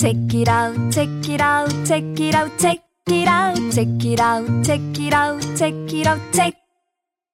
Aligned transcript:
Check 0.00 0.32
it 0.32 0.48
out, 0.48 0.90
check 0.90 1.28
it 1.28 1.42
out, 1.42 1.68
check 1.84 2.02
it 2.18 2.34
out, 2.34 2.50
check 2.58 2.80
it 3.06 3.28
out, 3.28 3.54
check 3.70 4.02
it 4.02 4.18
out, 4.18 4.64
check 4.64 4.80
it 4.98 5.12
out, 5.12 5.42
check 5.54 5.74
it 5.92 6.06
out, 6.06 6.20
check. 6.32 6.54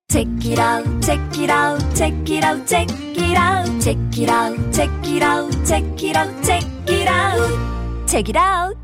Check 0.09 0.27
it 0.45 0.59
out, 0.59 0.85
check 1.01 1.39
it 1.39 1.49
out, 1.49 1.95
check 1.95 2.29
it 2.29 2.43
out, 2.43 2.67
check 2.67 2.91
it 2.91 3.37
out, 3.39 3.81
check 3.81 4.19
it 4.19 4.29
out, 4.29 4.73
check 4.73 4.91
it 5.07 5.23
out, 5.23 5.65
check 5.65 6.03
it 6.03 6.17
out, 6.17 6.43
check 6.43 6.65
it 6.89 7.09
out, 7.09 8.09
check 8.09 8.29
it 8.31 8.37
out. 8.37 8.77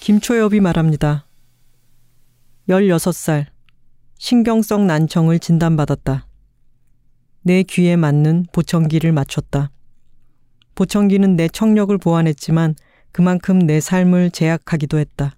김초엽이 0.00 0.58
말합니다. 0.58 1.24
16살. 2.68 3.46
신경성 4.18 4.88
난청을 4.88 5.38
진단받았다. 5.38 6.26
내 7.42 7.62
귀에 7.62 7.94
맞는 7.94 8.46
보청기를 8.50 9.12
맞췄다. 9.12 9.70
보청기는 10.76 11.36
내 11.36 11.48
청력을 11.48 11.96
보완했지만 11.98 12.76
그만큼 13.10 13.58
내 13.58 13.80
삶을 13.80 14.30
제약하기도 14.30 14.98
했다. 14.98 15.34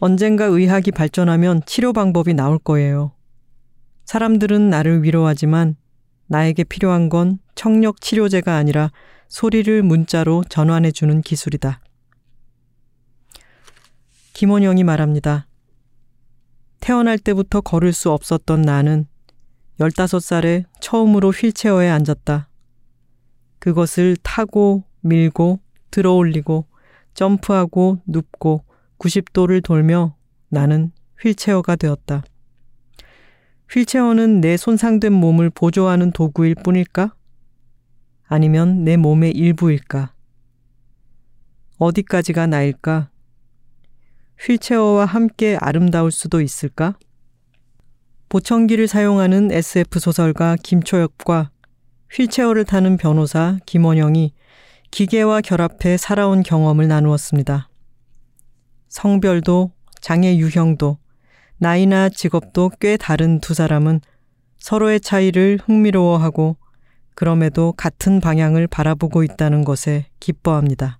언젠가 0.00 0.46
의학이 0.46 0.90
발전하면 0.92 1.62
치료 1.66 1.92
방법이 1.92 2.34
나올 2.34 2.58
거예요. 2.58 3.12
사람들은 4.06 4.70
나를 4.70 5.04
위로하지만 5.04 5.76
나에게 6.26 6.64
필요한 6.64 7.08
건 7.08 7.38
청력 7.54 8.00
치료제가 8.00 8.56
아니라 8.56 8.90
소리를 9.28 9.82
문자로 9.82 10.44
전환해주는 10.48 11.20
기술이다. 11.20 11.80
김원영이 14.32 14.84
말합니다. 14.84 15.46
태어날 16.80 17.18
때부터 17.18 17.60
걸을 17.60 17.92
수 17.92 18.10
없었던 18.10 18.62
나는 18.62 19.06
15살에 19.78 20.64
처음으로 20.80 21.30
휠체어에 21.30 21.90
앉았다. 21.90 22.49
그것을 23.60 24.16
타고 24.22 24.84
밀고 25.02 25.60
들어 25.90 26.14
올리고 26.14 26.66
점프하고 27.14 28.02
눕고 28.06 28.64
90도를 28.98 29.62
돌며 29.62 30.16
나는 30.48 30.92
휠체어가 31.20 31.76
되었다. 31.76 32.24
휠체어는 33.70 34.40
내 34.40 34.56
손상된 34.56 35.12
몸을 35.12 35.50
보조하는 35.50 36.10
도구일 36.10 36.56
뿐일까? 36.56 37.14
아니면 38.26 38.84
내 38.84 38.96
몸의 38.96 39.32
일부일까? 39.32 40.12
어디까지가 41.78 42.46
나일까? 42.46 43.10
휠체어와 44.40 45.04
함께 45.04 45.56
아름다울 45.60 46.10
수도 46.10 46.40
있을까? 46.40 46.98
보청기를 48.28 48.86
사용하는 48.86 49.50
SF 49.52 49.98
소설가 49.98 50.56
김초엽과 50.62 51.50
휠체어를 52.12 52.64
타는 52.64 52.96
변호사 52.96 53.58
김원영이 53.66 54.32
기계와 54.90 55.40
결합해 55.42 55.96
살아온 55.96 56.42
경험을 56.42 56.88
나누었습니다. 56.88 57.68
성별도 58.88 59.70
장애 60.00 60.36
유형도 60.36 60.98
나이나 61.58 62.08
직업도 62.08 62.72
꽤 62.80 62.96
다른 62.96 63.38
두 63.38 63.54
사람은 63.54 64.00
서로의 64.58 65.00
차이를 65.00 65.58
흥미로워하고 65.64 66.56
그럼에도 67.14 67.72
같은 67.72 68.20
방향을 68.20 68.66
바라보고 68.66 69.22
있다는 69.22 69.62
것에 69.62 70.06
기뻐합니다. 70.18 70.98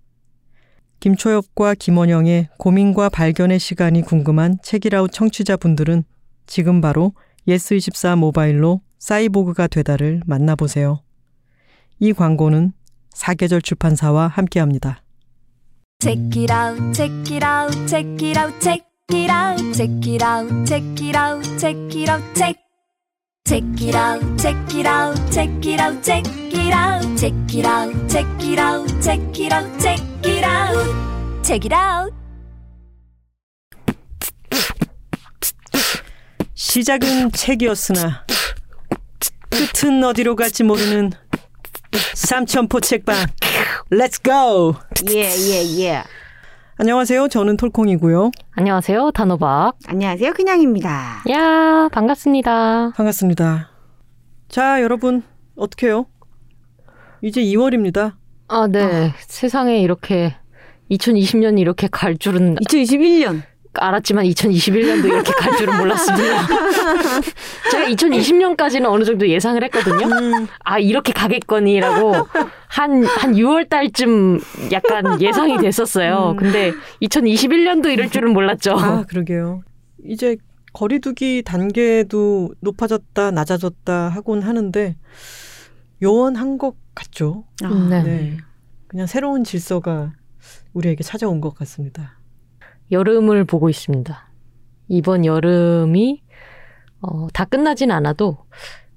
김초엽과 1.01 1.75
김원영의 1.75 2.51
고민과 2.59 3.09
발견의 3.09 3.59
시간이 3.59 4.03
궁금한 4.03 4.59
책이라우 4.63 5.09
청취자분들은 5.09 6.05
지금 6.47 6.81
바로 6.81 7.15
예스24 7.49 8.17
모바일로 8.17 8.83
사이보그가 9.01 9.67
되다를 9.67 10.23
만나보세요. 10.27 11.03
이 11.99 12.13
광고는 12.13 12.73
사계절 13.11 13.61
출판사와 13.61 14.29
함께합니다. 14.29 15.03
Check 16.01 16.23
it 16.37 16.53
out, 16.53 16.93
check 16.95 17.13
it 17.35 17.45
out, 17.45 17.87
check 17.87 18.29
it 18.29 18.39
out, 18.39 18.61
check 18.61 18.87
it 19.13 19.31
out, 19.31 19.73
check 19.75 19.91
it 20.07 20.25
out, 20.25 20.67
check 20.67 20.83
it 21.03 21.17
out, 21.17 21.59
check 21.59 21.77
it 21.97 22.11
out, 22.11 22.35
check. 22.35 22.57
Check 23.45 23.65
it 23.83 23.97
out, 23.97 24.23
check 24.39 24.57
it 24.75 24.87
out, 24.87 25.33
check 25.33 25.51
it 25.67 25.81
out, 25.81 26.03
check 26.05 26.25
it 26.55 26.73
out, 26.73 27.03
check 27.19 27.35
it 27.53 27.67
out, 27.67 28.09
check 28.09 28.27
it 28.45 28.59
out, 28.59 29.01
check 29.03 29.19
it 29.35 29.51
out, 29.51 29.81
check 29.81 30.01
it 30.25 30.45
out, 30.45 31.43
check 31.43 31.65
it 31.67 31.75
out. 31.75 32.15
시작은 36.55 37.33
책이었으나 37.33 38.25
끝은 39.51 40.03
어디로 40.05 40.37
갈지 40.37 40.63
모르는 40.63 41.13
삼천포 42.15 42.81
책방. 42.81 43.17
Let's 43.91 44.23
go. 44.23 44.75
예, 45.11 45.23
예, 45.25 45.81
예. 45.83 46.03
안녕하세요. 46.77 47.29
저는 47.29 47.57
톨콩이고요. 47.57 48.31
안녕하세요. 48.53 49.11
단호박. 49.11 49.77
안녕하세요. 49.87 50.33
그냥입니다. 50.33 51.25
야, 51.31 51.89
반갑습니다. 51.93 52.93
반갑습니다. 52.97 53.71
자, 54.49 54.81
여러분 54.83 55.23
어떻게요? 55.57 56.07
이제 57.23 57.43
2월입니다. 57.43 58.15
아, 58.49 58.67
네. 58.67 59.13
세상에 59.27 59.81
이렇게 59.81 60.35
2020년이 60.91 61.59
이렇게 61.61 61.87
갈 61.91 62.17
줄은 62.17 62.57
2021년. 62.57 63.43
알았지만 63.75 64.25
2021년도 64.25 65.05
이렇게 65.07 65.33
갈 65.33 65.57
줄은 65.57 65.77
몰랐습니다. 65.79 66.47
제가 67.71 67.89
2020년까지는 67.89 68.87
어느 68.87 69.05
정도 69.05 69.29
예상을 69.29 69.63
했거든요. 69.65 70.07
아, 70.65 70.79
이렇게 70.79 71.13
가겠거니라고 71.13 72.15
한, 72.67 73.05
한 73.05 73.35
6월 73.35 73.69
달쯤 73.69 74.41
약간 74.73 75.21
예상이 75.23 75.57
됐었어요. 75.59 76.35
근데 76.39 76.73
2021년도 77.03 77.93
이럴 77.93 78.11
줄은 78.11 78.33
몰랐죠. 78.33 78.73
아, 78.73 79.05
그러게요. 79.05 79.63
이제 80.05 80.37
거리두기 80.73 81.43
단계도 81.45 82.55
높아졌다, 82.61 83.31
낮아졌다 83.31 84.09
하곤 84.09 84.43
하는데 84.43 84.97
요원한 86.03 86.59
것 86.59 86.75
같죠. 86.95 87.45
아, 87.63 87.87
네. 87.89 88.03
네. 88.03 88.37
그냥 88.89 89.07
새로운 89.07 89.45
질서가 89.45 90.13
우리에게 90.73 91.05
찾아온 91.05 91.41
것 91.41 91.55
같습니다. 91.55 92.20
여름을 92.91 93.45
보고 93.45 93.69
있습니다. 93.69 94.29
이번 94.89 95.25
여름이 95.25 96.23
어, 97.03 97.29
다 97.33 97.45
끝나진 97.45 97.91
않아도 97.91 98.39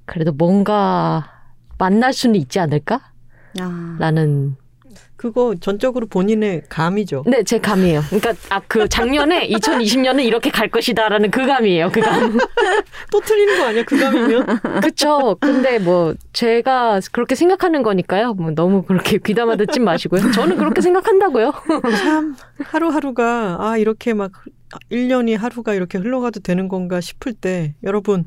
그래도 0.05 0.31
뭔가 0.31 1.53
만날 1.77 2.13
수는 2.13 2.35
있지 2.35 2.59
않을까? 2.59 3.13
아. 3.59 3.97
라는 3.99 4.55
그거 5.23 5.55
전적으로 5.61 6.05
본인의 6.05 6.63
감이죠. 6.67 7.23
네, 7.25 7.43
제 7.45 7.57
감이에요. 7.57 8.01
그러니까 8.09 8.33
아 8.49 8.59
그 8.67 8.89
작년에 8.89 9.47
2020년은 9.55 10.25
이렇게 10.25 10.49
갈 10.49 10.67
것이다라는 10.67 11.31
그 11.31 11.45
감이에요. 11.45 11.91
그 11.93 12.01
감. 12.01 12.37
또 13.09 13.21
틀리는 13.21 13.57
거 13.57 13.67
아니야? 13.67 13.83
그 13.85 13.97
감이면? 13.97 14.45
그렇죠. 14.81 15.37
근데 15.39 15.79
뭐 15.79 16.13
제가 16.33 16.99
그렇게 17.13 17.35
생각하는 17.35 17.83
거니까요. 17.83 18.33
뭐 18.33 18.51
너무 18.51 18.83
그렇게 18.83 19.17
귀담아 19.17 19.55
듣지 19.55 19.79
마시고요. 19.79 20.31
저는 20.31 20.57
그렇게 20.57 20.81
생각한다고요. 20.81 21.53
참 22.01 22.35
하루하루가 22.57 23.57
아 23.61 23.77
이렇게 23.77 24.13
막 24.13 24.33
1년이 24.91 25.37
하루가 25.37 25.73
이렇게 25.73 25.99
흘러가도 25.99 26.41
되는 26.41 26.67
건가 26.67 26.99
싶을 26.99 27.31
때 27.31 27.75
여러분 27.83 28.25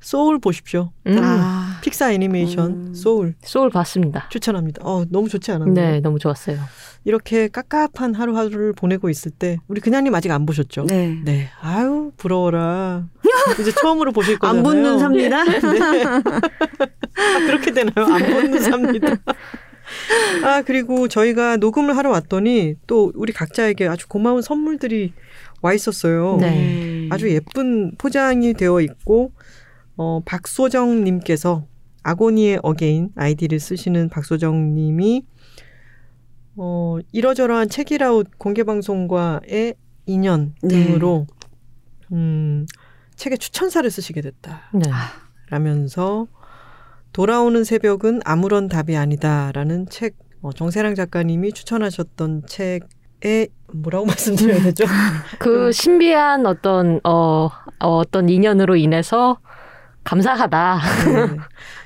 소울 0.00 0.38
보십시오. 0.38 0.90
음, 1.06 1.18
아. 1.22 1.61
픽사 1.82 2.12
애니메이션 2.12 2.70
음. 2.70 2.94
소울 2.94 3.34
소울 3.42 3.68
봤습니다. 3.70 4.28
추천합니다. 4.30 4.82
어 4.84 5.04
너무 5.10 5.28
좋지 5.28 5.50
않았나요? 5.50 5.74
네, 5.74 6.00
너무 6.00 6.18
좋았어요. 6.18 6.56
이렇게 7.04 7.48
깝깝한 7.48 8.14
하루하루를 8.14 8.72
보내고 8.72 9.10
있을 9.10 9.32
때 9.32 9.58
우리 9.66 9.80
그냥님 9.80 10.14
아직 10.14 10.30
안 10.30 10.46
보셨죠? 10.46 10.84
네. 10.86 11.18
네. 11.24 11.48
아유 11.60 12.12
부러워라. 12.16 13.06
이제 13.60 13.72
처음으로 13.72 14.12
보실 14.12 14.38
거잖아요. 14.40 14.58
안 14.58 14.62
본 14.64 14.81
눈 14.81 14.98
삽니다. 15.00 15.44
네. 15.44 16.04
아, 16.04 17.38
그렇게 17.46 17.72
되나요? 17.72 18.06
안 18.06 18.22
붙는 18.24 18.60
삽니다. 18.60 19.16
아 20.44 20.62
그리고 20.62 21.08
저희가 21.08 21.56
녹음을 21.56 21.96
하러 21.96 22.10
왔더니 22.10 22.76
또 22.86 23.12
우리 23.16 23.32
각자에게 23.32 23.88
아주 23.88 24.06
고마운 24.06 24.40
선물들이 24.40 25.12
와 25.60 25.72
있었어요. 25.74 26.38
네. 26.40 27.08
아주 27.10 27.28
예쁜 27.30 27.92
포장이 27.98 28.54
되어 28.54 28.80
있고 28.80 29.32
어, 29.96 30.20
박소정님께서 30.24 31.66
agony의 32.02 32.60
again 32.62 33.10
아이디를 33.16 33.60
쓰시는 33.60 34.08
박소정 34.08 34.74
님이 34.74 35.24
어, 36.56 36.98
이러저러한 37.12 37.68
책이라웃 37.68 38.38
공개 38.38 38.64
방송과의 38.64 39.74
인연 40.06 40.54
네. 40.62 40.68
등으로 40.68 41.26
음, 42.12 42.66
책의 43.16 43.38
추천사를 43.38 43.88
쓰시게 43.90 44.20
됐다. 44.20 44.70
네. 44.74 44.82
라면서 45.48 46.26
돌아오는 47.12 47.62
새벽은 47.62 48.20
아무런 48.24 48.68
답이 48.68 48.96
아니다라는 48.96 49.86
책 49.88 50.16
어, 50.42 50.52
정세랑 50.52 50.94
작가님이 50.94 51.52
추천하셨던 51.52 52.46
책에 52.46 53.48
뭐라고 53.72 54.06
말씀드려야 54.06 54.62
되죠? 54.62 54.84
그 55.38 55.72
신비한 55.72 56.46
어떤 56.46 57.00
어, 57.04 57.48
어 57.80 57.96
어떤 57.96 58.28
인연으로 58.28 58.76
인해서 58.76 59.38
감사하다. 60.04 60.80
네. 61.06 61.36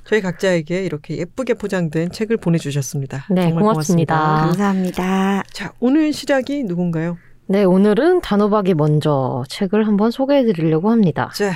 저희 0.06 0.20
각자에게 0.20 0.84
이렇게 0.84 1.18
예쁘게 1.18 1.54
포장된 1.54 2.12
책을 2.12 2.36
보내주셨습니다. 2.36 3.26
네, 3.30 3.48
정말 3.48 3.62
고맙습니다. 3.62 4.16
감사합니다. 4.16 5.42
자, 5.52 5.72
오늘 5.80 6.12
시작이 6.12 6.62
누군가요? 6.62 7.18
네, 7.46 7.64
오늘은 7.64 8.20
단호박이 8.20 8.74
먼저 8.74 9.44
책을 9.48 9.86
한번 9.86 10.10
소개해 10.10 10.44
드리려고 10.44 10.90
합니다. 10.90 11.30
자, 11.34 11.52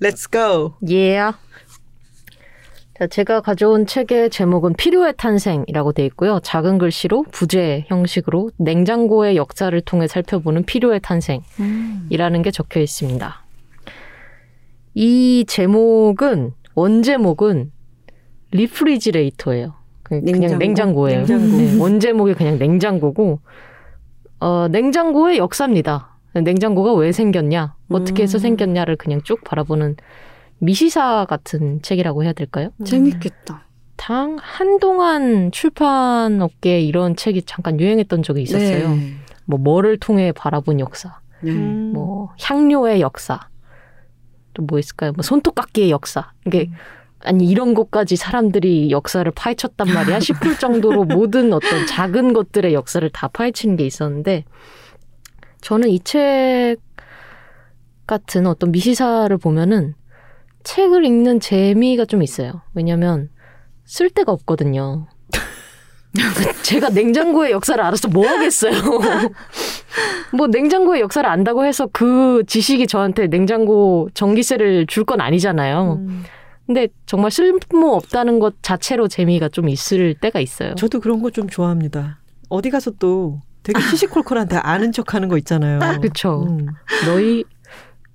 Let's 0.00 0.30
go. 0.30 0.74
예. 0.90 1.18
자, 2.98 3.06
제가 3.06 3.42
가져온 3.42 3.86
책의 3.86 4.30
제목은 4.30 4.72
필요의 4.74 5.14
탄생이라고 5.18 5.92
돼 5.92 6.06
있고요. 6.06 6.40
작은 6.40 6.78
글씨로 6.78 7.26
부제 7.30 7.84
형식으로 7.88 8.50
냉장고의 8.56 9.36
역사를 9.36 9.78
통해 9.82 10.08
살펴보는 10.08 10.64
필요의 10.64 11.00
탄생이라는 11.02 12.42
게 12.42 12.50
적혀 12.50 12.80
있습니다. 12.80 13.44
이 14.94 15.44
제목은 15.46 16.54
원제목은 16.78 17.72
Refrigerator예요. 18.52 19.74
그- 20.02 20.20
그냥 20.20 20.40
냉장고? 20.40 20.58
냉장고예요. 20.58 21.18
냉장고. 21.26 21.56
네, 21.58 21.78
원제목이 21.78 22.34
그냥 22.34 22.58
냉장고고 22.58 23.40
어, 24.40 24.68
냉장고의 24.70 25.38
역사입니다. 25.38 26.16
냉장고가 26.34 26.92
왜 26.94 27.10
생겼냐, 27.10 27.74
어떻게 27.90 28.22
해서 28.22 28.38
음. 28.38 28.40
생겼냐를 28.40 28.94
그냥 28.96 29.20
쭉 29.24 29.42
바라보는 29.42 29.96
미시사 30.58 31.24
같은 31.28 31.82
책이라고 31.82 32.22
해야 32.22 32.32
될까요? 32.32 32.70
재밌겠다. 32.84 33.64
당 33.96 34.36
한동안 34.40 35.50
출판 35.50 36.40
업계에 36.40 36.80
이런 36.80 37.16
책이 37.16 37.42
잠깐 37.42 37.80
유행했던 37.80 38.22
적이 38.22 38.42
있었어요. 38.42 38.90
네. 38.90 39.12
뭐 39.44 39.58
뭐를 39.58 39.98
통해 39.98 40.30
바라본 40.30 40.78
역사, 40.78 41.18
네. 41.42 41.50
음. 41.50 41.90
뭐 41.92 42.30
향료의 42.40 43.00
역사, 43.00 43.48
또 44.58 44.62
뭐 44.66 44.78
있을까요? 44.78 45.12
뭐 45.12 45.22
손톱깎이의 45.22 45.90
역사. 45.90 46.32
이게 46.46 46.68
아니 47.20 47.46
이런 47.48 47.74
것까지 47.74 48.16
사람들이 48.16 48.90
역사를 48.90 49.28
파헤쳤단 49.30 49.88
말이야 49.92 50.20
싶을 50.20 50.58
정도로 50.58 51.04
모든 51.04 51.52
어떤 51.52 51.86
작은 51.86 52.32
것들의 52.32 52.74
역사를 52.74 53.08
다 53.10 53.28
파헤치는 53.28 53.76
게 53.76 53.86
있었는데 53.86 54.44
저는 55.60 55.88
이 55.90 56.00
책 56.00 56.76
같은 58.06 58.46
어떤 58.46 58.72
미시사를 58.72 59.36
보면은 59.38 59.94
책을 60.64 61.04
읽는 61.04 61.40
재미가 61.40 62.04
좀 62.06 62.22
있어요. 62.22 62.62
왜냐면 62.74 63.28
쓸 63.84 64.10
데가 64.10 64.32
없거든요. 64.32 65.06
제가 66.62 66.88
냉장고의 66.90 67.52
역사를 67.52 67.82
알아서 67.82 68.08
뭐 68.08 68.26
하겠어요. 68.26 68.72
뭐 70.32 70.46
냉장고의 70.48 71.00
역사를 71.00 71.28
안다고 71.28 71.64
해서 71.64 71.88
그 71.92 72.42
지식이 72.46 72.86
저한테 72.86 73.26
냉장고 73.28 74.08
전기세를 74.14 74.86
줄 74.86 75.04
건 75.04 75.20
아니잖아요. 75.20 75.98
음. 76.00 76.24
근데 76.66 76.88
정말 77.06 77.30
쓸모 77.30 77.94
없다는 77.94 78.40
것 78.40 78.62
자체로 78.62 79.08
재미가 79.08 79.48
좀 79.48 79.68
있을 79.70 80.14
때가 80.14 80.38
있어요. 80.40 80.74
저도 80.74 81.00
그런 81.00 81.22
거 81.22 81.30
좀 81.30 81.48
좋아합니다. 81.48 82.18
어디 82.50 82.68
가서 82.70 82.90
또 82.98 83.40
되게 83.62 83.80
시시콜콜한데 83.80 84.56
아는 84.56 84.92
척 84.92 85.14
하는 85.14 85.28
거 85.28 85.38
있잖아요. 85.38 85.78
그쵸. 86.02 86.46
음. 86.48 86.66
너희 87.06 87.44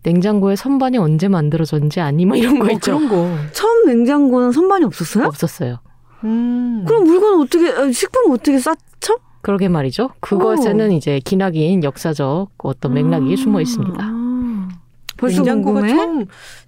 냉장고에 0.03 0.55
선반이 0.55 0.97
언제 0.97 1.27
만들어졌는지 1.29 1.99
아니 2.01 2.25
뭐 2.25 2.35
이런 2.37 2.59
거 2.59 2.65
어, 2.67 2.71
있죠. 2.71 2.97
그런 2.99 3.09
거. 3.09 3.35
처음 3.53 3.87
냉장고는 3.87 4.51
선반이 4.51 4.83
없었어요? 4.85 5.25
없었어요. 5.25 5.79
음. 6.23 6.83
그럼 6.87 7.03
물건 7.05 7.41
어떻게 7.41 7.69
아, 7.69 7.91
식품 7.91 8.31
어떻게 8.31 8.57
쌓죠? 8.59 9.17
그러게 9.41 9.67
말이죠. 9.67 10.09
그것에는 10.21 10.91
이제 10.93 11.19
기나긴 11.23 11.83
역사적 11.83 12.49
어떤 12.59 12.93
맥락이 12.93 13.33
아. 13.33 13.35
숨어 13.35 13.61
있습니다. 13.61 13.97
아. 13.99 14.69
벌써 15.17 15.37
냉장고가 15.37 15.81
궁금해? 15.81 15.95
처음 15.95 16.25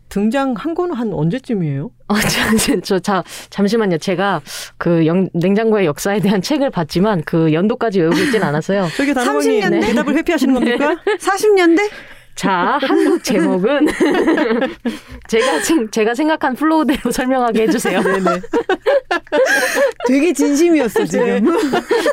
등장한 0.09 0.75
거는 0.75 0.93
한 0.95 1.13
언제쯤이에요? 1.13 1.89
어, 2.07 2.15
저, 2.59 2.79
저, 2.81 2.99
자, 2.99 3.23
잠시만요. 3.49 3.97
제가 3.97 4.41
그 4.77 5.05
영- 5.07 5.29
냉장고의 5.33 5.85
역사에 5.87 6.19
대한 6.19 6.41
책을 6.41 6.69
봤지만 6.69 7.23
그 7.25 7.51
연도까지 7.53 8.01
외우고 8.01 8.15
있진 8.17 8.43
않았어요. 8.43 8.87
저기 8.95 9.13
30년 9.13 9.71
대? 9.71 9.79
대답을 9.79 10.15
회피하시는 10.17 10.53
겁니까? 10.53 10.95
40년대? 11.19 11.89
자, 12.35 12.77
한국 12.81 13.23
제목은 13.23 13.87
제가 15.29 15.59
생- 15.61 15.89
제가 15.89 16.13
생각한 16.13 16.53
플로우대로 16.55 17.09
설명하게 17.09 17.63
해주세요. 17.63 18.01
네네. 18.01 18.41
되게 20.07 20.33
진심이었어 20.33 21.05
지금. 21.05 21.45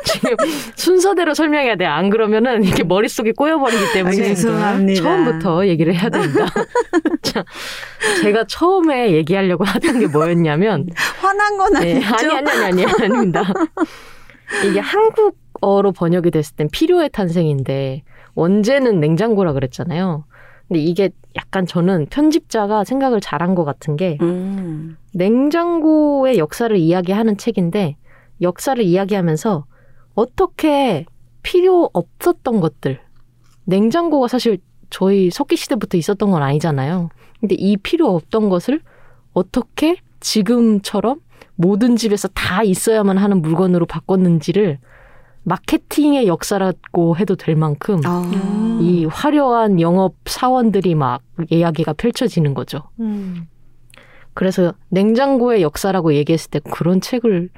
지금 0.05 0.35
순서대로 0.75 1.33
설명해야 1.33 1.75
돼. 1.75 1.85
안 1.85 2.09
그러면은 2.09 2.63
이렇게 2.63 2.83
머릿속이 2.83 3.33
꼬여버리기 3.33 3.93
때문에 3.93 4.15
죄송합니다. 4.15 5.01
처음부터 5.03 5.67
얘기를 5.67 5.93
해야 5.93 6.09
됩니다. 6.09 6.45
자, 7.21 7.43
제가 8.21 8.45
처음에 8.47 9.11
얘기하려고 9.11 9.65
하던 9.65 9.99
게 9.99 10.07
뭐였냐면 10.07 10.87
화난 11.19 11.57
건 11.57 11.73
네, 11.73 12.01
아니죠? 12.03 12.15
아니 12.15 12.49
아니 12.49 12.49
아니 12.49 12.85
아니 12.85 13.03
아닙니다. 13.03 13.43
이게 14.65 14.79
한국어로 14.79 15.91
번역이 15.91 16.31
됐을 16.31 16.55
땐 16.55 16.69
필요의 16.71 17.09
탄생인데 17.11 18.03
원제는 18.35 18.99
냉장고라 18.99 19.53
그랬잖아요. 19.53 20.25
근데 20.67 20.79
이게 20.79 21.09
약간 21.35 21.65
저는 21.65 22.07
편집자가 22.09 22.83
생각을 22.83 23.19
잘한 23.21 23.55
것 23.55 23.65
같은 23.65 23.95
게 23.95 24.17
음. 24.21 24.97
냉장고의 25.13 26.37
역사를 26.37 26.75
이야기하는 26.75 27.37
책인데 27.37 27.97
역사를 28.41 28.81
이야기하면서 28.81 29.65
어떻게 30.15 31.05
필요 31.41 31.89
없었던 31.93 32.59
것들 32.61 32.99
냉장고가 33.65 34.27
사실 34.27 34.59
저희 34.89 35.29
석기 35.29 35.55
시대부터 35.55 35.97
있었던 35.97 36.29
건 36.31 36.43
아니잖아요. 36.43 37.09
근데 37.39 37.55
이 37.55 37.77
필요 37.77 38.09
없던 38.15 38.49
것을 38.49 38.81
어떻게 39.33 39.97
지금처럼 40.19 41.19
모든 41.55 41.95
집에서 41.95 42.27
다 42.29 42.63
있어야만 42.63 43.17
하는 43.17 43.41
물건으로 43.41 43.85
바꿨는지를 43.85 44.79
마케팅의 45.43 46.27
역사라고 46.27 47.17
해도 47.17 47.35
될 47.35 47.55
만큼 47.55 47.99
아. 48.05 48.79
이 48.81 49.05
화려한 49.05 49.81
영업 49.81 50.15
사원들이 50.25 50.95
막 50.95 51.21
이야기가 51.49 51.93
펼쳐지는 51.93 52.53
거죠. 52.53 52.83
음. 52.99 53.47
그래서 54.33 54.73
냉장고의 54.89 55.61
역사라고 55.61 56.13
얘기했을 56.15 56.49
때 56.49 56.59
그런 56.71 57.01
책을 57.01 57.49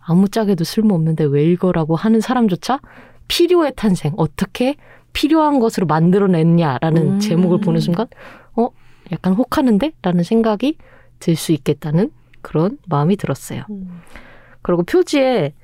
아무짝에도 0.00 0.64
쓸모없는데 0.64 1.24
왜 1.24 1.44
읽어라고 1.44 1.96
하는 1.96 2.20
사람조차 2.20 2.80
필요의 3.28 3.72
탄생, 3.76 4.12
어떻게 4.16 4.76
필요한 5.12 5.60
것으로 5.60 5.86
만들어냈냐라는 5.86 7.14
음. 7.14 7.18
제목을 7.20 7.60
보는 7.60 7.80
순간, 7.80 8.06
어, 8.54 8.68
약간 9.12 9.34
혹하는데? 9.34 9.92
라는 10.02 10.22
생각이 10.24 10.76
들 11.18 11.36
수 11.36 11.52
있겠다는 11.52 12.10
그런 12.42 12.78
마음이 12.86 13.16
들었어요. 13.16 13.62
음. 13.70 14.00
그리고 14.62 14.82
표지에 14.82 15.54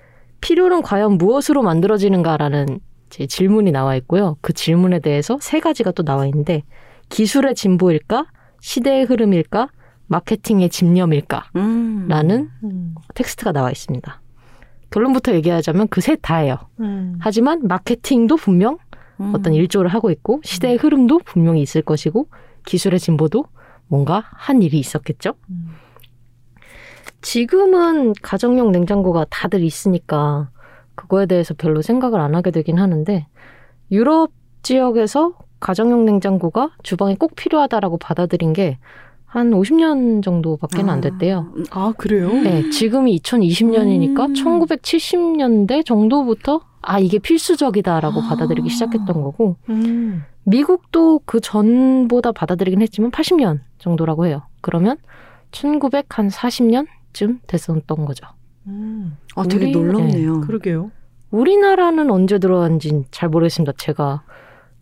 필요는 0.43 0.83
과연 0.83 1.17
무엇으로 1.17 1.63
만들어지는가라는 1.63 2.81
제 3.09 3.27
질문이 3.27 3.73
나와 3.73 3.97
있고요. 3.97 4.37
그 4.43 4.53
질문에 4.53 4.99
대해서 4.99 5.39
세 5.41 5.61
가지가 5.61 5.93
또 5.93 6.03
나와 6.03 6.27
있는데, 6.27 6.63
기술의 7.09 7.55
진보일까? 7.55 8.27
시대의 8.61 9.05
흐름일까? 9.05 9.69
마케팅의 10.09 10.69
집념일까? 10.69 11.45
음. 11.57 12.07
라는 12.09 12.51
음. 12.65 12.95
텍스트가 13.15 13.53
나와 13.53 13.71
있습니다. 13.71 14.21
결론부터 14.91 15.33
얘기하자면 15.35 15.89
그 15.89 16.01
셋 16.03 16.19
다예요. 16.21 16.57
음. 16.81 17.17
하지만 17.21 17.67
마케팅도 17.67 18.37
분명 18.37 18.77
음. 19.21 19.33
어떤 19.35 19.55
일조를 19.55 19.89
하고 19.91 20.11
있고 20.11 20.41
시대의 20.45 20.77
흐름도 20.77 21.21
분명히 21.25 21.63
있을 21.63 21.81
것이고 21.83 22.29
기술의 22.67 23.01
진보도 23.01 23.47
뭔가 23.89 24.25
한 24.33 24.61
일이 24.63 24.79
있었겠죠. 24.79 25.35
음. 25.51 25.69
지금은 27.23 28.13
가정용 28.23 28.73
냉장고가 28.73 29.27
다들 29.31 29.63
있으니까 29.63 30.51
그거에 30.95 31.27
대해서 31.27 31.55
별로 31.55 31.81
생각을 31.83 32.21
안 32.21 32.35
하게 32.35 32.51
되긴 32.51 32.79
하는데 32.79 33.27
유럽 33.91 34.33
지역에서 34.63 35.35
가정용 35.61 36.05
냉장고가 36.05 36.73
주방에 36.83 37.15
꼭 37.15 37.35
필요하다라고 37.37 37.99
받아들인 37.99 38.53
게 38.53 38.79
한 39.33 39.51
50년 39.53 40.23
정도밖에 40.23 40.83
안 40.83 41.01
됐대요. 41.01 41.55
아 41.71 41.95
그래요? 41.97 42.31
네, 42.31 42.69
지금이 42.69 43.19
2020년이니까 43.19 44.27
음. 44.27 44.33
1970년대 44.35 45.87
정도부터 45.87 46.61
아 46.83 46.99
이게 46.99 47.19
필수적이다라고 47.19 48.21
아. 48.21 48.29
받아들이기 48.29 48.69
시작했던 48.69 49.23
거고 49.23 49.57
음. 49.71 50.25
미국도 50.45 51.23
그 51.25 51.41
전보다 51.41 52.33
받아들이긴 52.33 52.83
했지만 52.83 53.11
80년 53.11 53.61
정도라고 53.79 54.27
해요. 54.27 54.43
그러면 54.61 54.99
1940년 55.51 56.87
쯤 57.13 57.41
됐었던 57.47 58.05
거죠. 58.05 58.27
음. 58.67 59.17
아, 59.37 59.43
되게 59.45 59.67
우리- 59.67 59.73
놀랍네요. 59.73 60.41
그러게요. 60.43 60.91
우리나라는 61.31 62.11
언제 62.11 62.39
들어간지는 62.39 63.07
잘 63.11 63.29
모르겠습니다. 63.29 63.73
제가 63.79 64.23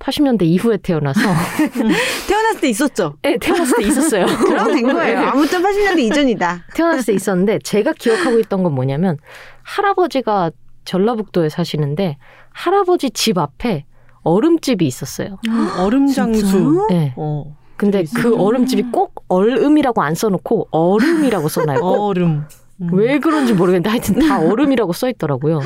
80년대 0.00 0.42
이후에 0.42 0.78
태어나서 0.78 1.20
태어났을 2.28 2.60
때 2.60 2.68
있었죠? 2.68 3.16
네, 3.22 3.36
태어났을 3.38 3.76
때 3.78 3.84
있었어요. 3.86 4.26
그럼 4.46 4.72
된 4.74 4.82
거예요. 4.92 5.18
아무튼 5.20 5.62
80년대 5.62 5.98
이전이다. 6.00 6.64
태어났을 6.74 7.06
때 7.06 7.12
있었는데 7.14 7.58
제가 7.60 7.92
기억하고 7.92 8.38
있던 8.40 8.62
건 8.62 8.74
뭐냐면 8.74 9.18
할아버지가 9.62 10.50
전라북도에 10.84 11.48
사시는데 11.50 12.16
할아버지 12.50 13.10
집 13.10 13.38
앞에 13.38 13.84
얼음집이 14.22 14.86
있었어요. 14.86 15.38
얼음 15.78 16.06
장수. 16.08 16.86
네. 16.90 17.12
어. 17.16 17.56
근데 17.80 18.04
그 18.14 18.36
얼음집이 18.36 18.90
꼭 18.92 19.24
얼음이라고 19.28 20.02
안 20.02 20.14
써놓고 20.14 20.68
얼음이라고 20.70 21.48
써놔요. 21.48 21.80
꼭. 21.80 21.96
얼음. 22.12 22.44
음. 22.82 22.88
왜 22.92 23.18
그런지 23.18 23.54
모르겠는데 23.54 23.88
하여튼 23.88 24.18
다 24.18 24.38
얼음이라고 24.38 24.92
써 24.92 25.08
있더라고요. 25.08 25.60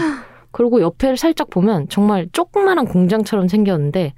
그리고 0.52 0.80
옆에를 0.80 1.16
살짝 1.16 1.50
보면 1.50 1.88
정말 1.88 2.28
조그만한 2.30 2.86
공장처럼 2.86 3.48
생겼는데 3.48 4.14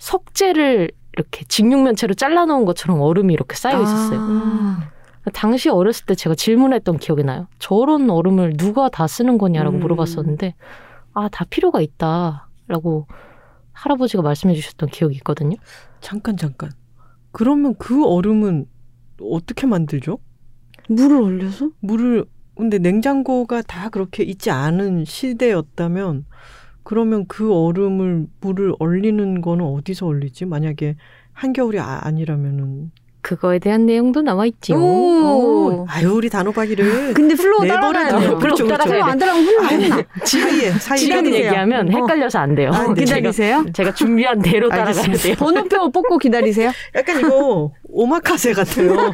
석재를 0.00 0.90
이렇게 1.16 1.44
직육면체로 1.44 2.14
잘라놓은 2.14 2.64
것처럼 2.64 3.00
얼음이 3.00 3.32
이렇게 3.32 3.54
쌓여 3.54 3.80
있었어요. 3.80 4.18
아. 4.20 4.88
당시 5.32 5.68
어렸을 5.68 6.06
때 6.06 6.16
제가 6.16 6.34
질문했던 6.34 6.98
기억이 6.98 7.22
나요. 7.22 7.46
저런 7.60 8.10
얼음을 8.10 8.56
누가 8.56 8.88
다 8.88 9.06
쓰는 9.06 9.38
거냐라고 9.38 9.76
음. 9.76 9.80
물어봤었는데 9.80 10.56
아 11.14 11.28
다 11.30 11.44
필요가 11.48 11.80
있다라고 11.80 13.06
할아버지가 13.74 14.24
말씀해 14.24 14.54
주셨던 14.54 14.88
기억이 14.88 15.14
있거든요. 15.18 15.56
잠깐 16.00 16.36
잠깐. 16.36 16.70
그러면 17.32 17.74
그 17.78 18.04
얼음은 18.06 18.66
어떻게 19.20 19.66
만들죠? 19.66 20.18
물을 20.88 21.16
얼려서? 21.20 21.70
물을 21.80 22.24
근데 22.54 22.78
냉장고가 22.78 23.62
다 23.62 23.88
그렇게 23.88 24.22
있지 24.22 24.50
않은 24.50 25.04
시대였다면 25.04 26.26
그러면 26.82 27.26
그 27.26 27.54
얼음을 27.54 28.26
물을 28.40 28.74
얼리는 28.78 29.40
거는 29.40 29.64
어디서 29.64 30.06
얼리지? 30.06 30.44
만약에 30.46 30.96
한겨울이 31.32 31.78
아, 31.78 32.00
아니라면은 32.02 32.90
그거에 33.22 33.58
대한 33.60 33.86
내용도 33.86 34.20
나와 34.20 34.46
있지요. 34.46 34.76
오. 34.76 35.86
아유 35.88 36.12
우리 36.12 36.28
단호박이를 36.28 37.14
근데 37.14 37.34
flow 37.36 37.62
내버려둬요. 37.64 37.92
따라가요. 37.92 38.38
그렇죠, 38.38 38.64
그렇죠. 38.66 38.84
flow 38.84 39.02
안 39.04 39.18
따라가면 39.18 39.46
혼나, 39.48 39.68
혼나. 39.68 40.02
지금 40.24 40.48
기다리세요. 40.96 41.34
얘기하면 41.34 41.88
어. 41.88 41.98
헷갈려서 41.98 42.38
안 42.40 42.54
돼요. 42.56 42.70
아, 42.74 42.92
네. 42.92 43.04
기다리세요. 43.04 43.64
제가 43.72 43.94
준비한 43.94 44.42
대로 44.42 44.68
따라가야. 44.68 45.12
돼요. 45.14 45.34
번호표 45.38 45.90
뽑고 45.92 46.18
기다리세요. 46.18 46.72
약간 46.96 47.20
이거 47.20 47.72
오마카세 47.88 48.52
같아요. 48.54 48.92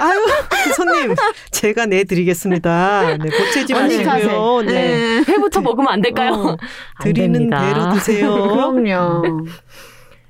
아유 0.00 0.26
손님 0.74 1.14
제가 1.50 1.86
내드리겠습니다. 1.86 3.16
네, 3.18 3.28
고치지 3.36 3.74
마시고요. 3.74 4.62
네. 4.62 4.72
네. 4.72 5.24
회부터 5.28 5.60
먹으면 5.60 5.92
안 5.92 6.00
될까요? 6.00 6.32
어, 6.32 6.48
안 6.94 7.04
드리는 7.04 7.32
됩니다. 7.32 7.60
대로 7.74 7.92
드세요. 7.92 8.32
그럼요. 8.48 9.44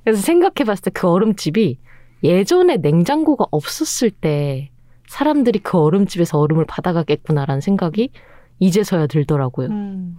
그래서 0.04 0.22
생각해봤을 0.22 0.82
때 0.84 0.90
그 0.92 1.06
얼음집이 1.06 1.78
예전에 2.22 2.78
냉장고가 2.78 3.46
없었을 3.50 4.10
때 4.10 4.70
사람들이 5.06 5.60
그 5.60 5.78
얼음집에서 5.78 6.38
얼음을 6.38 6.64
받아가겠구나라는 6.66 7.60
생각이 7.60 8.10
이제서야 8.58 9.06
들더라고요. 9.06 9.68
음. 9.68 10.16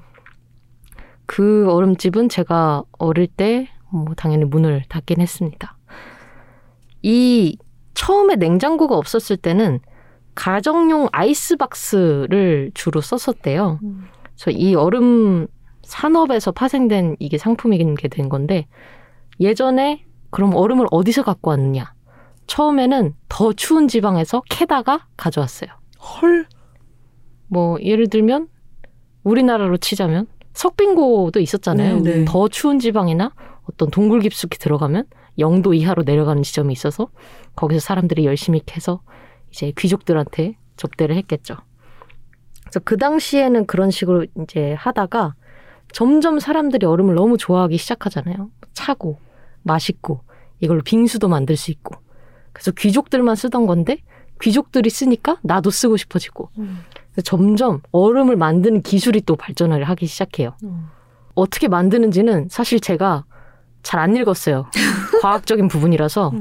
그 1.26 1.70
얼음집은 1.70 2.30
제가 2.30 2.84
어릴 2.98 3.28
때 3.28 3.70
뭐 3.92 4.14
당연히 4.16 4.46
문을 4.46 4.84
닫긴 4.88 5.22
했습니다. 5.22 5.78
이 7.02 7.58
처음에 7.94 8.36
냉장고가 8.36 8.96
없었을 8.96 9.38
때는 9.38 9.80
가정용 10.36 11.10
아이스박스를 11.12 12.72
주로 12.74 13.02
썼었대요. 13.02 13.80
음. 13.84 14.06
그래서 14.36 14.52
이 14.52 14.76
얼음 14.76 15.48
산업에서 15.84 16.52
파생된 16.52 17.18
이게 17.20 17.38
상품이게 17.38 18.08
된 18.10 18.30
건데 18.30 18.68
예전에 19.40 20.06
그럼 20.30 20.56
얼음을 20.56 20.88
어디서 20.92 21.24
갖고 21.24 21.52
왔느냐? 21.52 21.94
처음에는 22.48 23.14
더 23.30 23.54
추운 23.54 23.88
지방에서 23.88 24.42
캐다가 24.50 25.08
가져왔어요. 25.18 25.70
헐. 26.00 26.48
뭐 27.48 27.78
예를 27.82 28.08
들면 28.08 28.48
우리나라로 29.24 29.78
치자면 29.78 30.28
석빙고도 30.54 31.40
있었잖아요. 31.40 32.00
네, 32.00 32.20
네. 32.20 32.26
더 32.26 32.48
추운 32.48 32.80
지방이나 32.80 33.32
어떤 33.64 33.90
동굴 33.90 34.22
깊숙이 34.22 34.58
들어가면 34.58 35.06
영도 35.38 35.74
이하로 35.74 36.04
내려가는 36.04 36.44
지점이 36.44 36.74
있어서 36.74 37.10
거기서 37.56 37.80
사람들이 37.80 38.26
열심히 38.26 38.62
캐서 38.66 39.02
이제 39.52 39.72
귀족들한테 39.78 40.58
접대를 40.76 41.16
했겠죠. 41.18 41.56
그래서 42.62 42.80
그 42.84 42.98
당시에는 42.98 43.66
그런 43.66 43.90
식으로 43.90 44.26
이제 44.44 44.74
하다가 44.74 45.36
점점 45.92 46.40
사람들이 46.40 46.86
얼음을 46.86 47.16
너무 47.16 47.38
좋아하기 47.38 47.78
시작하잖아요. 47.78 48.50
차고 48.74 49.18
맛있고 49.64 50.22
이걸로 50.60 50.82
빙수도 50.82 51.28
만들 51.28 51.56
수 51.58 51.72
있고 51.72 51.96
그래서 52.54 52.72
귀족들만 52.72 53.36
쓰던 53.36 53.66
건데 53.68 53.98
귀족들이 54.42 54.90
쓰니까 54.90 55.38
나도 55.44 55.70
쓰고 55.70 55.98
싶어지고 55.98 56.50
그래서 56.56 57.22
점점 57.24 57.82
얼음을 57.92 58.36
만드는 58.36 58.82
기술이 58.82 59.22
또 59.22 59.36
발전을 59.36 59.84
하기 59.86 60.06
시작해요. 60.08 60.56
어떻게 61.36 61.68
만드는지는 61.68 62.48
사실 62.50 62.80
제가 62.80 63.26
잘 63.84 64.00
안 64.02 64.16
읽었어요. 64.16 64.70
과학적인 65.22 65.68
부분이라서 65.70 66.34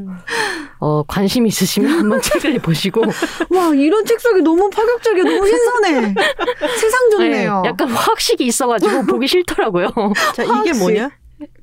어, 0.80 1.02
관심 1.08 1.46
있으시면 1.46 1.90
한번 1.90 2.20
책을 2.20 2.58
보시고 2.60 3.02
와, 3.50 3.74
이런 3.74 4.04
책 4.04 4.20
속이 4.20 4.42
너무 4.42 4.70
파격적이야. 4.70 5.24
너무 5.24 5.46
신선해. 5.46 6.14
세상 6.78 7.10
좋네요. 7.10 7.60
네, 7.62 7.68
약간 7.68 7.88
화학식이 7.88 8.44
있어가지고 8.46 9.06
보기 9.06 9.26
싫더라고요. 9.28 9.88
자 10.34 10.42
이게. 10.44 10.72
뭐냐? 10.78 11.10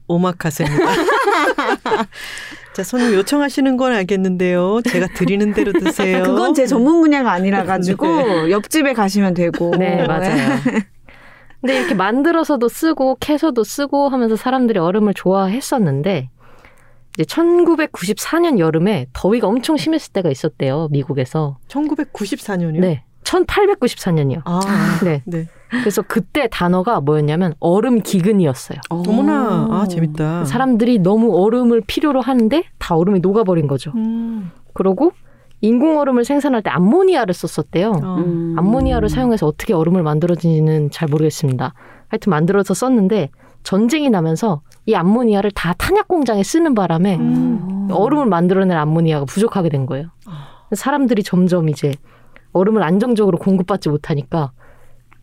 오마카세입니다. 0.08 0.86
자 2.74 2.84
손님 2.84 3.14
요청하시는 3.14 3.78
건 3.78 3.94
알겠는데요. 3.94 4.82
제가 4.82 5.08
드리는 5.16 5.54
대로 5.54 5.72
드세요. 5.72 6.24
그건 6.24 6.54
제 6.54 6.68
전문 6.68 7.02
분야가 7.02 7.32
아니라 7.32 7.64
가지고 7.64 8.50
옆집에 8.52 8.94
가시면 8.94 9.34
되고. 9.34 9.76
네, 9.78 10.06
맞아요. 10.06 10.60
근데 11.62 11.80
이렇게 11.80 11.96
만들어서도 11.96 12.68
쓰고 12.70 13.18
캐서도 13.20 13.64
쓰고 13.64 14.10
하면서 14.10 14.36
사람들이 14.36 14.78
얼음을 14.78 15.14
좋아했었는데 15.16 16.30
이제 17.18 17.24
1994년 17.24 18.60
여름에 18.60 19.08
더위가 19.14 19.48
엄청 19.48 19.78
심했을 19.78 20.12
때가 20.14 20.30
있었대요. 20.30 20.90
미국에서. 20.92 21.58
1994년이요? 21.70 22.80
네. 22.82 23.04
1894년이요. 23.24 24.42
아, 24.46 25.00
네. 25.04 25.24
네. 25.26 25.48
그래서 25.70 26.02
그때 26.02 26.48
단어가 26.50 27.02
뭐였냐면 27.02 27.54
얼음 27.60 28.02
기근이었어요. 28.02 28.80
어머나, 28.90 29.68
아 29.72 29.88
재밌다. 29.88 30.46
사람들이 30.46 31.00
너무 31.00 31.36
얼음을 31.44 31.82
필요로 31.86 32.22
하는데 32.22 32.64
다 32.78 32.96
얼음이 32.96 33.20
녹아버린 33.20 33.68
거죠. 33.68 33.92
음, 33.96 34.52
그러고 34.74 35.12
인공 35.62 35.98
얼음을 35.98 36.26
생산할 36.26 36.62
때 36.62 36.70
암모니아를 36.70 37.34
썼었대요. 37.34 37.92
어. 38.04 38.16
음. 38.18 38.56
암모니아를 38.58 39.10
사용해서 39.10 39.48
어떻게 39.48 39.74
얼음을 39.74 40.04
만들어지는지는 40.04 40.92
잘 40.92 41.08
모르겠습니다. 41.10 41.74
하여튼 42.08 42.30
만들어서 42.30 42.74
썼는데 42.74 43.30
전쟁이 43.64 44.10
나면서 44.12 44.62
이 44.86 44.94
암모니아를 44.94 45.52
다 45.52 45.74
탄약 45.78 46.08
공장에 46.08 46.44
쓰는 46.44 46.76
바람에 46.76 47.16
음. 47.18 47.88
얼음을 47.90 48.28
만들어낼 48.28 48.78
암모니아가 48.78 49.26
부족하게 49.26 49.70
된 49.70 49.88
거예요. 49.88 50.10
아. 50.28 50.66
사람들이 50.74 51.24
점점 51.24 51.70
이제 51.70 51.94
얼음을 52.52 52.84
안정적으로 52.84 53.38
공급받지 53.38 53.90
못하니까 53.90 54.52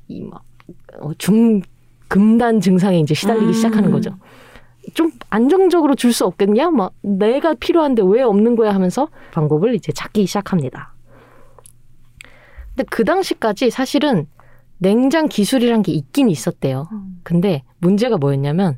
이막 0.08 0.42
어, 1.00 1.10
중금단 1.14 2.60
증상에 2.60 3.00
이제 3.00 3.14
시달리기 3.14 3.46
음. 3.46 3.52
시작하는 3.52 3.90
거죠. 3.90 4.16
좀 4.94 5.12
안정적으로 5.30 5.94
줄 5.94 6.12
수 6.12 6.26
없겠냐? 6.26 6.70
막 6.70 6.92
내가 7.02 7.54
필요한데 7.54 8.02
왜 8.04 8.22
없는 8.22 8.56
거야 8.56 8.74
하면서 8.74 9.08
방법을 9.32 9.74
이제 9.74 9.92
찾기 9.92 10.26
시작합니다. 10.26 10.94
근데 12.74 12.84
그 12.90 13.04
당시까지 13.04 13.70
사실은 13.70 14.26
냉장 14.78 15.28
기술이란 15.28 15.82
게 15.82 15.92
있긴 15.92 16.28
있었대요. 16.28 16.88
근데 17.22 17.62
문제가 17.78 18.16
뭐였냐면 18.16 18.76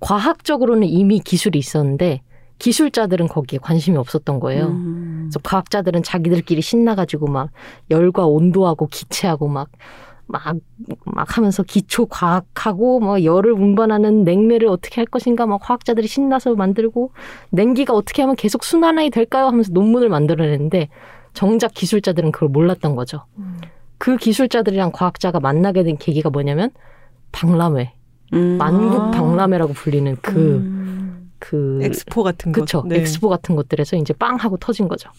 과학적으로는 0.00 0.86
이미 0.86 1.20
기술이 1.20 1.58
있었는데 1.58 2.20
기술자들은 2.58 3.28
거기에 3.28 3.58
관심이 3.62 3.96
없었던 3.96 4.40
거예요. 4.40 4.66
음. 4.66 5.28
그래서 5.30 5.38
과학자들은 5.42 6.02
자기들끼리 6.02 6.60
신나가지고 6.60 7.28
막 7.28 7.50
열과 7.90 8.26
온도하고 8.26 8.88
기체하고 8.88 9.48
막 9.48 9.70
막, 10.28 10.56
막 11.04 11.36
하면서 11.36 11.62
기초 11.62 12.06
과학하고 12.06 13.00
뭐 13.00 13.24
열을 13.24 13.52
운반하는 13.52 14.24
냉매를 14.24 14.68
어떻게 14.68 15.00
할 15.00 15.06
것인가 15.06 15.46
막 15.46 15.58
과학자들이 15.62 16.06
신나서 16.06 16.54
만들고 16.54 17.12
냉기가 17.50 17.94
어떻게 17.94 18.22
하면 18.22 18.36
계속 18.36 18.62
순환이 18.62 19.10
될까요 19.10 19.46
하면서 19.46 19.72
논문을 19.72 20.10
만들어냈는데 20.10 20.88
정작 21.32 21.72
기술자들은 21.72 22.32
그걸 22.32 22.50
몰랐던 22.50 22.94
거죠. 22.94 23.24
그 23.96 24.16
기술자들이랑 24.16 24.92
과학자가 24.92 25.40
만나게 25.40 25.82
된 25.82 25.96
계기가 25.96 26.30
뭐냐면 26.30 26.70
박람회, 27.32 27.92
음. 28.34 28.58
만국 28.58 29.00
아. 29.00 29.10
박람회라고 29.10 29.72
불리는 29.72 30.16
그, 30.22 30.36
음. 30.36 31.30
그 31.38 31.80
엑스포 31.82 32.22
같은 32.22 32.52
거. 32.52 32.60
그쵸. 32.60 32.84
네. 32.86 33.00
엑스포 33.00 33.28
같은 33.28 33.56
것들에서 33.56 33.96
이제 33.96 34.12
빵 34.14 34.36
하고 34.36 34.56
터진 34.56 34.88
거죠. 34.88 35.10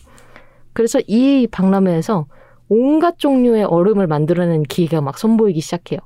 그래서 0.73 0.99
이 1.07 1.47
박람회에서 1.51 2.25
온갖 2.69 3.17
종류의 3.17 3.63
얼음을 3.63 4.07
만들어내는 4.07 4.63
기계가 4.63 5.01
막 5.01 5.17
선보이기 5.17 5.59
시작해요. 5.59 5.99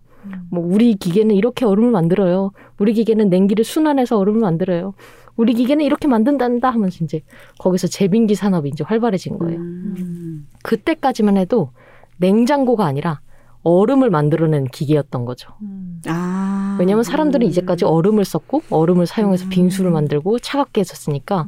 뭐 0.49 0.65
우리 0.65 0.95
기계는 0.95 1.35
이렇게 1.35 1.65
얼음을 1.65 1.91
만들어요. 1.91 2.51
우리 2.79 2.93
기계는 2.93 3.29
냉기를 3.29 3.65
순환해서 3.65 4.17
얼음을 4.17 4.39
만들어요. 4.39 4.93
우리 5.35 5.53
기계는 5.53 5.83
이렇게 5.83 6.07
만든단다 6.07 6.69
하면서 6.69 7.03
이제 7.03 7.21
거기서 7.59 7.87
제빙기 7.87 8.35
산업이 8.35 8.69
이제 8.69 8.83
활발해진 8.83 9.37
거예요. 9.39 9.59
음. 9.59 10.47
그때까지만 10.63 11.37
해도 11.37 11.71
냉장고가 12.17 12.85
아니라 12.85 13.19
얼음을 13.63 14.09
만들어낸 14.09 14.65
기계였던 14.65 15.25
거죠. 15.25 15.53
음. 15.61 16.01
아. 16.07 16.77
왜냐하면 16.79 17.03
사람들은 17.03 17.47
이제까지 17.47 17.85
얼음을 17.85 18.23
썼고 18.25 18.63
얼음을 18.69 19.07
사용해서 19.07 19.45
음. 19.45 19.49
빙수를 19.49 19.91
만들고 19.91 20.39
차갑게 20.39 20.81
했었으니까 20.81 21.47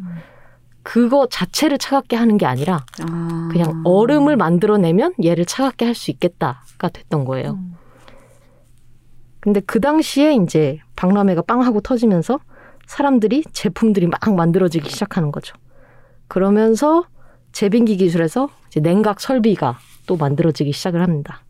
그거 0.86 1.28
자체를 1.28 1.80
차갑게 1.80 2.16
하는 2.16 2.38
게 2.38 2.46
아니라 2.46 2.86
아. 3.02 3.50
그냥 3.52 3.82
얼음을 3.86 4.38
만들어내면 4.38 5.16
얘를 5.24 5.44
차갑게 5.46 5.84
할 5.84 5.96
수 5.96 6.12
있겠다가 6.12 6.90
됐던 6.94 7.26
거예요. 7.26 7.54
음. 7.54 7.74
근데 9.40 9.62
그 9.62 9.80
당시에 9.80 10.36
이제 10.36 10.78
박람회가 10.96 11.42
빵 11.42 11.62
하고 11.64 11.82
터지면서 11.82 12.40
사람들이 12.86 13.44
제품들이 13.52 14.06
막 14.08 14.20
만들어지기 14.36 14.88
시작하는 14.90 15.32
거죠. 15.32 15.56
그러면서 16.28 17.06
제빙기 17.52 17.98
기술에서 17.98 18.50
이제 18.68 18.80
냉각 18.80 19.20
설비가 19.20 19.80
또 20.06 20.18
만들어지기 20.18 20.72
시작을 20.72 21.02
합니다. 21.02 21.42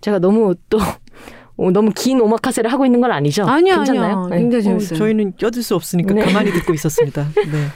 제가 0.00 0.20
너무 0.20 0.54
또 0.70 0.78
어, 1.56 1.70
너무 1.72 1.90
긴 1.92 2.20
오마카세를 2.20 2.72
하고 2.72 2.86
있는 2.86 3.00
건 3.00 3.10
아니죠? 3.10 3.44
아니야 3.46 3.76
괜찮나요? 3.78 4.16
아니야. 4.18 4.28
네. 4.30 4.38
굉장히 4.42 4.60
어, 4.60 4.64
재밌어요. 4.68 4.98
저희는 4.98 5.32
껴들 5.36 5.60
수 5.64 5.74
없으니까 5.74 6.14
네. 6.14 6.22
가만히 6.24 6.52
듣고 6.52 6.72
있었습니다. 6.72 7.26
네. 7.34 7.66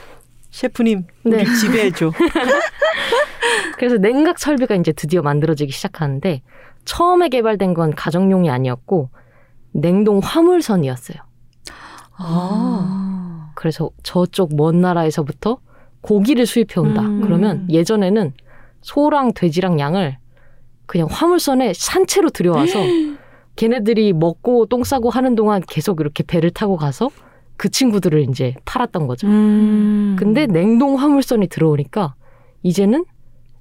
셰프님, 0.53 1.07
우리 1.23 1.37
네. 1.37 1.45
지배해줘. 1.45 2.11
그래서 3.77 3.97
냉각 3.97 4.37
설비가 4.37 4.75
이제 4.75 4.91
드디어 4.91 5.23
만들어지기 5.23 5.71
시작하는데 5.71 6.43
처음에 6.85 7.29
개발된 7.29 7.73
건 7.73 7.95
가정용이 7.95 8.51
아니었고 8.51 9.09
냉동 9.71 10.19
화물선이었어요. 10.19 11.17
아. 12.17 13.51
그래서 13.55 13.89
저쪽 14.03 14.55
먼 14.55 14.79
나라에서부터 14.79 15.57
고기를 16.01 16.45
수입해 16.45 16.79
온다. 16.79 17.01
음. 17.01 17.21
그러면 17.21 17.67
예전에는 17.71 18.33
소랑 18.81 19.33
돼지랑 19.33 19.79
양을 19.79 20.17
그냥 20.85 21.07
화물선에 21.09 21.73
산채로 21.75 22.29
들여와서 22.29 22.79
걔네들이 23.55 24.13
먹고 24.13 24.67
똥 24.67 24.83
싸고 24.83 25.09
하는 25.09 25.33
동안 25.33 25.63
계속 25.67 25.99
이렇게 25.99 26.21
배를 26.23 26.51
타고 26.51 26.77
가서 26.77 27.09
그 27.63 27.69
친구들을 27.69 28.27
이제 28.29 28.55
팔았던 28.65 29.07
거죠. 29.07 29.25
음. 29.25 30.17
근데 30.19 30.47
냉동 30.47 30.99
화물선이 30.99 31.47
들어오니까 31.47 32.13
이제는 32.61 33.05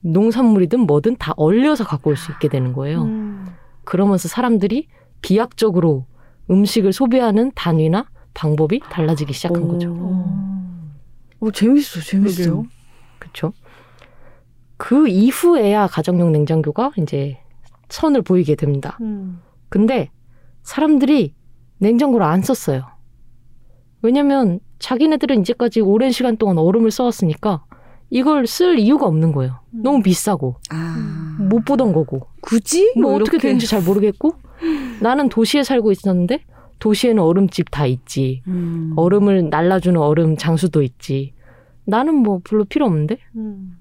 농산물이든 0.01 0.81
뭐든 0.81 1.19
다 1.19 1.33
얼려서 1.37 1.85
갖고 1.85 2.11
올 2.11 2.17
수 2.17 2.33
있게 2.33 2.49
되는 2.49 2.73
거예요. 2.73 3.05
음. 3.05 3.47
그러면서 3.85 4.27
사람들이 4.27 4.89
비약적으로 5.21 6.07
음식을 6.51 6.93
소비하는 6.93 7.53
단위나 7.55 8.07
방법이 8.35 8.81
달라지기 8.91 9.33
시작한 9.35 9.69
거죠. 9.69 9.93
어, 11.39 11.51
재밌어, 11.53 12.01
재밌어. 12.01 12.65
그렇죠. 13.21 13.53
그 14.79 15.07
이후에야 15.07 15.87
가정용 15.87 16.33
냉장고가 16.33 16.91
이제 16.99 17.39
선을 17.89 18.23
보이게 18.23 18.57
됩니다. 18.57 18.99
음. 19.01 19.41
근데 19.69 20.11
사람들이 20.65 21.37
냉장고를 21.79 22.27
안 22.27 22.43
썼어요. 22.43 22.91
왜냐면 24.03 24.61
자기네들은 24.79 25.41
이제까지 25.41 25.81
오랜 25.81 26.11
시간 26.11 26.37
동안 26.37 26.59
얼음을 26.59 26.91
써왔으니까 26.91 27.65
이걸 28.11 28.47
쓸 28.47 28.79
이유가 28.79 29.07
없는 29.07 29.33
거예요. 29.33 29.61
너무 29.71 30.03
비싸고 30.03 30.57
아. 30.71 31.37
못 31.39 31.65
보던 31.65 31.93
거고 31.93 32.27
굳이? 32.43 32.93
뭐 32.99 33.15
어떻게. 33.15 33.39
되는지 33.39 33.67
잘 33.67 33.81
모르겠고 33.83 34.35
나는 35.01 35.29
도시에 35.29 35.63
살고 35.63 35.93
있었는데 35.93 36.41
도시에는 36.79 37.23
얼음집 37.23 37.71
다 37.71 37.87
있지. 37.87 38.43
음. 38.49 38.93
얼음을 38.97 39.49
날라주는 39.49 39.99
얼음 39.99 40.37
장수도 40.37 40.83
있지. 40.83 41.33
나는 41.85 42.17
뭐 42.17 42.41
별로 42.45 42.65
필요 42.65 42.87
없는데? 42.87 43.19
음. 43.37 43.79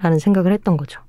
라는 0.00 0.18
생각을 0.18 0.52
했던 0.52 0.76
거죠. 0.76 1.00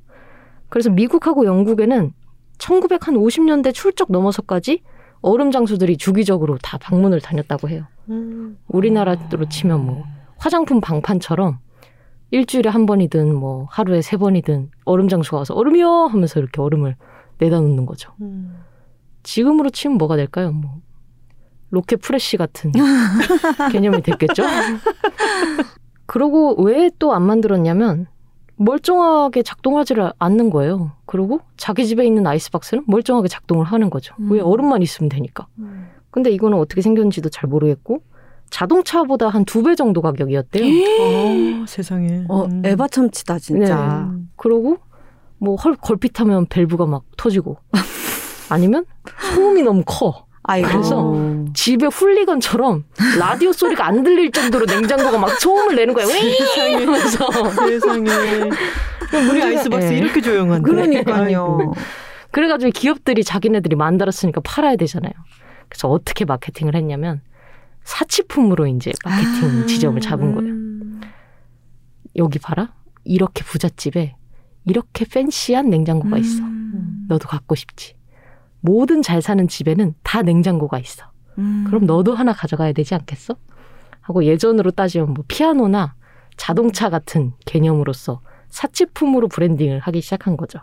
그래서 0.69 0.89
미국하고 0.89 1.45
영국에는 1.45 2.13
1950년대 2.59 3.73
출적 3.73 4.11
넘어서까지 4.11 4.83
얼음 5.21 5.51
장수들이 5.51 5.97
주기적으로 5.97 6.57
다 6.61 6.77
방문을 6.77 7.19
다녔다고 7.19 7.69
해요. 7.69 7.87
음. 8.09 8.57
우리나라로 8.67 9.47
치면 9.49 9.85
뭐 9.85 10.03
화장품 10.37 10.81
방판처럼 10.81 11.59
일주일에 12.31 12.69
한 12.69 12.85
번이든 12.85 13.33
뭐 13.35 13.67
하루에 13.69 14.01
세 14.01 14.17
번이든 14.17 14.71
얼음 14.85 15.07
장수가 15.07 15.37
와서 15.37 15.53
얼음이요 15.53 15.87
하면서 16.07 16.39
이렇게 16.39 16.61
얼음을 16.61 16.95
내다 17.37 17.59
놓는 17.59 17.85
거죠. 17.85 18.11
음. 18.21 18.57
지금으로 19.23 19.69
치면 19.69 19.97
뭐가 19.97 20.15
될까요? 20.15 20.51
뭐 20.51 20.79
로켓 21.69 22.01
프레쉬 22.01 22.37
같은 22.37 22.71
개념이 23.71 24.01
됐겠죠. 24.01 24.43
그러고 26.05 26.61
왜 26.63 26.89
또 26.99 27.13
안 27.13 27.23
만들었냐면 27.23 28.07
멀쩡하게 28.55 29.41
작동하지를 29.43 30.13
않는 30.19 30.49
거예요. 30.49 30.91
그리고 31.05 31.39
자기 31.57 31.85
집에 31.87 32.05
있는 32.05 32.27
아이스박스는 32.27 32.83
멀쩡하게 32.87 33.27
작동을 33.27 33.65
하는 33.65 33.89
거죠. 33.89 34.13
왜 34.29 34.39
음. 34.39 34.45
얼음만 34.45 34.81
있으면 34.81 35.09
되니까. 35.09 35.47
음. 35.59 35.87
근데 36.13 36.29
이거는 36.29 36.57
어떻게 36.59 36.81
생겼는지도 36.81 37.29
잘 37.29 37.49
모르겠고 37.49 38.03
자동차보다 38.51 39.29
한 39.29 39.45
두 39.45 39.63
배 39.63 39.73
정도 39.75 40.01
가격이었대요. 40.01 40.63
어, 41.01 41.65
세상에. 41.67 42.25
어, 42.29 42.43
음. 42.45 42.61
에바 42.63 42.87
참치다, 42.89 43.39
진짜. 43.39 44.03
음. 44.11 44.29
그러고 44.35 44.77
뭐 45.39 45.55
헐, 45.55 45.75
걸핏하면 45.75 46.45
밸브가 46.49 46.85
막 46.85 47.01
터지고 47.17 47.57
아니면 48.49 48.85
소음이 49.33 49.63
너무 49.63 49.81
커. 49.85 50.27
아이고. 50.43 50.67
그래서 50.67 51.15
집에 51.55 51.87
훌리건처럼 51.87 52.83
라디오 53.17 53.51
소리가 53.51 53.87
안 53.87 54.03
들릴 54.03 54.31
정도로 54.31 54.65
냉장고가 54.65 55.17
막 55.17 55.29
소음을 55.39 55.75
내는 55.75 55.93
거야. 55.95 56.05
윙 56.05 56.87
하면서. 56.87 57.31
세상에. 57.67 58.09
우리 59.31 59.41
아이스박스 59.41 59.93
예. 59.93 59.97
이렇게 59.97 60.21
조용한데. 60.21 60.69
그러니까요. 60.69 61.71
그래가지고 62.31 62.71
기업들이 62.71 63.23
자기네들이 63.23 63.75
만들었으니까 63.75 64.41
팔아야 64.43 64.75
되잖아요. 64.75 65.13
그래서 65.69 65.89
어떻게 65.89 66.25
마케팅을 66.25 66.75
했냐면 66.75 67.21
사치품으로 67.83 68.67
이제 68.67 68.91
마케팅 69.03 69.63
아. 69.63 69.65
지점을 69.65 69.99
잡은 70.01 70.35
거예요. 70.35 70.51
음. 70.51 71.01
여기 72.15 72.39
봐라. 72.39 72.73
이렇게 73.03 73.43
부잣집에 73.43 74.15
이렇게 74.65 75.05
팬시한 75.05 75.69
냉장고가 75.69 76.17
있어. 76.17 76.43
음. 76.43 77.05
너도 77.09 77.27
갖고 77.27 77.55
싶지. 77.55 77.95
모든 78.61 79.01
잘 79.01 79.21
사는 79.21 79.45
집에는 79.45 79.93
다 80.03 80.21
냉장고가 80.21 80.79
있어. 80.79 81.11
음. 81.37 81.65
그럼 81.67 81.85
너도 81.85 82.15
하나 82.15 82.31
가져가야 82.31 82.71
되지 82.71 82.95
않겠어? 82.95 83.35
하고 83.99 84.23
예전으로 84.23 84.71
따지면 84.71 85.13
뭐 85.13 85.25
피아노나 85.27 85.95
자동차 86.37 86.89
같은 86.89 87.33
개념으로서 87.45 88.21
사치품으로 88.49 89.27
branding을 89.27 89.79
하기 89.79 90.01
시작한 90.01 90.37
거죠. 90.37 90.59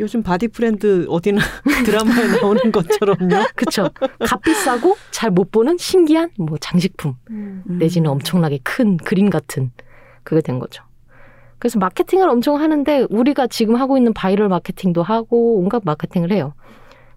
요즘 0.00 0.22
바디 0.22 0.48
프렌드 0.48 1.06
어디나 1.08 1.40
드라마에 1.84 2.40
나오는 2.40 2.72
것처럼요. 2.72 3.46
그쵸? 3.56 3.88
값비싸고 4.20 4.96
잘 5.10 5.30
못 5.30 5.50
보는 5.50 5.76
신기한 5.78 6.30
뭐 6.38 6.56
장식품 6.58 7.14
음. 7.30 7.62
내지는 7.66 8.10
엄청나게 8.10 8.60
큰 8.62 8.96
그림 8.96 9.28
같은 9.28 9.70
그게 10.22 10.40
된 10.40 10.58
거죠. 10.58 10.82
그래서 11.58 11.78
마케팅을 11.78 12.28
엄청 12.28 12.60
하는데 12.60 13.06
우리가 13.10 13.46
지금 13.46 13.76
하고 13.76 13.96
있는 13.96 14.12
바이럴 14.12 14.48
마케팅도 14.48 15.02
하고 15.02 15.58
온갖 15.58 15.82
마케팅을 15.84 16.32
해요. 16.32 16.54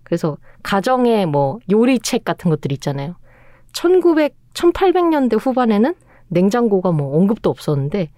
그래서 0.03 0.37
가정의 0.63 1.25
뭐 1.25 1.59
요리책 1.71 2.23
같은 2.23 2.49
것들 2.49 2.71
있잖아요. 2.73 3.15
1900, 3.73 4.35
1800년대 4.53 5.37
후반에는 5.39 5.93
냉장고가 6.29 6.91
뭐 6.91 7.15
언급도 7.17 7.49
없었는데 7.49 8.09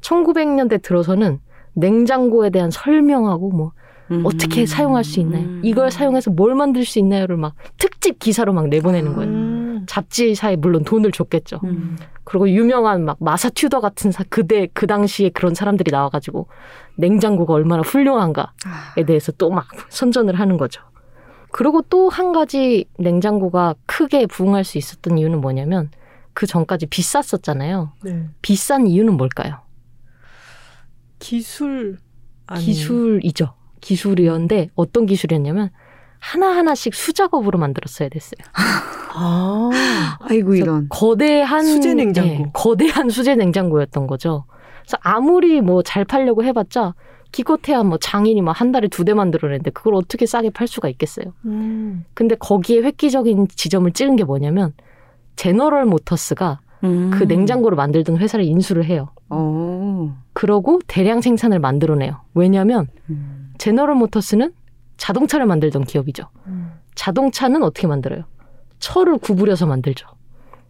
1900년대 0.00 0.82
들어서는 0.82 1.40
냉장고에 1.74 2.50
대한 2.50 2.70
설명하고 2.70 3.50
뭐 3.50 3.72
음. 4.10 4.22
어떻게 4.24 4.66
사용할 4.66 5.04
수 5.04 5.20
있나요? 5.20 5.44
음. 5.44 5.60
이걸 5.64 5.90
사용해서 5.90 6.30
뭘 6.30 6.54
만들 6.54 6.84
수 6.84 6.98
있나요를 6.98 7.36
막 7.36 7.54
특집 7.78 8.18
기사로 8.18 8.52
막 8.52 8.68
내보내는 8.68 9.14
거예요. 9.14 9.30
음. 9.30 9.86
잡지사에 9.86 10.56
물론 10.56 10.84
돈을 10.84 11.12
줬겠죠. 11.12 11.60
음. 11.64 11.96
그리고 12.24 12.48
유명한 12.50 13.04
막 13.04 13.16
마사 13.20 13.48
튜더 13.50 13.80
같은 13.80 14.12
사, 14.12 14.24
그대 14.28 14.68
그 14.72 14.86
당시에 14.86 15.30
그런 15.30 15.54
사람들이 15.54 15.90
나와가지고 15.90 16.46
냉장고가 16.96 17.54
얼마나 17.54 17.82
훌륭한가에 17.82 18.44
아. 18.66 19.04
대해서 19.06 19.32
또 19.32 19.50
막 19.50 19.66
선전을 19.88 20.38
하는 20.38 20.56
거죠. 20.58 20.82
그리고 21.52 21.82
또 21.82 22.08
한 22.08 22.32
가지 22.32 22.84
냉장고가 22.98 23.74
크게 23.86 24.26
부흥할 24.26 24.64
수 24.64 24.78
있었던 24.78 25.18
이유는 25.18 25.40
뭐냐면 25.40 25.90
그 26.32 26.46
전까지 26.46 26.86
비쌌었잖아요. 26.86 27.92
네. 28.04 28.28
비싼 28.42 28.86
이유는 28.86 29.16
뭘까요? 29.16 29.60
기술 31.18 31.98
아니 32.46 32.64
기술이죠. 32.64 33.54
기술이었는데 33.80 34.70
어떤 34.74 35.06
기술이었냐면 35.06 35.70
하나하나씩 36.18 36.94
수작업으로 36.94 37.58
만들었어야 37.58 38.08
됐어요. 38.10 38.44
아 39.14 39.70
아이고, 40.20 40.54
이런. 40.54 40.86
거대한 40.88 41.64
수제 41.64 41.94
냉장고. 41.94 42.28
네, 42.28 42.50
거대한 42.52 43.08
수제 43.10 43.34
냉장고였던 43.36 44.06
거죠. 44.06 44.44
그래서 44.82 44.96
아무리 45.00 45.60
뭐 45.60 45.82
잘 45.82 46.04
팔려고 46.04 46.44
해봤자 46.44 46.94
기껏해야 47.32 47.82
뭐 47.84 47.96
장인이 47.98 48.40
막 48.42 48.52
한 48.60 48.72
달에 48.72 48.88
두 48.88 49.04
대 49.04 49.14
만들어냈는데 49.14 49.70
그걸 49.70 49.94
어떻게 49.94 50.26
싸게 50.26 50.50
팔 50.50 50.66
수가 50.66 50.88
있겠어요. 50.90 51.26
음. 51.46 52.04
근데 52.14 52.34
거기에 52.34 52.82
획기적인 52.82 53.48
지점을 53.54 53.90
찍은 53.92 54.16
게 54.16 54.24
뭐냐면 54.24 54.72
제너럴 55.36 55.86
모터스가 55.86 56.60
음. 56.84 57.10
그 57.12 57.24
냉장고를 57.24 57.76
만들던 57.76 58.18
회사를 58.18 58.44
인수를 58.44 58.84
해요. 58.84 59.10
어. 59.28 60.16
그러고 60.32 60.80
대량 60.86 61.20
생산을 61.20 61.58
만들어내요. 61.60 62.20
왜냐하면 62.34 62.88
음. 63.10 63.39
제너럴 63.60 63.94
모터스는 63.96 64.54
자동차를 64.96 65.44
만들던 65.44 65.84
기업이죠. 65.84 66.24
음. 66.46 66.72
자동차는 66.94 67.62
어떻게 67.62 67.86
만들어요? 67.86 68.24
철을 68.78 69.18
구부려서 69.18 69.66
만들죠. 69.66 70.08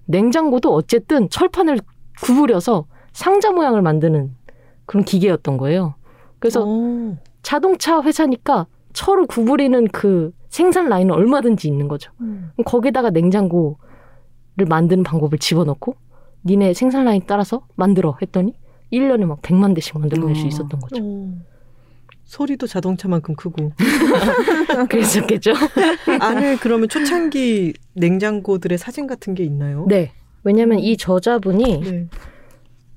냉장고도 0.07 0.75
어쨌든 0.75 1.31
철판을 1.31 1.79
구부려서 2.21 2.87
상자 3.13 3.53
모양을 3.53 3.81
만드는 3.81 4.35
그런 4.87 5.05
기계였던 5.05 5.57
거예요. 5.57 5.95
그래서 6.41 6.65
어. 6.67 7.17
자동차 7.43 8.03
회사니까 8.03 8.67
철을 8.93 9.27
구부리는 9.27 9.87
그 9.89 10.33
생산 10.49 10.89
라인은 10.89 11.15
얼마든지 11.15 11.69
있는 11.69 11.87
거죠. 11.87 12.11
그럼 12.19 12.51
거기다가 12.65 13.11
냉장고를 13.11 14.67
만드는 14.69 15.05
방법을 15.05 15.39
집어넣고 15.39 15.95
니네 16.45 16.75
생산 16.75 17.05
라인 17.05 17.23
따라서 17.25 17.65
만들어 17.77 18.17
했더니 18.21 18.57
1년에 18.93 19.27
막 19.27 19.43
100만 19.43 19.77
대씩 19.77 19.97
만들어낼 19.97 20.35
수 20.35 20.45
어. 20.45 20.49
있었던 20.49 20.81
거죠. 20.81 20.97
어. 21.01 21.51
소리도 22.31 22.69
자동차만큼 22.69 23.35
크고 23.35 23.73
그랬었겠죠. 24.89 25.53
안에 26.21 26.59
그러면 26.59 26.89
초창기 26.89 27.75
냉장고들의 27.95 28.79
사진 28.79 29.09
같은 29.09 29.35
게 29.35 29.43
있나요? 29.43 29.85
네. 29.89 30.13
왜냐면 30.45 30.79
이 30.79 30.97
저자분이 30.97 31.81
네. 31.81 32.09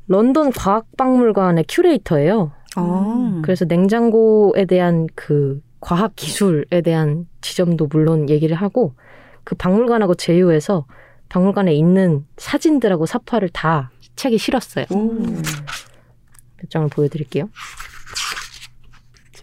런던 0.06 0.52
과학박물관의 0.52 1.66
큐레이터예요. 1.68 2.52
아. 2.76 3.42
그래서 3.44 3.66
냉장고에 3.66 4.66
대한 4.66 5.08
그 5.16 5.64
과학 5.80 6.16
기술에 6.16 6.82
대한 6.82 7.28
지점도 7.42 7.88
물론 7.88 8.30
얘기를 8.30 8.56
하고 8.56 8.94
그 9.44 9.56
박물관하고 9.56 10.14
제휴해서 10.14 10.86
박물관에 11.30 11.74
있는 11.74 12.24
사진들하고 12.38 13.08
사파를 13.08 13.50
다 13.50 13.90
책에 14.16 14.38
실었어요. 14.38 14.86
오. 14.92 15.12
몇 16.58 16.70
장을 16.70 16.88
보여드릴게요. 16.90 17.50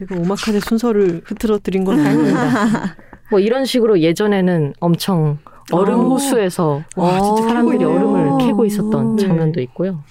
제가 0.00 0.16
오마카세 0.16 0.60
순서를 0.60 1.20
흐트러뜨린 1.26 1.84
건 1.84 2.00
아닙니다. 2.00 2.96
뭐 3.30 3.38
이런 3.38 3.66
식으로 3.66 4.00
예전에는 4.00 4.72
엄청 4.80 5.38
얼음 5.72 6.06
오. 6.06 6.14
호수에서 6.14 6.82
와, 6.96 7.20
진짜 7.20 7.42
사람들이. 7.42 7.84
얼음을 7.84 8.38
캐고 8.46 8.64
있었던 8.64 9.16
네. 9.16 9.26
장면도 9.26 9.60
있고요. 9.60 10.02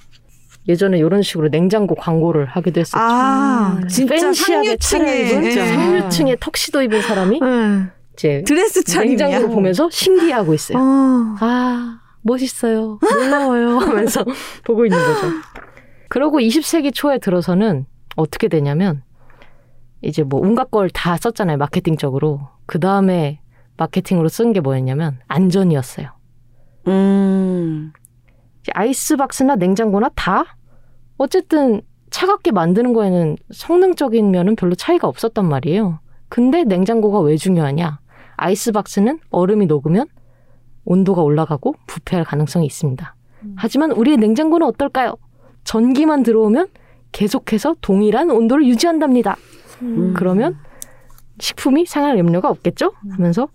예전에 0.67 0.99
이런 0.99 1.23
식으로 1.23 1.49
냉장고 1.49 1.95
광고를 1.95 2.45
하기도 2.45 2.79
했었죠. 2.81 3.01
아, 3.01 3.81
진짜 3.89 4.13
팬시하게 4.13 4.77
차려입은 4.77 5.43
진짜. 5.49 5.65
상류층에 5.65 6.35
턱시도 6.39 6.83
입은 6.83 7.01
사람이 7.01 7.39
네. 7.39 7.83
이제 8.13 8.43
드레스 8.45 8.83
차림이야. 8.83 9.17
냉장고를 9.17 9.55
보면서 9.55 9.89
신기해하고 9.89 10.53
있어요. 10.53 10.77
어. 10.77 11.35
아, 11.39 11.99
멋있어요. 12.21 12.99
놀라워요. 13.01 13.79
하면서 13.81 14.23
보고 14.63 14.85
있는 14.85 14.99
거죠. 14.99 15.27
그러고 16.09 16.39
20세기 16.39 16.93
초에 16.93 17.17
들어서는 17.17 17.87
어떻게 18.15 18.47
되냐면, 18.47 19.01
이제 20.01 20.23
뭐 20.23 20.39
온갖 20.39 20.71
걸 20.71 20.89
다 20.89 21.17
썼잖아요. 21.17 21.57
마케팅적으로. 21.57 22.41
그 22.65 22.79
다음에 22.79 23.41
마케팅으로 23.77 24.27
쓴 24.29 24.53
게 24.53 24.59
뭐였냐면, 24.61 25.19
안전이었어요. 25.27 26.09
음. 26.87 27.91
아이스박스나 28.73 29.55
냉장고나 29.55 30.09
다 30.15 30.43
어쨌든 31.17 31.81
차갑게 32.11 32.51
만드는 32.51 32.93
거에는 32.93 33.37
성능적인 33.51 34.31
면은 34.31 34.55
별로 34.55 34.75
차이가 34.75 35.07
없었단 35.07 35.45
말이에요. 35.47 35.99
근데 36.27 36.63
냉장고가 36.63 37.19
왜 37.21 37.35
중요하냐? 37.37 37.99
아이스박스는 38.37 39.19
얼음이 39.31 39.65
녹으면 39.65 40.07
온도가 40.85 41.21
올라가고 41.21 41.75
부패할 41.87 42.25
가능성이 42.25 42.65
있습니다. 42.65 43.15
하지만 43.55 43.91
우리의 43.91 44.17
냉장고는 44.17 44.65
어떨까요? 44.67 45.15
전기만 45.63 46.23
들어오면 46.23 46.67
계속해서 47.11 47.75
동일한 47.81 48.29
온도를 48.29 48.65
유지한답니다. 48.67 49.37
음. 49.81 50.13
그러면 50.15 50.57
식품이 51.39 51.85
상할 51.85 52.17
염려가 52.17 52.49
없겠죠? 52.49 52.93
하면서 53.11 53.47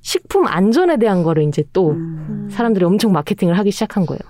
식품 0.00 0.46
안전에 0.46 0.96
대한 0.96 1.22
거를 1.22 1.44
이제 1.44 1.64
또 1.72 1.90
음. 1.90 2.48
사람들이 2.50 2.84
엄청 2.84 3.12
마케팅을 3.12 3.58
하기 3.58 3.70
시작한 3.70 4.06
거예요. 4.06 4.20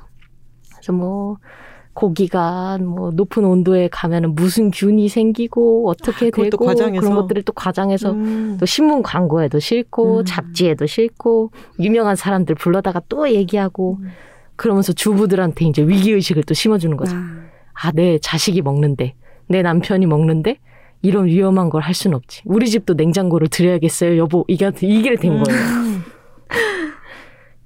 그래서 0.74 0.92
뭐 0.92 1.36
고기가 1.94 2.78
뭐 2.78 3.10
높은 3.10 3.44
온도에 3.44 3.88
가면은 3.88 4.36
무슨 4.36 4.70
균이 4.70 5.08
생기고 5.08 5.88
어떻게 5.88 6.28
아, 6.28 6.30
되고 6.30 6.64
과장해서? 6.64 7.00
그런 7.00 7.16
것들을 7.16 7.42
또 7.42 7.52
과장해서 7.52 8.12
음. 8.12 8.56
또 8.60 8.66
신문 8.66 9.02
광고에도 9.02 9.58
싣고 9.58 10.18
음. 10.18 10.24
잡지에도 10.24 10.86
싣고 10.86 11.50
유명한 11.80 12.14
사람들 12.14 12.54
불러다가 12.54 13.02
또 13.08 13.28
얘기하고 13.28 13.98
음. 14.00 14.10
그러면서 14.54 14.92
주부들한테 14.92 15.64
이제 15.64 15.82
위기 15.82 16.12
의식을 16.12 16.44
또 16.44 16.54
심어주는 16.54 16.96
거죠. 16.96 17.16
아. 17.16 17.48
아, 17.80 17.92
내 17.92 18.18
자식이 18.18 18.62
먹는데 18.62 19.14
내 19.48 19.62
남편이 19.62 20.06
먹는데 20.06 20.58
이런 21.02 21.26
위험한 21.26 21.70
걸할 21.70 21.94
수는 21.94 22.16
없지. 22.16 22.42
우리 22.44 22.68
집도 22.68 22.94
냉장고를 22.94 23.48
드려야겠어요, 23.48 24.16
여보. 24.16 24.44
이게 24.48 24.70
이게 24.82 25.14
된 25.16 25.42
거예요. 25.42 25.60
음. 25.60 26.02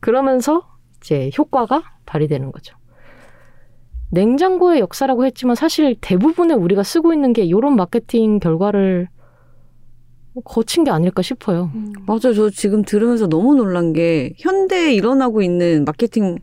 그러면서 0.00 0.66
이제 1.00 1.30
효과가 1.36 1.82
발휘되는 2.06 2.52
거죠. 2.52 2.76
냉장고의 4.10 4.80
역사라고 4.80 5.24
했지만 5.24 5.56
사실 5.56 5.96
대부분의 6.00 6.56
우리가 6.56 6.82
쓰고 6.82 7.14
있는 7.14 7.32
게 7.32 7.44
이런 7.44 7.76
마케팅 7.76 8.38
결과를 8.40 9.08
거친 10.44 10.84
게 10.84 10.90
아닐까 10.90 11.22
싶어요. 11.22 11.70
맞아. 12.06 12.32
저 12.32 12.50
지금 12.50 12.82
들으면서 12.82 13.26
너무 13.26 13.54
놀란 13.54 13.92
게 13.92 14.34
현대에 14.38 14.92
일어나고 14.94 15.42
있는 15.42 15.84
마케팅 15.84 16.36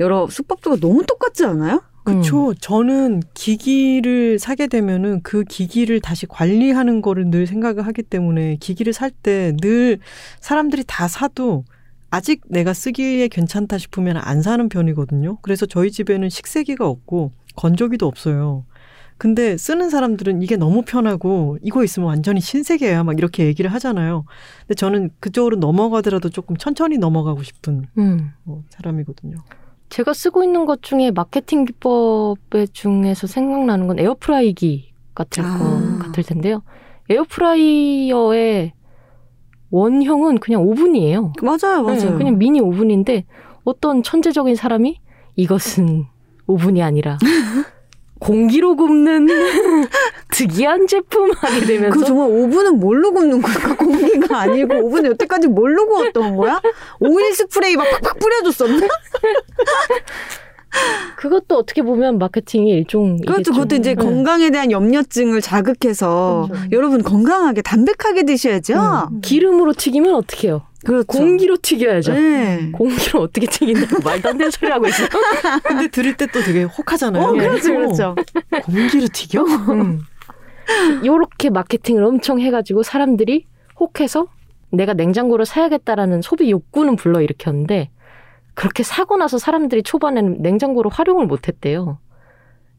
여러 0.00 0.26
수법들과 0.26 0.78
너무 0.80 1.04
똑같지 1.06 1.44
않아요? 1.44 1.82
그쵸. 2.04 2.52
저는 2.60 3.22
기기를 3.34 4.38
사게 4.38 4.66
되면은 4.66 5.20
그 5.22 5.44
기기를 5.44 6.00
다시 6.00 6.26
관리하는 6.26 7.00
거를 7.02 7.30
늘 7.30 7.46
생각을 7.46 7.86
하기 7.86 8.02
때문에 8.02 8.56
기기를 8.56 8.92
살 8.92 9.10
때 9.22 9.52
늘 9.60 9.98
사람들이 10.40 10.84
다 10.86 11.06
사도 11.08 11.64
아직 12.10 12.42
내가 12.48 12.72
쓰기에 12.74 13.28
괜찮다 13.28 13.78
싶으면 13.78 14.16
안 14.18 14.42
사는 14.42 14.68
편이거든요. 14.68 15.38
그래서 15.42 15.64
저희 15.66 15.90
집에는 15.90 16.28
식세기가 16.28 16.86
없고 16.86 17.32
건조기도 17.56 18.06
없어요. 18.06 18.64
근데 19.16 19.56
쓰는 19.56 19.88
사람들은 19.88 20.42
이게 20.42 20.56
너무 20.56 20.82
편하고 20.82 21.56
이거 21.62 21.84
있으면 21.84 22.08
완전히 22.08 22.40
신세계야 22.40 23.04
막 23.04 23.16
이렇게 23.18 23.46
얘기를 23.46 23.72
하잖아요. 23.74 24.24
근데 24.62 24.74
저는 24.74 25.10
그쪽으로 25.20 25.56
넘어가더라도 25.58 26.28
조금 26.28 26.56
천천히 26.56 26.98
넘어가고 26.98 27.42
싶은 27.44 27.84
음. 27.98 28.32
어, 28.46 28.64
사람이거든요. 28.70 29.36
제가 29.92 30.14
쓰고 30.14 30.42
있는 30.42 30.64
것 30.64 30.80
중에 30.80 31.10
마케팅 31.10 31.66
기법의 31.66 32.68
중에서 32.72 33.26
생각나는 33.26 33.88
건 33.88 33.98
에어프라이기 33.98 34.94
같을 35.14 35.44
아. 35.44 35.58
것 35.58 35.98
같을 35.98 36.24
텐데요. 36.24 36.62
에어프라이어의 37.10 38.72
원형은 39.68 40.38
그냥 40.38 40.62
오븐이에요. 40.62 41.34
맞아요, 41.42 41.82
맞아요. 41.82 42.10
네, 42.10 42.12
그냥 42.16 42.38
미니 42.38 42.58
오븐인데 42.58 43.26
어떤 43.64 44.02
천재적인 44.02 44.56
사람이 44.56 44.98
이것은 45.36 46.06
오븐이 46.46 46.82
아니라 46.82 47.18
공기로 48.22 48.76
굽는 48.76 49.26
특이한 50.30 50.86
제품 50.86 51.32
하게 51.32 51.60
되면서 51.66 51.98
그 51.98 52.04
정말 52.06 52.28
오븐은 52.30 52.78
뭘로 52.78 53.12
굽는 53.12 53.42
걸까? 53.42 53.74
공기가 53.76 54.42
아니고 54.42 54.76
오븐은 54.76 55.10
여태까지 55.10 55.48
뭘로 55.48 55.86
구웠던 55.88 56.36
거야? 56.36 56.60
오일 57.00 57.34
스프레이 57.34 57.76
막 57.76 57.90
팍팍 57.90 58.18
뿌려줬었나? 58.20 58.86
그것도 61.16 61.56
어떻게 61.56 61.82
보면 61.82 62.18
마케팅의 62.18 62.68
일종 62.70 63.18
그렇죠. 63.18 63.52
그것도 63.52 63.76
이제 63.76 63.94
네. 63.94 64.02
건강에 64.02 64.50
대한 64.50 64.70
염려증을 64.72 65.40
자극해서 65.40 66.48
그렇죠. 66.50 66.66
여러분 66.72 67.02
건강하게 67.02 67.62
담백하게 67.62 68.24
드셔야죠. 68.24 69.10
기름으로 69.22 69.72
튀기면 69.74 70.14
어떻게 70.14 70.48
해요? 70.48 70.62
그렇죠. 70.84 71.06
공기로 71.06 71.58
튀겨야죠. 71.62 72.12
네. 72.12 72.70
공기로 72.72 73.20
어떻게 73.20 73.46
튀긴다고 73.46 74.02
말도 74.04 74.30
안 74.30 74.38
되는 74.38 74.50
소리 74.50 74.70
하고 74.70 74.88
있어. 74.88 75.04
근데 75.62 75.86
들을 75.88 76.16
때 76.16 76.26
또 76.26 76.40
되게 76.40 76.62
혹하잖아요. 76.64 77.22
어, 77.22 77.32
그렇죠, 77.32 77.68
그렇죠. 77.72 78.14
공기로 78.64 79.06
튀겨? 79.12 79.42
음. 79.44 80.00
요렇게 81.04 81.50
마케팅을 81.50 82.02
엄청 82.04 82.40
해가지고 82.40 82.82
사람들이 82.82 83.46
혹해서 83.78 84.26
내가 84.70 84.94
냉장고를 84.94 85.44
사야겠다라는 85.44 86.22
소비 86.22 86.50
욕구는 86.50 86.96
불러일으켰는데 86.96 87.90
그렇게 88.54 88.82
사고 88.82 89.16
나서 89.16 89.38
사람들이 89.38 89.82
초반에는 89.82 90.38
냉장고를 90.40 90.90
활용을 90.90 91.26
못했대요. 91.26 91.98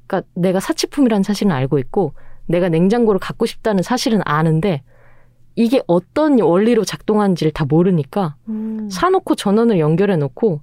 그러니까 0.08 0.30
내가 0.34 0.60
사치품이라는 0.60 1.24
사실은 1.24 1.52
알고 1.52 1.80
있고 1.80 2.14
내가 2.46 2.70
냉장고를 2.70 3.20
갖고 3.20 3.46
싶다는 3.46 3.84
사실은 3.84 4.22
아는데 4.26 4.84
이게 5.56 5.82
어떤 5.88 6.40
원리로 6.40 6.84
작동하는지를 6.84 7.52
다 7.54 7.66
모르니까 7.66 8.36
사놓고 8.90 9.36
전원을 9.36 9.80
연결해 9.80 10.18
놓고 10.18 10.62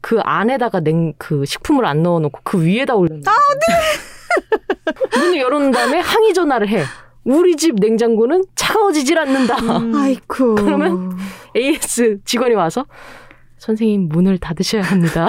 그 0.00 0.20
안에다가 0.20 0.80
냉, 0.80 1.14
그 1.16 1.44
식품을 1.44 1.86
안 1.86 2.02
넣어 2.02 2.18
놓고 2.18 2.40
그 2.42 2.64
위에다 2.64 2.96
올려. 2.96 3.14
아, 3.14 3.18
네! 3.20 5.16
문을 5.16 5.38
열어놓은 5.38 5.70
다음에 5.70 6.00
항의 6.00 6.34
전화를 6.34 6.68
해. 6.68 6.82
우리 7.24 7.54
집 7.54 7.76
냉장고는 7.76 8.44
차가워지질 8.56 9.16
않는다. 9.16 9.56
아이쿠. 9.96 10.56
그러면 10.58 11.16
AS 11.56 12.18
직원이 12.24 12.54
와서 12.54 12.84
선생님 13.62 14.08
문을 14.08 14.38
닫으셔야 14.38 14.82
합니다. 14.82 15.28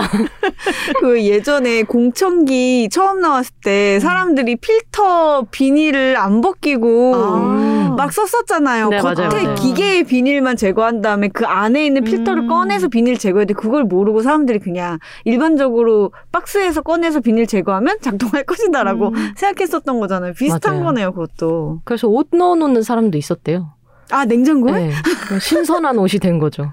그 1.00 1.24
예전에 1.24 1.84
공청기 1.84 2.90
처음 2.92 3.22
나왔을 3.22 3.54
때 3.64 4.00
사람들이 4.00 4.56
필터 4.56 5.50
비닐을 5.52 6.18
안 6.18 6.42
벗기고 6.42 7.14
아. 7.16 7.94
막 7.96 8.12
썼었잖아요. 8.12 8.90
네, 8.90 8.98
겉에 8.98 9.14
맞아요, 9.14 9.30
맞아요. 9.30 9.56
기계의 9.56 10.06
비닐만 10.06 10.58
제거한 10.58 11.04
다음에 11.04 11.28
그 11.28 11.46
안에 11.46 11.86
있는 11.86 12.04
필터를 12.04 12.46
음. 12.46 12.48
꺼내서 12.48 12.88
비닐 12.88 13.20
제거해야 13.20 13.46
돼. 13.46 13.54
그걸 13.54 13.84
모르고 13.84 14.24
사람들이 14.24 14.58
그냥 14.58 14.98
일반적으로 15.26 16.12
박스에서 16.32 16.82
꺼내서 16.82 17.20
비닐 17.20 17.46
제거하면 17.46 17.98
작동할 18.02 18.46
것이다라고 18.46 19.10
음. 19.10 19.34
생각했었던 19.36 20.00
거잖아요. 20.00 20.34
비슷한 20.34 20.78
맞아요. 20.78 20.86
거네요, 20.86 21.12
그것도. 21.12 21.82
그래서 21.84 22.08
옷 22.08 22.30
넣어놓는 22.32 22.82
사람도 22.82 23.16
있었대요. 23.16 23.74
아, 24.10 24.26
냉장고에? 24.26 24.88
네. 24.88 24.92
신선한 25.40 26.00
옷이 26.00 26.20
된 26.20 26.40
거죠. 26.40 26.72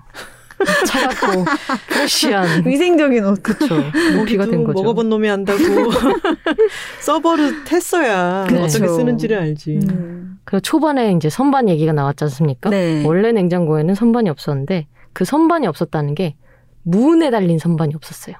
차갑고 0.86 1.44
프레시한 1.88 2.66
위생적인 2.66 3.24
옷. 3.24 3.42
그쵸 3.42 3.76
모피가 4.16 4.46
된 4.46 4.64
거죠. 4.64 4.82
먹어본 4.82 5.08
놈이 5.08 5.28
안다고 5.28 5.58
서버를 7.00 7.52
했어야 7.70 8.44
그쵸. 8.48 8.62
어떻게 8.62 8.88
쓰는지를 8.88 9.38
알지. 9.38 9.80
음. 9.90 10.38
그리고 10.44 10.60
초반에 10.60 11.12
이제 11.12 11.28
선반 11.30 11.68
얘기가 11.68 11.92
나왔지 11.92 12.24
않습니까? 12.24 12.70
네. 12.70 13.04
원래 13.06 13.32
냉장고에는 13.32 13.94
선반이 13.94 14.28
없었는데 14.30 14.86
그 15.12 15.24
선반이 15.24 15.66
없었다는 15.66 16.14
게 16.14 16.36
문에 16.82 17.30
달린 17.30 17.58
선반이 17.58 17.94
없었어요. 17.94 18.36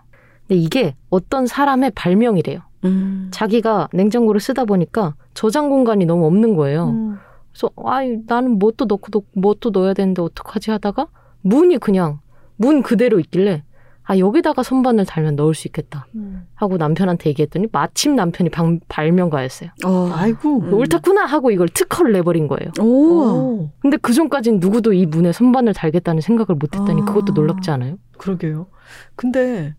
근데 0.46 0.60
이게 0.60 0.94
어떤 1.10 1.46
사람의 1.46 1.92
발명이래요. 1.94 2.60
음. 2.84 3.28
자기가 3.30 3.88
냉장고를 3.92 4.40
쓰다 4.40 4.64
보니까 4.64 5.14
저장 5.34 5.68
공간이 5.68 6.06
너무 6.06 6.26
없는 6.26 6.56
거예요. 6.56 6.88
음. 6.88 7.18
그래서 7.52 7.70
아 7.84 8.00
나는 8.26 8.58
뭣도 8.58 8.86
넣고 8.86 9.08
넣- 9.10 9.24
뭣도 9.34 9.70
넣어야 9.70 9.92
되는데 9.92 10.22
어떡하지 10.22 10.70
하다가 10.70 11.08
문이 11.42 11.78
그냥 11.78 12.20
문 12.56 12.82
그대로 12.82 13.18
있길래 13.20 13.62
아 14.04 14.18
여기다가 14.18 14.62
선반을 14.64 15.06
달면 15.06 15.36
넣을 15.36 15.54
수 15.54 15.68
있겠다 15.68 16.06
하고 16.54 16.76
남편한테 16.78 17.30
얘기했더니 17.30 17.68
마침 17.70 18.16
남편이 18.16 18.50
방- 18.50 18.80
발명가였어요. 18.88 19.70
어. 19.84 20.10
아이고. 20.12 20.60
음. 20.62 20.72
옳다구나 20.74 21.24
하고 21.26 21.50
이걸 21.52 21.68
특허를 21.68 22.12
내버린 22.12 22.48
거예요. 22.48 22.72
오. 22.80 22.84
오, 22.84 23.70
근데 23.80 23.96
그 23.98 24.12
전까진 24.12 24.58
누구도 24.58 24.92
이 24.92 25.06
문에 25.06 25.30
선반을 25.32 25.74
달겠다는 25.74 26.22
생각을 26.22 26.56
못했다니 26.58 27.02
아. 27.02 27.04
그것도 27.04 27.34
놀랍지 27.34 27.70
않아요? 27.70 27.98
그러게요. 28.18 28.66
근데 29.14 29.74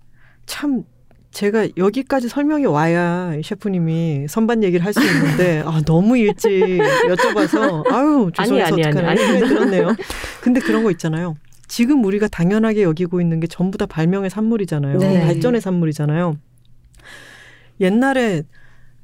참 0.45 0.83
제가 1.31 1.67
여기까지 1.77 2.29
설명이 2.29 2.65
와야 2.67 3.33
이 3.35 3.43
셰프님이 3.43 4.27
선반 4.29 4.63
얘기를 4.63 4.85
할 4.85 4.93
수 4.93 5.01
있는데 5.01 5.61
아 5.67 5.81
너무 5.85 6.17
일찍 6.17 6.49
여쭤봐서 7.07 7.89
아유 7.91 8.29
죄송해서 8.37 8.65
아니, 8.75 8.83
아니, 8.83 8.87
어떡하나 8.87 9.09
아니, 9.11 9.19
생각이 9.19 9.47
들었네요. 9.47 9.87
근데 10.41 10.59
그런 10.61 10.83
거 10.83 10.91
있잖아요. 10.91 11.35
지금 11.71 12.03
우리가 12.03 12.27
당연하게 12.27 12.83
여기고 12.83 13.21
있는 13.21 13.39
게 13.39 13.47
전부 13.47 13.77
다 13.77 13.85
발명의 13.85 14.29
산물이잖아요. 14.29 14.97
네. 14.97 15.21
발전의 15.21 15.61
산물이잖아요. 15.61 16.35
옛날에 17.79 18.43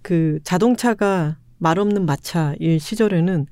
그 0.01 0.39
자동차가 0.43 1.37
말 1.59 1.79
없는 1.79 2.05
마차일 2.05 2.81
시절에는 2.81 3.45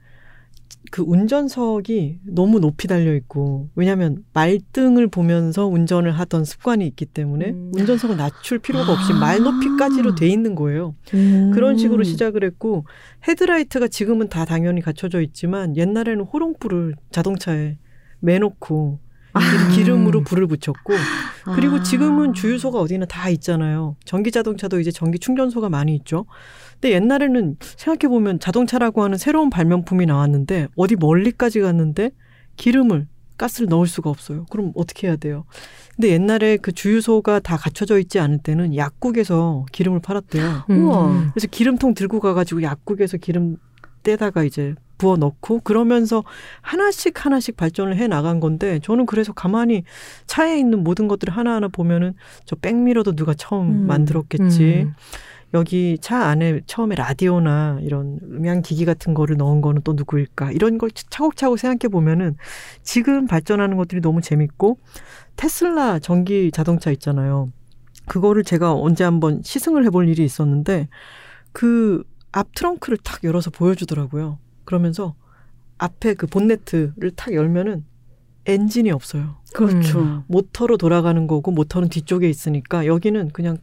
그 0.92 1.02
운전석이 1.02 2.20
너무 2.26 2.60
높이 2.60 2.90
달려 2.90 3.16
있고 3.16 3.70
왜냐하면 3.76 4.26
말등을 4.34 5.08
보면서 5.08 5.66
운전을 5.66 6.12
하던 6.12 6.44
습관이 6.44 6.86
있기 6.86 7.06
때문에 7.06 7.52
음. 7.52 7.72
운전석을 7.74 8.18
낮출 8.18 8.60
필요가 8.60 8.92
없이 8.92 9.14
아. 9.14 9.18
말 9.18 9.40
높이까지로 9.40 10.16
돼 10.16 10.28
있는 10.28 10.56
거예요. 10.56 10.94
음. 11.14 11.52
그런 11.54 11.78
식으로 11.78 12.04
시작을 12.04 12.44
했고 12.44 12.86
헤드라이트가 13.30 13.88
지금은 13.88 14.28
다 14.28 14.44
당연히 14.44 14.82
갖춰져 14.82 15.22
있지만 15.22 15.78
옛날에는 15.78 16.26
호롱불을 16.26 16.96
자동차에 17.12 17.78
매놓고 18.20 19.05
기- 19.70 19.76
기름으로 19.78 20.22
불을 20.24 20.48
붙였고 20.48 20.94
그리고 21.56 21.76
아. 21.78 21.84
지금은 21.84 22.34
주유소가 22.34 22.80
어디나 22.80 23.06
다 23.06 23.30
있잖아요. 23.30 23.96
전기 24.06 24.32
자동차도 24.32 24.80
이제 24.80 24.92
전기 24.92 25.20
충전소가 25.20 25.70
많이 25.70 25.96
있죠. 25.96 26.26
근데 26.74 26.92
옛날에는 26.96 27.58
생각해 27.62 28.10
보면 28.10 28.40
자동차라고 28.40 29.04
하는 29.04 29.18
새로운 29.18 29.50
발명품이 29.50 30.06
나왔는데 30.06 30.68
어디 30.76 30.96
멀리까지 30.96 31.60
갔는데 31.62 32.12
기름을 32.58 33.08
가스를 33.38 33.68
넣을 33.68 33.86
수가 33.88 34.10
없어요. 34.10 34.46
그럼 34.50 34.72
어떻게 34.76 35.08
해야 35.08 35.18
돼요? 35.18 35.44
근데 35.96 36.10
옛날에 36.10 36.56
그 36.58 36.72
주유소가 36.72 37.40
다 37.40 37.58
갖춰져 37.58 38.00
있지 38.00 38.18
않을 38.20 38.38
때는 38.40 38.76
약국에서 38.78 39.66
기름을 39.74 40.00
팔았대요. 40.00 40.64
우와. 40.70 41.32
그래서 41.34 41.48
기름통 41.52 41.96
들고 41.96 42.22
가가지고 42.22 42.64
약국에서 42.64 43.18
기름 43.18 43.58
떼다가 44.04 44.44
이제 44.46 44.76
부어 44.98 45.18
넣고 45.18 45.62
그러면서 45.62 46.24
하나씩 46.62 47.26
하나씩 47.26 47.58
발전을 47.58 47.98
해 47.98 48.08
나간 48.08 48.40
건데 48.40 48.80
저는 48.84 49.06
그래서 49.06 49.34
가만히 49.34 49.84
차에 50.28 50.58
있는 50.58 50.84
모든 50.84 51.08
것들을 51.08 51.36
하나하나 51.36 51.68
보면은 51.68 52.14
저 52.46 52.56
백미러도 52.56 53.16
누가 53.16 53.34
처음 53.34 53.70
음. 53.70 53.88
만들었겠지. 53.88 54.84
음. 54.88 54.94
여기 55.54 55.98
차 56.02 56.26
안에 56.26 56.62
처음에 56.66 56.96
라디오나 56.96 57.80
이런 57.82 58.20
음향 58.24 58.62
기기 58.62 58.84
같은 58.84 59.14
거를 59.14 59.38
넣은 59.38 59.62
거는 59.62 59.84
또 59.84 59.94
누구일까? 59.94 60.52
이런 60.52 60.78
걸 60.78 60.90
차곡차곡 60.92 61.60
생각해 61.60 61.90
보면은 61.90 62.36
지금 62.84 63.26
발전하는 63.26 63.78
것들이 63.78 64.02
너무 64.02 64.20
재밌고 64.22 64.80
테슬라 65.38 66.00
전기 66.00 66.52
자동차 66.52 66.92
있잖아요. 66.92 67.52
그거를 68.08 68.44
제가 68.44 68.74
언제 68.74 69.06
한번 69.06 69.42
시승을 69.44 69.86
해볼 69.86 70.10
일이 70.10 70.26
있었는데 70.26 70.90
그 71.54 72.04
앞 72.36 72.54
트렁크를 72.54 72.98
탁 72.98 73.24
열어서 73.24 73.50
보여주더라고요. 73.50 74.38
그러면서 74.66 75.16
앞에 75.78 76.14
그 76.16 76.28
본네트를 76.28 77.12
탁 77.16 77.34
열면은 77.34 77.86
엔진이 78.46 78.92
없어요. 78.92 79.38
그렇죠. 79.54 80.24
모터로 80.28 80.78
돌아가는 80.78 81.26
거고 81.28 81.52
모터는 81.52 81.90
뒤쪽에 81.90 82.30
있으니까 82.30 82.86
여기는 82.86 83.30
그냥 83.30 83.58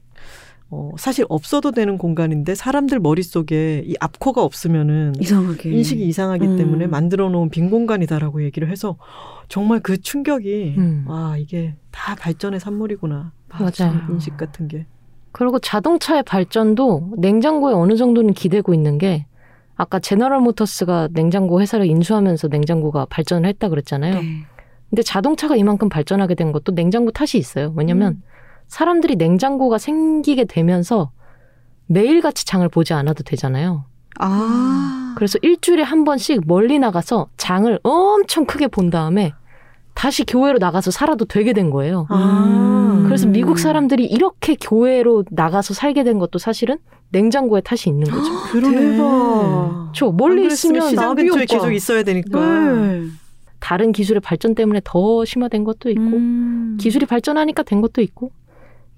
어 0.71 0.91
사실 0.97 1.27
없어도 1.29 1.71
되는 1.71 1.99
공간인데 1.99 2.55
사람들 2.55 2.99
머릿속에 2.99 3.83
이 3.87 3.95
앞코가 4.01 4.43
없으면은 4.43 5.13
이상하게. 5.21 5.71
인식이 5.71 6.07
이상하기 6.07 6.47
음. 6.47 6.57
때문에 6.57 6.87
만들어 6.87 7.29
놓은 7.29 7.51
빈 7.51 7.71
공간이다라고 7.71 8.43
얘기를 8.43 8.71
해서 8.71 8.97
정말 9.49 9.81
그 9.81 10.01
충격이 10.01 10.75
음. 10.79 11.05
아 11.09 11.37
이게 11.39 11.77
다 11.91 12.15
발전의 12.15 12.59
산물이구나. 12.59 13.33
아, 13.51 13.59
맞아요. 13.59 13.73
참 13.73 14.07
인식 14.11 14.37
같은 14.39 14.67
게. 14.67 14.87
그리고 15.31 15.59
자동차의 15.59 16.23
발전도 16.25 17.15
냉장고에 17.19 17.75
어느 17.75 17.97
정도는 17.97 18.33
기대고 18.33 18.73
있는 18.75 18.99
게 18.99 19.27
아까 19.83 19.99
제너럴 19.99 20.41
모터스가 20.41 21.09
냉장고 21.13 21.61
회사를 21.61 21.87
인수하면서 21.87 22.49
냉장고가 22.49 23.07
발전을 23.07 23.49
했다 23.49 23.69
그랬잖아요. 23.69 24.15
네. 24.15 24.47
근데 24.89 25.03
자동차가 25.03 25.57
이만큼 25.57 25.89
발전하게 25.89 26.37
된 26.37 26.53
것도 26.53 26.73
냉장고 26.75 27.11
탓이 27.11 27.37
있어요. 27.37 27.73
왜냐면 27.77 28.13
음. 28.13 28.23
사람들이 28.69 29.17
냉장고가 29.17 29.79
생기게 29.79 30.45
되면서 30.45 31.11
매일같이 31.87 32.47
장을 32.47 32.67
보지 32.69 32.95
않아도 32.95 33.25
되잖아요. 33.25 33.85
아. 34.21 35.15
그래서 35.17 35.39
일주일에 35.43 35.83
한 35.83 36.05
번씩 36.05 36.43
멀리 36.47 36.79
나가서 36.79 37.29
장을 37.37 37.77
엄청 37.83 38.47
크게 38.47 38.69
본 38.69 38.89
다음에 38.89 39.33
다시 39.95 40.25
교회로 40.25 40.59
나가서 40.59 40.91
살아도 40.91 41.25
되게 41.25 41.53
된 41.53 41.71
거예요. 41.71 42.07
아. 42.09 43.03
그래서 43.05 43.27
미국 43.27 43.59
사람들이 43.59 44.05
이렇게 44.07 44.57
교회로 44.61 45.25
나가서 45.31 45.75
살게 45.75 46.03
된 46.05 46.19
것도 46.19 46.39
사실은 46.39 46.79
냉장고에 47.11 47.61
탓이 47.61 47.91
있는 47.91 48.11
거죠. 48.11 48.33
그러네. 48.51 48.77
대박. 48.97 49.93
저 49.95 50.11
멀리 50.11 50.47
있으면 50.47 50.89
시장 50.89 51.09
나비 51.09 51.29
근처에. 51.29 51.45
계속 51.45 51.73
있어야 51.73 52.03
되니까. 52.03 52.41
네. 52.41 53.03
다른 53.61 53.93
기술의 53.93 54.21
발전 54.21 54.55
때문에 54.55 54.81
더 54.83 55.25
심화된 55.25 55.63
것도 55.65 55.91
있고 55.91 56.03
음. 56.03 56.79
기술이 56.81 57.07
발전하니까 57.07 57.63
된 57.63 57.81
것도 57.81 58.01
있고 58.01 58.33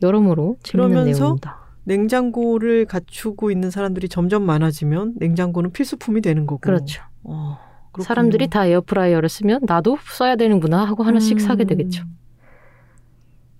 여러모로 0.01 0.57
재밌는 0.63 0.91
그러면서 0.91 1.19
내용입니다. 1.21 1.59
냉장고를 1.85 2.87
갖추고 2.87 3.51
있는 3.51 3.71
사람들이 3.71 4.09
점점 4.09 4.45
많아지면 4.45 5.15
냉장고는 5.17 5.73
필수품이 5.73 6.23
되는 6.23 6.47
거고. 6.47 6.61
그렇죠. 6.61 7.03
어, 7.25 7.59
그렇군요. 7.95 8.05
사람들이 8.05 8.49
다 8.49 8.67
에어프라이어를 8.67 9.29
쓰면 9.29 9.61
나도 9.63 9.99
써야 10.11 10.37
되는구나 10.37 10.85
하고 10.85 11.03
하나씩 11.05 11.37
음. 11.37 11.39
사게 11.39 11.65
되겠죠. 11.65 12.05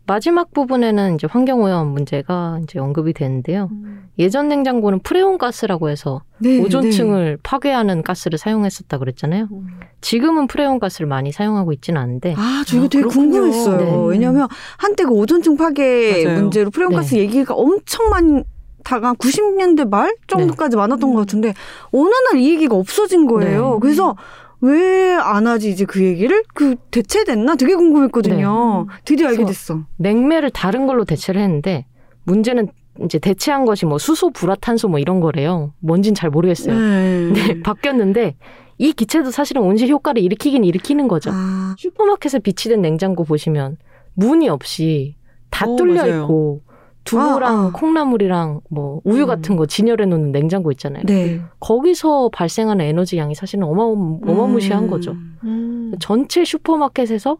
마지막 0.07 0.53
부분에는 0.53 1.14
이제 1.14 1.27
환경오염 1.31 1.88
문제가 1.88 2.61
이제 2.62 2.79
언급이 2.79 3.14
되는데요. 3.14 3.70
음. 3.73 4.11
예전 4.18 4.49
냉장고는 4.49 4.99
프레온 4.99 5.38
가스라고 5.38 5.88
해서 5.88 6.23
네, 6.38 6.61
오존층을 6.61 7.38
파괴하는 7.42 8.03
가스를 8.03 8.37
사용했었다 8.37 8.99
그랬잖아요. 8.99 9.49
음. 9.51 9.66
지금은 10.03 10.47
프레온 10.47 10.79
가스를 10.79 11.07
많이 11.07 11.33
사용하고 11.33 11.73
있지는 11.73 12.01
않은데 12.03 12.35
아, 12.37 12.62
저 12.66 12.77
이거 12.77 12.85
아, 12.85 12.88
되게 12.88 13.03
그렇군요. 13.03 13.31
궁금했어요. 13.31 13.79
네. 13.79 14.07
왜냐면 14.09 14.47
한때 14.77 15.05
그 15.05 15.11
오존층 15.11 15.57
파괴 15.57 16.25
맞아요. 16.25 16.40
문제로 16.40 16.70
프레온 16.70 16.92
가스 16.92 17.14
얘기가 17.14 17.55
엄청 17.55 18.11
많이 18.11 18.42
다가 18.85 19.14
90년대 19.14 19.88
말 19.88 20.14
정도까지 20.29 20.77
많았던 20.77 21.11
음. 21.11 21.14
것 21.14 21.20
같은데 21.20 21.55
어느 21.92 22.09
날 22.31 22.40
이 22.40 22.51
얘기가 22.53 22.77
없어진 22.77 23.27
거예요. 23.27 23.75
네. 23.75 23.79
그래서 23.81 24.16
왜 24.61 25.14
안 25.16 25.47
하지 25.47 25.70
이제 25.70 25.85
그 25.85 26.03
얘기를 26.03 26.42
그 26.55 26.75
대체됐나 26.90 27.55
되게 27.57 27.75
궁금했거든요. 27.75 28.87
드디어 29.05 29.29
알게 29.29 29.44
됐어. 29.44 29.81
냉매를 29.97 30.51
다른 30.51 30.87
걸로 30.87 31.05
대체를 31.05 31.40
했는데 31.40 31.87
문제는 32.25 32.68
이제 33.05 33.18
대체한 33.18 33.64
것이 33.64 33.87
뭐 33.87 33.99
수소, 33.99 34.31
불화탄소 34.31 34.88
뭐 34.88 34.99
이런 34.99 35.20
거래요. 35.20 35.73
뭔진 35.81 36.14
잘 36.14 36.31
모르겠어요. 36.31 36.77
네. 36.79 37.31
네, 37.33 37.61
바뀌었는데 37.62 38.37
이 38.79 38.92
기체도 38.92 39.31
사실은 39.31 39.62
온실 39.62 39.88
효과를 39.88 40.20
일으키긴 40.23 40.64
일으키는 40.64 41.07
거죠. 41.09 41.31
아, 41.33 41.75
슈퍼마켓에 41.79 42.38
비치된 42.40 42.81
냉장고 42.83 43.25
보시면 43.25 43.77
무늬 44.14 44.49
없이 44.49 45.14
다 45.51 45.66
어, 45.68 45.77
뚫려 45.77 45.94
맞아요. 46.03 46.23
있고 46.23 46.62
두부랑 47.04 47.42
아, 47.42 47.66
아. 47.66 47.70
콩나물이랑 47.72 48.60
뭐 48.70 49.00
우유 49.04 49.22
음. 49.22 49.26
같은 49.26 49.56
거 49.56 49.66
진열해 49.66 50.06
놓는 50.06 50.32
냉장고 50.32 50.70
있잖아요. 50.72 51.04
네. 51.04 51.40
거기서 51.60 52.30
발생하는 52.32 52.84
에너지 52.84 53.18
양이 53.18 53.34
사실은 53.34 53.64
어마, 53.64 53.82
어마무시한 53.82 54.84
음. 54.84 54.90
거죠. 54.90 55.12
음. 55.44 55.92
전체 56.00 56.44
슈퍼마켓에서 56.44 57.36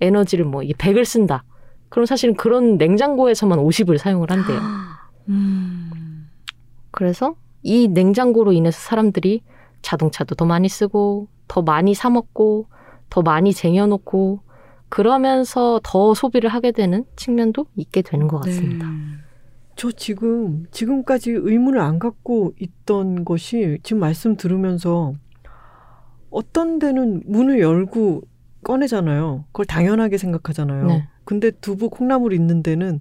에너지를 0.00 0.44
뭐 0.44 0.62
이게 0.62 0.74
100을 0.74 1.04
쓴다. 1.04 1.44
그럼 1.88 2.06
사실은 2.06 2.34
그런 2.34 2.76
냉장고에서만 2.76 3.58
50을 3.58 3.98
사용을 3.98 4.30
한대요. 4.30 4.58
음. 5.28 6.28
그래서 6.90 7.36
이 7.62 7.88
냉장고로 7.88 8.52
인해서 8.52 8.78
사람들이 8.80 9.42
자동차도 9.82 10.34
더 10.34 10.44
많이 10.44 10.68
쓰고 10.68 11.28
더 11.46 11.62
많이 11.62 11.94
사 11.94 12.10
먹고 12.10 12.66
더 13.10 13.22
많이 13.22 13.52
쟁여놓고 13.52 14.40
그러면서 14.94 15.80
더 15.82 16.14
소비를 16.14 16.48
하게 16.48 16.70
되는 16.70 17.04
측면도 17.16 17.66
있게 17.74 18.00
되는 18.00 18.28
것 18.28 18.38
같습니다. 18.42 18.86
네. 18.86 18.94
저 19.74 19.90
지금 19.90 20.66
지금까지 20.70 21.32
의문을 21.32 21.80
안 21.80 21.98
갖고 21.98 22.52
있던 22.60 23.24
것이 23.24 23.80
지금 23.82 23.98
말씀 23.98 24.36
들으면서 24.36 25.14
어떤 26.30 26.78
데는 26.78 27.24
문을 27.26 27.58
열고 27.58 28.22
꺼내잖아요. 28.62 29.46
그걸 29.50 29.66
당연하게 29.66 30.16
생각하잖아요. 30.16 30.86
네. 30.86 31.08
근데 31.24 31.50
두부 31.50 31.90
콩나물 31.90 32.32
있는 32.32 32.62
데는 32.62 33.00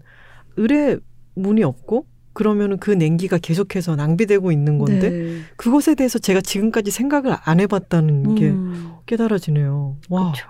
을에 0.58 0.98
문이 1.36 1.62
없고 1.64 2.08
그러면은 2.34 2.78
그 2.78 2.90
냉기가 2.90 3.38
계속해서 3.38 3.96
낭비되고 3.96 4.52
있는 4.52 4.80
건데 4.80 5.10
네. 5.12 5.38
그것에 5.58 5.94
대해서 5.94 6.18
제가 6.18 6.42
지금까지 6.42 6.90
생각을 6.90 7.36
안 7.44 7.60
해봤다는 7.60 8.34
게 8.34 8.50
음. 8.50 8.94
깨달아지네요. 9.06 9.98
와. 10.10 10.32
그렇죠. 10.32 10.48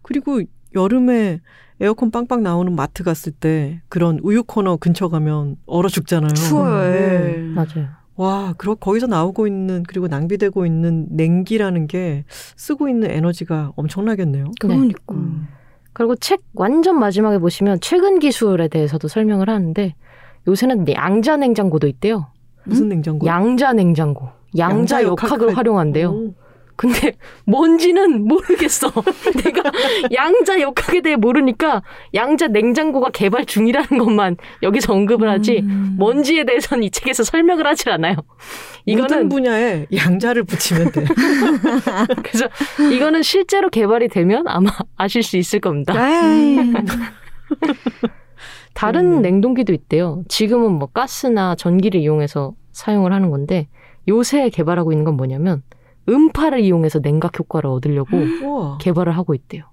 그리고 0.00 0.40
여름에 0.74 1.40
에어컨 1.80 2.10
빵빵 2.10 2.42
나오는 2.42 2.74
마트 2.74 3.04
갔을 3.04 3.32
때 3.32 3.80
그런 3.88 4.18
우유 4.22 4.42
코너 4.42 4.76
근처 4.76 5.08
가면 5.08 5.56
얼어 5.66 5.88
죽잖아요. 5.88 6.32
추워요. 6.34 6.90
네. 6.90 7.34
예. 7.36 7.42
맞아요. 7.54 7.88
와, 8.16 8.52
그러 8.58 8.74
거기서 8.74 9.06
나오고 9.06 9.46
있는 9.46 9.84
그리고 9.86 10.08
낭비되고 10.08 10.66
있는 10.66 11.06
냉기라는 11.10 11.86
게 11.86 12.24
쓰고 12.28 12.88
있는 12.88 13.10
에너지가 13.10 13.72
엄청나겠네요. 13.76 14.50
그러니까. 14.60 15.14
음. 15.14 15.46
그리고 15.92 16.16
책 16.16 16.40
완전 16.54 16.98
마지막에 16.98 17.38
보시면 17.38 17.78
최근 17.80 18.18
기술에 18.18 18.66
대해서도 18.68 19.06
설명을 19.06 19.48
하는데 19.48 19.94
요새는 20.48 20.86
양자 20.88 21.36
냉장고도 21.36 21.86
있대요. 21.86 22.26
무슨 22.64 22.88
냉장고? 22.88 23.26
양자 23.26 23.72
냉장고. 23.72 24.28
양자 24.56 25.02
역학을 25.02 25.56
활용한대요. 25.56 26.10
오. 26.10 26.34
근데 26.78 27.12
뭔지는 27.44 28.24
모르겠어. 28.28 28.92
내가 29.42 29.64
양자 30.14 30.60
역학에 30.60 31.00
대해 31.00 31.16
모르니까 31.16 31.82
양자 32.14 32.46
냉장고가 32.46 33.10
개발 33.10 33.46
중이라는 33.46 33.98
것만 33.98 34.36
여기서 34.62 34.94
언급을 34.94 35.28
하지 35.28 35.58
음. 35.64 35.96
뭔지에 35.98 36.44
대해서는 36.44 36.84
이 36.84 36.90
책에서 36.92 37.24
설명을 37.24 37.66
하질 37.66 37.90
않아요. 37.90 38.14
이거는 38.86 39.28
분야에 39.28 39.86
양자를 39.92 40.44
붙이면 40.44 40.92
돼. 40.92 41.04
그래서 42.22 42.48
이거는 42.94 43.24
실제로 43.24 43.70
개발이 43.70 44.06
되면 44.06 44.46
아마 44.46 44.70
아실 44.96 45.24
수 45.24 45.36
있을 45.36 45.58
겁니다. 45.58 45.94
에이. 45.98 46.72
다른 48.72 49.00
그러네요. 49.00 49.20
냉동기도 49.22 49.72
있대요. 49.72 50.22
지금은 50.28 50.74
뭐 50.74 50.86
가스나 50.86 51.56
전기를 51.56 52.00
이용해서 52.00 52.54
사용을 52.70 53.12
하는 53.12 53.30
건데 53.30 53.66
요새 54.06 54.48
개발하고 54.48 54.92
있는 54.92 55.04
건 55.04 55.16
뭐냐면 55.16 55.64
음파를 56.08 56.60
이용해서 56.60 57.00
냉각 57.00 57.38
효과를 57.38 57.68
얻으려고 57.70 58.16
우와. 58.42 58.78
개발을 58.78 59.16
하고 59.16 59.34
있대요. 59.34 59.64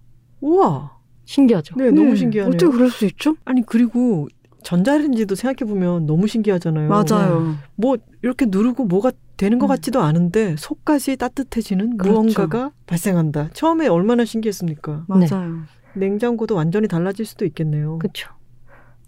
우와. 0.42 0.96
신기하죠? 1.26 1.76
네, 1.78 1.92
너무 1.92 2.10
네. 2.10 2.16
신기하네요. 2.16 2.54
어떻게 2.56 2.72
그럴 2.72 2.90
수 2.90 3.06
있죠? 3.06 3.36
아니 3.46 3.64
그리고 3.66 4.28
전자레인지도 4.64 5.36
생각해 5.36 5.70
보면 5.70 6.06
너무 6.06 6.28
신기하잖아요. 6.28 6.90
맞아요. 6.90 7.56
뭐 7.76 7.98
이렇게 8.22 8.46
누르고 8.48 8.86
뭐가 8.86 9.12
되는 9.38 9.60
것 9.60 9.66
음. 9.66 9.70
같지도 9.70 10.02
않은데 10.02 10.56
속까지 10.58 11.18
따뜻해지는 11.18 11.98
그렇죠. 11.98 12.22
무언가가 12.22 12.72
발생한다. 12.88 13.50
처음에 13.54 13.88
얼마나 13.88 14.26
신기했습니까? 14.26 15.06
맞아요. 15.08 15.64
냉장고도 15.94 16.56
완전히 16.56 16.88
달라질 16.88 17.26
수도 17.26 17.46
있겠네요. 17.46 18.00
그렇죠. 18.00 18.30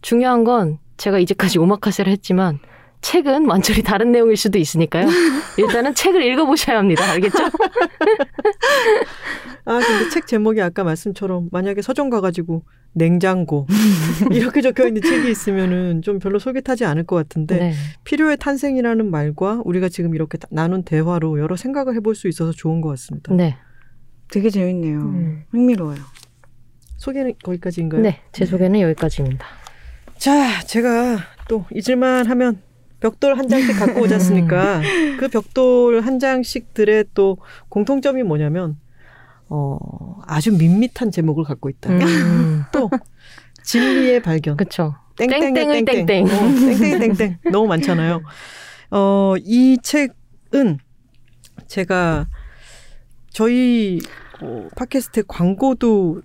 중요한 0.02 0.44
건 0.44 0.80
제가 0.98 1.20
이제까지 1.20 1.60
오마카세를 1.60 2.12
했지만 2.12 2.60
책은 3.02 3.46
완전히 3.48 3.82
다른 3.84 4.12
내용일 4.12 4.36
수도 4.38 4.58
있으니까요. 4.58 5.08
일단은 5.58 5.94
책을 5.94 6.22
읽어보셔야 6.24 6.78
합니다. 6.80 7.10
알겠죠? 7.12 7.38
아 9.66 9.80
근데 9.80 10.10
책 10.10 10.28
제목이 10.28 10.62
아까 10.62 10.84
말씀처럼 10.84 11.50
만약에 11.52 11.82
서점 11.82 12.10
가가지고 12.10 12.64
냉장고 12.94 13.68
이렇게 14.32 14.62
적혀 14.62 14.88
있는 14.88 15.02
책이 15.02 15.30
있으면은 15.30 16.02
좀 16.02 16.20
별로 16.20 16.40
속이 16.40 16.62
타지 16.62 16.86
않을 16.86 17.04
것 17.04 17.16
같은데 17.16 17.58
네. 17.58 17.74
필요의 18.04 18.38
탄생이라는 18.38 19.12
말과 19.12 19.62
우리가 19.66 19.90
지금 19.90 20.16
이렇게 20.16 20.38
나눈 20.50 20.84
대화로 20.84 21.40
여러 21.40 21.56
생각을 21.56 21.96
해볼 21.96 22.16
수 22.16 22.28
있어서 22.28 22.52
좋은 22.52 22.82
것 22.82 22.90
같습니다. 22.90 23.34
네. 23.34 23.58
되게 24.32 24.50
재밌네요. 24.50 25.00
음. 25.00 25.44
흥미로워요. 25.52 26.00
소개는 26.98 27.34
거기까지인가요? 27.44 28.02
네. 28.02 28.22
제 28.32 28.46
소개는 28.46 28.80
여기까지입니다. 28.82 29.46
자, 30.18 30.62
제가 30.66 31.20
또 31.48 31.66
잊을만 31.72 32.26
하면 32.26 32.62
벽돌 33.00 33.38
한 33.38 33.48
장씩 33.48 33.78
갖고 33.78 34.02
오지 34.02 34.14
않습니까? 34.16 34.82
그 35.20 35.28
벽돌 35.28 36.02
한 36.02 36.20
장씩들의 36.20 37.06
또 37.14 37.38
공통점이 37.70 38.24
뭐냐면, 38.24 38.78
어, 39.50 39.78
아주 40.26 40.52
밋밋한 40.52 41.12
제목을 41.12 41.44
갖고 41.44 41.70
있다. 41.70 41.92
음. 41.92 42.64
또, 42.74 42.90
진리의 43.64 44.22
발견. 44.22 44.58
그쵸. 44.58 44.96
땡땡의 45.18 45.54
땡땡을 45.54 45.86
땡땡. 45.86 46.06
땡땡. 46.06 46.26
어, 46.26 47.00
땡땡. 47.00 47.38
너무 47.52 47.68
많잖아요. 47.68 48.22
어, 48.92 49.34
이 49.40 49.78
책은 49.82 50.78
제가 51.68 52.28
저희 53.30 54.00
어, 54.42 54.68
팟캐스트에 54.76 55.24
광고도 55.28 56.22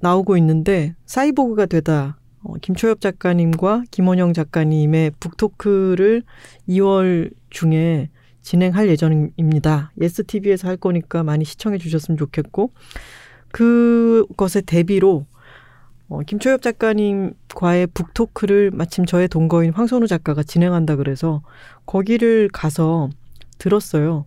나오고 0.00 0.36
있는데 0.36 0.94
사이보그가 1.06 1.66
되다 1.66 2.18
어, 2.46 2.54
김초엽 2.60 3.00
작가님과 3.00 3.84
김원영 3.90 4.32
작가님의 4.32 5.12
북토크를 5.18 6.22
2월 6.68 7.32
중에 7.50 8.08
진행할 8.42 8.88
예정입니다. 8.88 9.90
예스 10.00 10.24
TV에서 10.24 10.68
할 10.68 10.76
거니까 10.76 11.24
많이 11.24 11.44
시청해 11.44 11.78
주셨으면 11.78 12.16
좋겠고 12.16 12.70
그것의 13.50 14.62
대비로 14.66 15.26
어, 16.08 16.20
김초엽 16.20 16.62
작가님과의 16.62 17.88
북토크를 17.88 18.70
마침 18.70 19.04
저의 19.04 19.26
동거인 19.26 19.72
황선우 19.72 20.06
작가가 20.06 20.44
진행한다 20.44 20.94
그래서 20.94 21.42
거기를 21.84 22.48
가서 22.52 23.10
들었어요. 23.58 24.24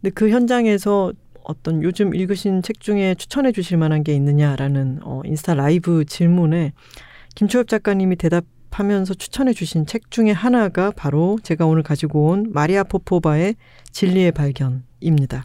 근데 0.00 0.10
그 0.14 0.30
현장에서 0.30 1.12
어떤 1.42 1.82
요즘 1.82 2.14
읽으신 2.14 2.62
책 2.62 2.78
중에 2.78 3.16
추천해 3.16 3.50
주실 3.50 3.78
만한 3.78 4.04
게 4.04 4.14
있느냐라는 4.14 5.00
어, 5.02 5.22
인스타 5.24 5.54
라이브 5.54 6.04
질문에 6.04 6.72
김초엽 7.38 7.68
작가님이 7.68 8.16
대답하면서 8.16 9.14
추천해 9.14 9.52
주신 9.52 9.86
책 9.86 10.10
중에 10.10 10.32
하나가 10.32 10.90
바로 10.90 11.38
제가 11.44 11.66
오늘 11.66 11.84
가지고 11.84 12.30
온 12.30 12.50
마리아 12.52 12.82
포포바의 12.82 13.54
진리의 13.92 14.32
발견입니다. 14.32 15.44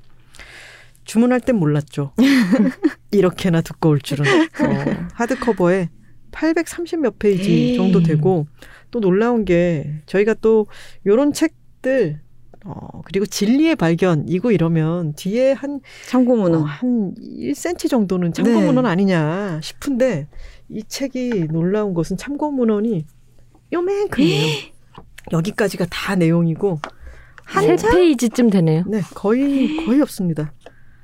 주문할 1.04 1.40
땐 1.42 1.56
몰랐죠. 1.58 2.14
이렇게나 3.12 3.62
두꺼울 3.62 4.00
줄은. 4.00 4.26
어, 4.26 5.08
하드커버에 5.14 5.90
830 6.32 7.00
몇 7.00 7.20
페이지 7.20 7.76
정도 7.76 8.02
되고 8.02 8.48
또 8.90 9.00
놀라운 9.00 9.46
게 9.46 10.02
저희가 10.08 10.34
또 10.42 10.66
요런 11.06 11.32
책들 11.32 12.24
어, 12.66 13.02
그리고 13.06 13.26
진리의 13.26 13.76
발견 13.76 14.28
이고 14.28 14.52
이러면 14.52 15.14
뒤에 15.14 15.52
한 15.52 15.82
참고 16.08 16.36
문어. 16.38 16.60
어, 16.60 16.62
한 16.62 17.14
1cm 17.16 17.90
정도는 17.90 18.34
참고문헌 18.34 18.86
아니냐 18.86 19.60
싶은데 19.62 20.28
이 20.70 20.84
책이 20.88 21.48
놀라운 21.52 21.94
것은 21.94 22.18
참고 22.18 22.52
문헌이 22.52 23.06
요만큼이에요. 23.72 24.72
여기까지가 25.32 25.86
다 25.90 26.16
내용이고 26.16 26.80
세 27.54 27.76
페이지쯤 27.76 28.50
되네요. 28.50 28.84
네 28.88 29.02
거의 29.14 29.86
거의 29.86 30.02
없습니다. 30.02 30.54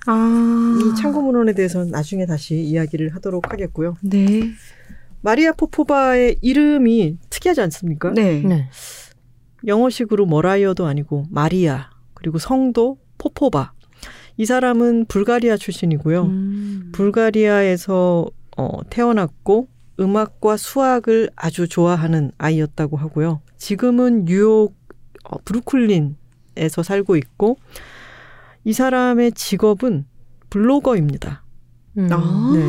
아. 0.05 0.77
이 0.81 0.95
참고 0.99 1.21
문헌에 1.21 1.53
대해서는 1.53 1.89
나중에 1.91 2.25
다시 2.25 2.55
이야기를 2.55 3.15
하도록 3.15 3.51
하겠고요. 3.51 3.95
네. 4.01 4.51
마리아 5.21 5.51
포포바의 5.51 6.37
이름이 6.41 7.17
특이하지 7.29 7.61
않습니까? 7.61 8.11
네. 8.11 8.41
네. 8.41 8.69
영어식으로 9.67 10.25
머라이어도 10.25 10.85
아니고 10.85 11.25
마리아 11.29 11.89
그리고 12.13 12.37
성도 12.37 12.97
포포바. 13.17 13.73
이 14.37 14.45
사람은 14.45 15.05
불가리아 15.07 15.57
출신이고요. 15.57 16.23
음. 16.23 16.89
불가리아에서 16.93 18.25
어, 18.59 18.81
태어났고 18.89 19.69
음악과 20.01 20.57
수학을 20.57 21.29
아주 21.37 21.69
좋아하는 21.69 22.33
아이였다고 22.37 22.97
하고요. 22.97 23.39
지금은 23.57 24.25
뉴욕 24.25 24.75
어, 25.23 25.37
브루클린에서 25.45 26.83
살고 26.83 27.15
있고 27.15 27.57
이 28.65 28.73
사람의 28.73 29.31
직업은 29.31 30.05
블로거입니다. 30.49 31.41
음. 31.99 32.09
아. 32.11 32.51
네. 32.53 32.65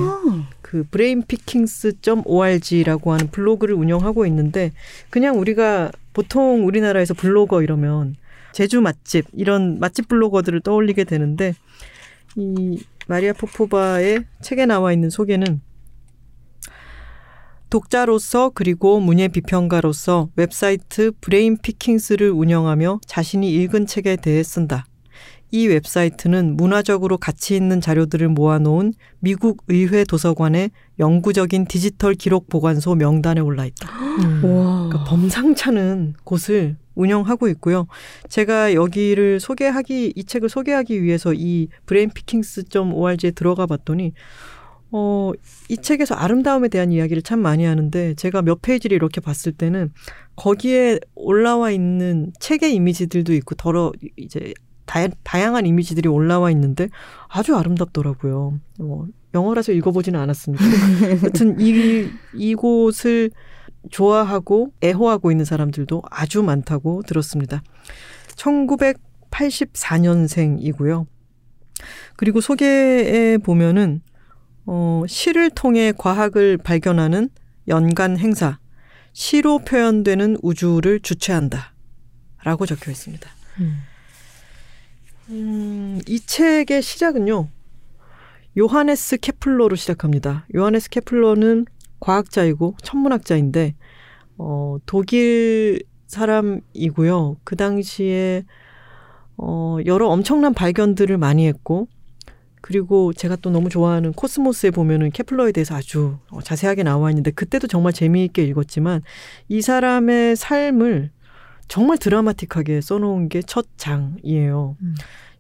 그 0.63 0.85
brainpickings.org라고 0.85 3.13
하는 3.13 3.27
블로그를 3.27 3.75
운영하고 3.75 4.27
있는데 4.27 4.71
그냥 5.11 5.41
우리가 5.41 5.91
보통 6.13 6.69
우리나라에서 6.69 7.15
블로거 7.15 7.63
이러면 7.63 8.15
제주 8.53 8.81
맛집 8.81 9.27
이런 9.33 9.81
맛집 9.81 10.07
블로거들을 10.07 10.61
떠올리게 10.61 11.03
되는데 11.03 11.55
이 12.37 12.81
마리아 13.09 13.33
포포바의 13.33 14.27
책에 14.41 14.67
나와 14.67 14.93
있는 14.93 15.11
소개는 15.11 15.61
독자로서 17.71 18.51
그리고 18.53 18.99
문예 19.01 19.29
비평가로서 19.29 20.29
웹사이트 20.35 21.13
Brain 21.21 21.57
Pickings를 21.57 22.31
운영하며 22.31 23.01
자신이 23.07 23.51
읽은 23.55 23.87
책에 23.87 24.17
대해 24.17 24.43
쓴다. 24.43 24.87
이 25.53 25.67
웹사이트는 25.67 26.57
문화적으로 26.57 27.17
가치 27.17 27.57
있는 27.57 27.81
자료들을 27.81 28.29
모아놓은 28.29 28.93
미국 29.19 29.65
의회 29.69 30.05
도서관의 30.05 30.71
영구적인 30.99 31.67
디지털 31.67 32.15
기록 32.15 32.49
보관소 32.49 32.95
명단에 32.95 33.41
올라 33.41 33.67
있다. 33.67 33.89
와. 34.47 34.89
그러니까 34.89 35.05
범상찮은 35.05 36.15
곳을 36.25 36.77
운영하고 36.95 37.49
있고요. 37.49 37.87
제가 38.29 38.75
여기를 38.75 39.41
소개하기 39.41 40.13
이 40.15 40.25
책을 40.25 40.49
소개하기 40.49 41.03
위해서 41.03 41.33
이 41.35 41.69
브레인피킹스.org에 41.87 43.31
들어가 43.33 43.67
봤더니 43.67 44.13
어, 44.93 45.33
이 45.69 45.77
책에서 45.77 46.15
아름다움에 46.15 46.69
대한 46.69 46.93
이야기를 46.93 47.23
참 47.23 47.41
많이 47.41 47.65
하는데 47.65 48.15
제가 48.15 48.43
몇 48.43 48.63
페이지를 48.63 48.97
이렇게 48.97 49.21
봤을 49.21 49.53
때는 49.53 49.93
거기에 50.37 51.01
올라와 51.15 51.71
있는 51.71 52.33
책의 52.41 52.75
이미지들도 52.75 53.33
있고 53.35 53.55
더러 53.55 53.93
이제 54.17 54.53
다, 54.87 55.07
다양한 55.23 55.67
이미지들이 55.67 56.09
올라와 56.09 56.51
있는데 56.51 56.89
아주 57.29 57.55
아름답더라고요. 57.55 58.59
뭐 58.81 59.07
영어라서 59.35 59.71
읽어보지는 59.73 60.19
않았습니다. 60.19 60.65
하여튼 61.23 61.61
이 61.61 62.09
이곳을 62.35 63.31
좋아하고 63.91 64.73
애호하고 64.83 65.31
있는 65.31 65.45
사람들도 65.45 66.03
아주 66.11 66.43
많다고 66.43 67.03
들었습니다. 67.07 67.63
1984년생이고요. 68.35 71.07
그리고 72.17 72.41
소개에 72.41 73.39
보면은 73.39 74.03
어, 74.67 75.03
시를 75.07 75.51
통해 75.51 75.93
과학을 75.97 76.59
발견하는 76.59 77.31
연간 77.69 78.19
행사, 78.19 78.59
시로 79.13 79.59
표현되는 79.59 80.39
우주를 80.43 81.01
주최한다. 81.01 81.75
라고 82.43 82.67
적혀 82.67 82.91
있습니다. 82.91 83.29
음, 85.31 86.01
이 86.07 86.21
책의 86.21 86.83
시작은요, 86.83 87.49
요하네스 88.59 89.19
케플러로 89.19 89.77
시작합니다. 89.77 90.47
요하네스 90.55 90.91
케플러는 90.91 91.67
과학자이고 92.01 92.77
천문학자인데, 92.83 93.75
어, 94.39 94.79
독일 94.87 95.83
사람이고요. 96.07 97.37
그 97.45 97.57
당시에, 97.57 98.45
어, 99.37 99.79
여러 99.87 100.09
엄청난 100.09 100.55
발견들을 100.55 101.17
많이 101.19 101.47
했고, 101.47 101.89
그리고 102.61 103.13
제가 103.13 103.37
또 103.37 103.51
너무 103.51 103.69
좋아하는 103.69 104.13
코스모스에 104.13 104.71
보면은 104.71 105.11
케플러에 105.11 105.53
대해서 105.53 105.75
아주 105.75 106.19
어, 106.31 106.41
자세하게 106.43 106.83
나와 106.83 107.11
있는데 107.11 107.31
그때도 107.31 107.67
정말 107.67 107.93
재미있게 107.93 108.45
읽었지만 108.45 109.03
이 109.49 109.63
사람의 109.63 110.37
삶을 110.37 111.11
정말 111.69 111.99
드라마틱하게 111.99 112.81
써놓은 112.81 113.29
게 113.29 113.43
첫 113.47 113.67
장이에요. 113.77 114.77
음. 114.83 114.95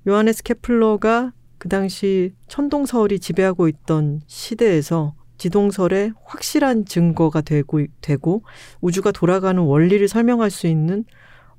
요하네스 0.08 0.42
케플러가 0.44 1.32
그 1.58 1.68
당시 1.68 2.32
천동설이 2.48 3.20
지배하고 3.20 3.68
있던 3.68 4.22
시대에서 4.26 5.14
지동설의 5.36 6.12
확실한 6.24 6.84
증거가 6.84 7.40
되고 7.40 7.84
되고 8.00 8.42
우주가 8.80 9.10
돌아가는 9.12 9.60
원리를 9.62 10.06
설명할 10.08 10.50
수 10.50 10.66
있는 10.66 11.04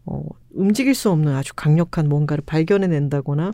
어, 0.06 0.24
움직일 0.52 0.96
수 0.96 1.10
없는 1.12 1.34
아주 1.34 1.54
강력한 1.56 2.10
뭔가를 2.10 2.44
발견해낸다거나 2.46 3.54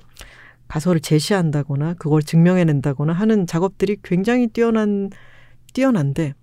가설을 0.68 1.00
제시한다거나 1.00 1.94
그걸 1.96 2.22
증명해낸다거나 2.22 3.14
하는 3.14 3.48
작업들이 3.48 3.98
굉장히 4.04 4.48
뛰어난 4.48 5.10
뛰어난데 5.74 6.34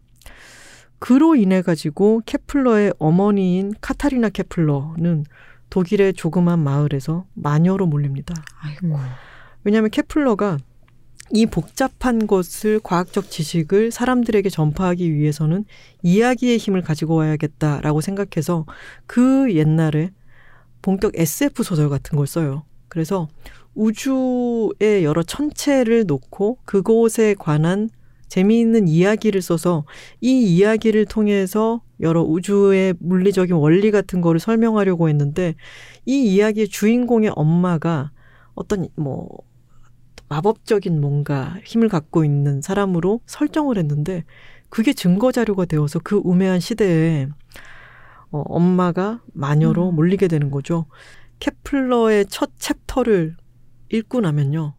그로 0.98 1.36
인해 1.36 1.60
가지고 1.60 2.22
케플러의 2.24 2.94
어머니인 2.98 3.74
카타리나 3.80 4.30
케플러는 4.30 5.24
독일의 5.68 6.14
조그만 6.14 6.60
마을에서 6.60 7.26
마녀로 7.34 7.86
몰립니다. 7.86 8.34
아이고. 8.60 8.98
왜냐하면 9.64 9.90
케플러가 9.90 10.58
이 11.30 11.46
복잡한 11.46 12.26
것을 12.26 12.80
과학적 12.82 13.30
지식을 13.30 13.90
사람들에게 13.90 14.48
전파하기 14.48 15.12
위해서는 15.12 15.64
이야기의 16.02 16.58
힘을 16.58 16.82
가지고 16.82 17.16
와야겠다라고 17.16 18.00
생각해서 18.00 18.66
그 19.06 19.54
옛날에 19.54 20.10
본격 20.80 21.12
SF 21.16 21.62
소설 21.62 21.88
같은 21.88 22.16
걸 22.16 22.26
써요. 22.26 22.64
그래서 22.88 23.28
우주의 23.74 25.04
여러 25.04 25.22
천체를 25.22 26.04
놓고 26.06 26.58
그곳에 26.64 27.34
관한 27.38 27.88
재미있는 28.28 28.88
이야기를 28.88 29.42
써서 29.42 29.84
이 30.20 30.42
이야기를 30.42 31.06
통해서 31.06 31.82
여러 32.00 32.22
우주의 32.22 32.94
물리적인 32.98 33.54
원리 33.54 33.90
같은 33.90 34.20
거를 34.20 34.40
설명하려고 34.40 35.08
했는데 35.08 35.54
이 36.04 36.34
이야기의 36.34 36.68
주인공의 36.68 37.32
엄마가 37.34 38.10
어떤 38.54 38.88
뭐 38.96 39.28
마법적인 40.28 41.00
뭔가 41.00 41.58
힘을 41.64 41.88
갖고 41.88 42.24
있는 42.24 42.60
사람으로 42.60 43.20
설정을 43.26 43.78
했는데 43.78 44.24
그게 44.68 44.92
증거 44.92 45.30
자료가 45.30 45.66
되어서 45.66 46.00
그 46.02 46.20
우매한 46.24 46.58
시대에 46.58 47.28
어, 48.30 48.42
엄마가 48.46 49.20
마녀로 49.32 49.90
음. 49.90 49.94
몰리게 49.94 50.26
되는 50.26 50.50
거죠. 50.50 50.86
케플러의 51.38 52.26
첫 52.28 52.50
챕터를 52.58 53.36
읽고 53.94 54.20
나면요. 54.20 54.74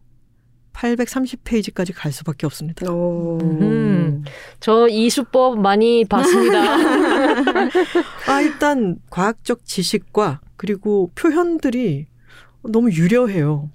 830페이지까지 0.72 1.92
갈 1.94 2.12
수밖에 2.12 2.44
없습니다. 2.46 2.90
오. 2.92 3.38
음. 3.40 4.24
저 4.60 4.88
이 4.88 5.08
수법 5.08 5.58
많이 5.58 6.04
봤습니다. 6.04 6.60
아, 8.28 8.40
일단 8.42 8.98
과학적 9.10 9.64
지식과 9.64 10.40
그리고 10.56 11.10
표현들이 11.14 12.06
너무 12.62 12.90
유려해요. 12.90 13.70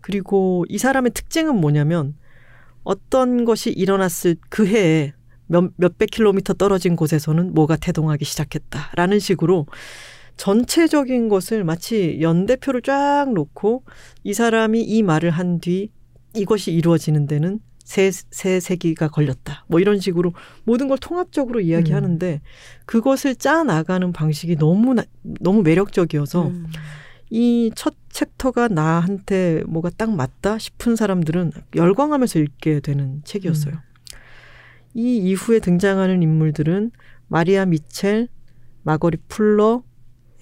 그리고 0.00 0.64
이 0.68 0.78
사람의 0.78 1.12
특징은 1.12 1.56
뭐냐면 1.56 2.14
어떤 2.84 3.44
것이 3.44 3.70
일어났을 3.70 4.36
그 4.48 4.66
해에 4.66 5.12
몇, 5.46 5.72
몇백 5.76 6.10
킬로미터 6.10 6.54
떨어진 6.54 6.96
곳에서는 6.96 7.52
뭐가 7.52 7.76
태동하기 7.76 8.24
시작했다라는 8.24 9.18
식으로 9.18 9.66
전체적인 10.40 11.28
것을 11.28 11.64
마치 11.64 12.16
연대표를 12.22 12.80
쫙 12.80 13.30
놓고 13.34 13.84
이 14.24 14.32
사람이 14.32 14.80
이 14.80 15.02
말을 15.02 15.30
한 15.30 15.60
뒤 15.60 15.90
이것이 16.34 16.72
이루어지는 16.72 17.26
데는 17.26 17.60
세, 17.84 18.10
세 18.10 18.58
세기가 18.58 19.08
걸렸다. 19.08 19.66
뭐 19.68 19.80
이런 19.80 20.00
식으로 20.00 20.32
모든 20.64 20.88
걸 20.88 20.96
통합적으로 20.96 21.60
이야기하는데 21.60 22.40
그것을 22.86 23.34
짜 23.34 23.64
나가는 23.64 24.10
방식이 24.12 24.56
너무 24.56 24.94
나, 24.94 25.02
너무 25.20 25.60
매력적이어서 25.62 26.46
음. 26.46 26.66
이첫 27.28 27.94
챕터가 28.08 28.68
나한테 28.68 29.62
뭐가 29.66 29.90
딱 29.90 30.10
맞다 30.10 30.56
싶은 30.56 30.96
사람들은 30.96 31.52
열광하면서 31.76 32.38
읽게 32.38 32.80
되는 32.80 33.20
책이었어요. 33.24 33.74
이 34.94 35.18
이후에 35.18 35.58
등장하는 35.58 36.22
인물들은 36.22 36.92
마리아 37.28 37.66
미첼, 37.66 38.28
마거리 38.84 39.18
풀러, 39.28 39.82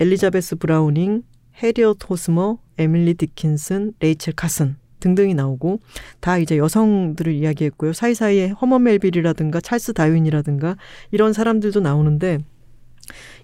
엘리자베스 0.01 0.57
브라우닝, 0.57 1.23
해리엇 1.63 1.99
호스머, 2.09 2.59
에밀리 2.79 3.15
디킨슨, 3.15 3.95
레이첼 4.01 4.35
카슨 4.35 4.77
등등이 5.01 5.35
나오고 5.35 5.81
다 6.21 6.39
이제 6.39 6.59
여성들을 6.59 7.33
이야기했고요. 7.33 7.93
사이사이에 7.93 8.51
허먼 8.51 8.83
멜빌이라든가 8.83 9.61
찰스 9.61 9.93
다윈이라든가 9.95 10.77
이런 11.11 11.33
사람들도 11.33 11.81
나오는데 11.81 12.39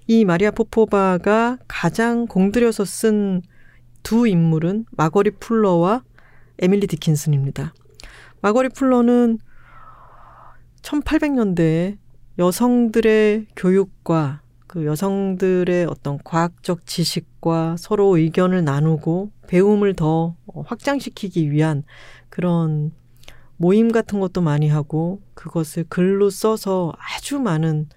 이 0.07 0.25
마리아 0.25 0.51
포포바가 0.51 1.59
가장 1.67 2.27
공들여서 2.27 2.85
쓴 2.85 3.43
두 4.05 4.29
인물은 4.29 4.85
마거리 4.93 5.33
풀러와 5.33 6.05
에밀리 6.61 6.87
디킨슨입니다. 6.87 7.75
마거리 8.43 8.69
풀러는 8.69 9.39
1800년대에 10.83 11.97
여성들의 12.39 13.47
교육과 13.57 14.43
그 14.75 14.87
여성들의 14.87 15.85
어떤 15.85 16.19
과학적 16.25 16.85
지식과 16.85 17.77
서로 17.79 18.17
의견을 18.17 18.65
나누고 18.65 19.31
배움을 19.47 19.95
더 19.95 20.35
확장시키기 20.53 21.53
위한 21.53 21.85
그런 22.29 22.91
모임 23.57 23.93
같은 23.93 24.19
것도 24.19 24.41
많이 24.41 24.69
하고 24.69 25.23
그것을 25.35 25.85
글로 25.89 26.29
써서 26.29 26.93
아주 26.99 27.39
많은 27.39 27.89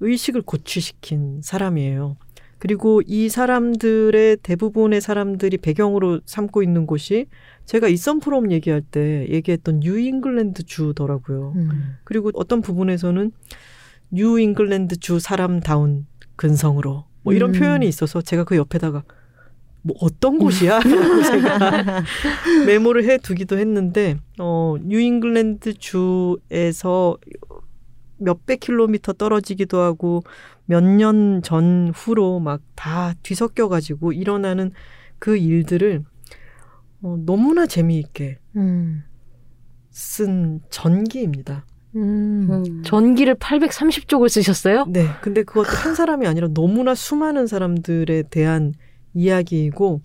의식을 0.00 0.40
고취시킨 0.40 1.42
사람이에요. 1.42 2.16
그리고 2.56 3.02
이 3.04 3.28
사람들의 3.28 4.38
대부분의 4.38 5.02
사람들이 5.02 5.58
배경으로 5.58 6.20
삼고 6.24 6.62
있는 6.62 6.86
곳이 6.86 7.26
제가 7.66 7.88
이선 7.88 8.20
프롬 8.20 8.52
얘기할 8.52 8.80
때 8.80 9.26
얘기했던 9.28 9.80
뉴잉글랜드 9.80 10.62
주더라고요. 10.62 11.52
음. 11.56 11.96
그리고 12.04 12.30
어떤 12.32 12.62
부분에서는 12.62 13.32
뉴 14.10 14.38
잉글랜드 14.38 14.96
주 14.98 15.18
사람다운 15.18 16.06
근성으로 16.36 17.04
뭐 17.22 17.32
이런 17.34 17.54
음. 17.54 17.58
표현이 17.58 17.86
있어서 17.88 18.22
제가 18.22 18.44
그 18.44 18.56
옆에다가 18.56 19.02
뭐 19.82 19.96
어떤 20.00 20.38
곳이야? 20.38 20.80
라고 20.82 21.22
제가 21.22 22.02
메모를 22.66 23.04
해 23.04 23.18
두기도 23.18 23.58
했는데 23.58 24.16
어 24.38 24.76
뉴잉글랜드 24.80 25.74
주에서 25.74 27.16
몇백 28.18 28.60
킬로미터 28.60 29.12
떨어지기도 29.12 29.80
하고 29.80 30.22
몇 30.66 30.82
년 30.82 31.42
전후로 31.42 32.40
막 32.40 32.60
다 32.74 33.14
뒤섞여 33.22 33.68
가지고 33.68 34.12
일어나는 34.12 34.72
그 35.18 35.36
일들을 35.36 36.04
어, 37.02 37.16
너무나 37.24 37.66
재미있게 37.66 38.38
음. 38.56 39.04
쓴 39.90 40.60
전기입니다. 40.70 41.64
음. 41.96 42.48
음. 42.50 42.82
전기를 42.84 43.34
830쪽을 43.36 44.28
쓰셨어요? 44.28 44.86
네. 44.88 45.06
근데 45.22 45.42
그것도 45.42 45.68
한 45.68 45.94
사람이 45.94 46.26
아니라 46.26 46.48
너무나 46.52 46.94
수많은 46.94 47.46
사람들에 47.46 48.24
대한 48.30 48.74
이야기이고 49.14 50.00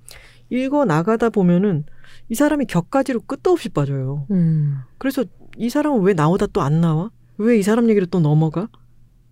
읽어 0.50 0.86
나가다 0.86 1.30
보면은 1.30 1.84
이 2.30 2.36
사람이 2.36 2.66
격가지로 2.66 3.22
끝도 3.22 3.52
없이 3.52 3.70
빠져요. 3.70 4.26
음. 4.32 4.80
그래서 4.98 5.24
이 5.58 5.70
사람은 5.70 6.02
왜 6.02 6.14
나오다 6.14 6.48
또 6.48 6.62
안 6.62 6.80
나와? 6.82 7.12
왜 7.38 7.60
이 7.60 7.64
사람 7.64 7.90
얘기를 7.90 8.08
또 8.08 8.20
넘어가? 8.20 8.70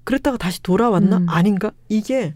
그랬다가 0.04 0.38
다시 0.38 0.62
돌아왔나? 0.64 1.18
음. 1.18 1.30
아닌가? 1.30 1.72
이게 1.88 2.36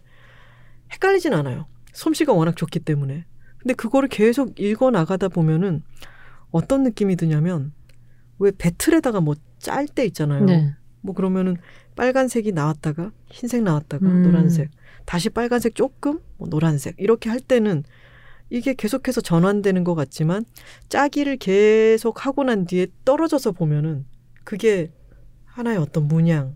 헷갈리진 0.92 1.34
않아요. 1.34 1.66
솜씨가 1.94 2.34
워낙 2.34 2.56
좋기 2.56 2.80
때문에. 2.80 3.26
근데 3.58 3.74
그거를 3.74 4.10
계속 4.10 4.60
읽어 4.60 4.92
나가다 4.92 5.30
보면은 5.30 5.82
어떤 6.52 6.84
느낌이 6.84 7.16
드냐면 7.16 7.72
왜 8.40 8.52
배틀에다가 8.58 9.22
뭐 9.22 9.36
짤 9.64 9.88
때 9.88 10.06
있잖아요. 10.06 10.46
네. 10.46 10.76
뭐 11.02 11.16
그러면은 11.16 11.58
빨간색이 11.96 12.52
나왔다가 12.52 13.12
흰색 13.30 13.64
나왔다가 13.64 14.06
음. 14.06 14.24
노란색 14.24 14.70
다시 15.06 15.30
빨간색 15.30 15.76
조금 15.76 16.20
뭐 16.38 16.48
노란색 16.48 16.96
이렇게 16.98 17.30
할 17.30 17.40
때는 17.40 17.84
이게 18.50 18.74
계속해서 18.74 19.22
전환되는 19.22 19.84
것 19.84 19.96
같지만 19.96 20.46
짜기를 20.90 21.38
계속 21.38 22.26
하고 22.26 22.44
난 22.44 22.66
뒤에 22.66 22.88
떨어져서 23.06 23.52
보면은 23.52 24.06
그게 24.44 24.92
하나의 25.46 25.78
어떤 25.78 26.08
문양 26.08 26.56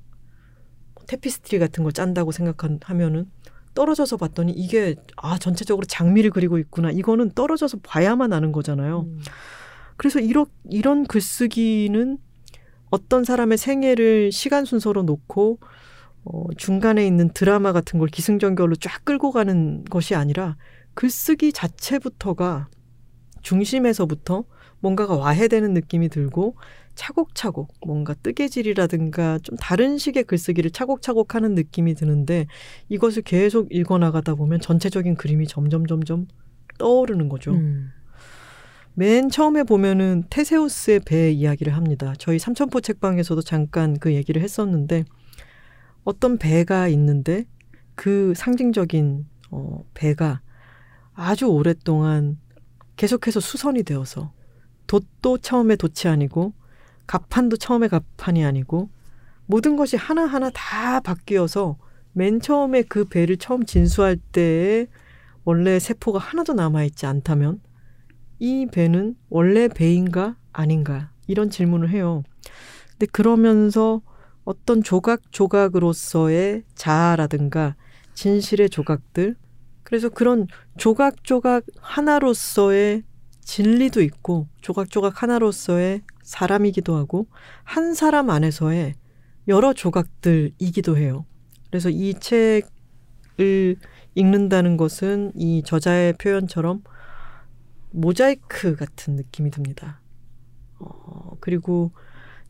뭐 0.93 1.03
테피스트리 1.07 1.59
같은 1.59 1.83
걸 1.83 1.93
짠다고 1.93 2.31
생각하면은 2.31 3.29
떨어져서 3.73 4.17
봤더니 4.17 4.53
이게 4.53 4.95
아 5.17 5.37
전체적으로 5.37 5.85
장미를 5.85 6.31
그리고 6.31 6.57
있구나 6.57 6.89
이거는 6.91 7.31
떨어져서 7.31 7.79
봐야만 7.83 8.33
아는 8.33 8.51
거잖아요. 8.51 9.01
음. 9.01 9.21
그래서 9.97 10.19
이런 10.19 10.45
이런 10.69 11.05
글쓰기는 11.05 12.17
어떤 12.89 13.23
사람의 13.23 13.57
생애를 13.57 14.31
시간 14.31 14.65
순서로 14.65 15.03
놓고 15.03 15.59
어, 16.25 16.43
중간에 16.57 17.05
있는 17.05 17.29
드라마 17.33 17.71
같은 17.71 17.99
걸 17.99 18.09
기승전결로 18.09 18.75
쫙 18.75 19.05
끌고 19.05 19.31
가는 19.31 19.83
것이 19.85 20.15
아니라 20.15 20.57
글쓰기 20.93 21.53
자체부터가 21.53 22.67
중심에서부터 23.41 24.43
뭔가가 24.79 25.15
와해되는 25.15 25.73
느낌이 25.73 26.09
들고 26.09 26.55
차곡차곡 26.95 27.73
뭔가 27.85 28.13
뜨개질이라든가 28.15 29.39
좀 29.43 29.55
다른 29.57 29.97
식의 29.97 30.23
글쓰기를 30.23 30.71
차곡차곡 30.71 31.35
하는 31.35 31.53
느낌이 31.53 31.93
드는데 31.93 32.47
이것을 32.89 33.21
계속 33.21 33.67
읽어나가다 33.71 34.35
보면 34.35 34.59
전체적인 34.59 35.15
그림이 35.15 35.47
점점 35.47 35.85
점점 35.85 36.27
떠오르는 36.79 37.29
거죠. 37.29 37.53
음. 37.53 37.91
맨 38.99 39.29
처음에 39.29 39.61
보면은 39.61 40.23
테세우스의 40.31 41.01
배 41.01 41.29
이야기를 41.29 41.75
합니다. 41.75 42.13
저희 42.17 42.39
삼천포 42.39 42.81
책방에서도 42.81 43.39
잠깐 43.43 43.99
그 43.99 44.15
얘기를 44.15 44.41
했었는데 44.41 45.05
어떤 46.03 46.39
배가 46.39 46.87
있는데 46.87 47.45
그 47.93 48.33
상징적인 48.35 49.27
어, 49.51 49.85
배가 49.93 50.41
아주 51.13 51.45
오랫동안 51.45 52.39
계속해서 52.95 53.39
수선이 53.39 53.83
되어서 53.83 54.33
돛도 54.87 55.37
처음에 55.43 55.75
돛이 55.75 56.11
아니고 56.11 56.53
갑판도 57.05 57.57
처음에 57.57 57.89
갑판이 57.89 58.43
아니고 58.43 58.89
모든 59.45 59.75
것이 59.75 59.95
하나하나 59.95 60.49
다 60.49 61.01
바뀌어서 61.01 61.77
맨 62.13 62.39
처음에 62.39 62.81
그 62.81 63.05
배를 63.05 63.37
처음 63.37 63.63
진수할 63.63 64.17
때에 64.31 64.87
원래 65.43 65.77
세포가 65.77 66.17
하나도 66.17 66.53
남아있지 66.53 67.05
않다면 67.05 67.61
이 68.39 68.67
배는 68.71 69.15
원래 69.29 69.67
배인가 69.67 70.37
아닌가 70.53 71.11
이런 71.27 71.49
질문을 71.49 71.89
해요. 71.89 72.23
근데 72.91 73.05
그러면서 73.07 74.01
어떤 74.43 74.81
조각 74.81 75.31
조각으로서의 75.31 76.63
자아라든가 76.75 77.75
진실의 78.13 78.69
조각들 78.69 79.35
그래서 79.83 80.09
그런 80.09 80.47
조각 80.77 81.23
조각 81.23 81.63
하나로서의 81.79 83.03
진리도 83.41 84.01
있고 84.01 84.47
조각 84.61 84.89
조각 84.89 85.21
하나로서의 85.21 86.01
사람이기도 86.23 86.95
하고 86.95 87.27
한 87.63 87.93
사람 87.93 88.29
안에서의 88.29 88.95
여러 89.47 89.73
조각들이기도 89.73 90.97
해요. 90.97 91.25
그래서 91.69 91.89
이 91.89 92.13
책을 92.13 93.77
읽는다는 94.15 94.75
것은 94.75 95.31
이 95.35 95.63
저자의 95.65 96.13
표현처럼 96.13 96.83
모자이크 97.91 98.75
같은 98.75 99.15
느낌이 99.15 99.51
듭니다. 99.51 100.01
어, 100.79 101.37
그리고 101.39 101.91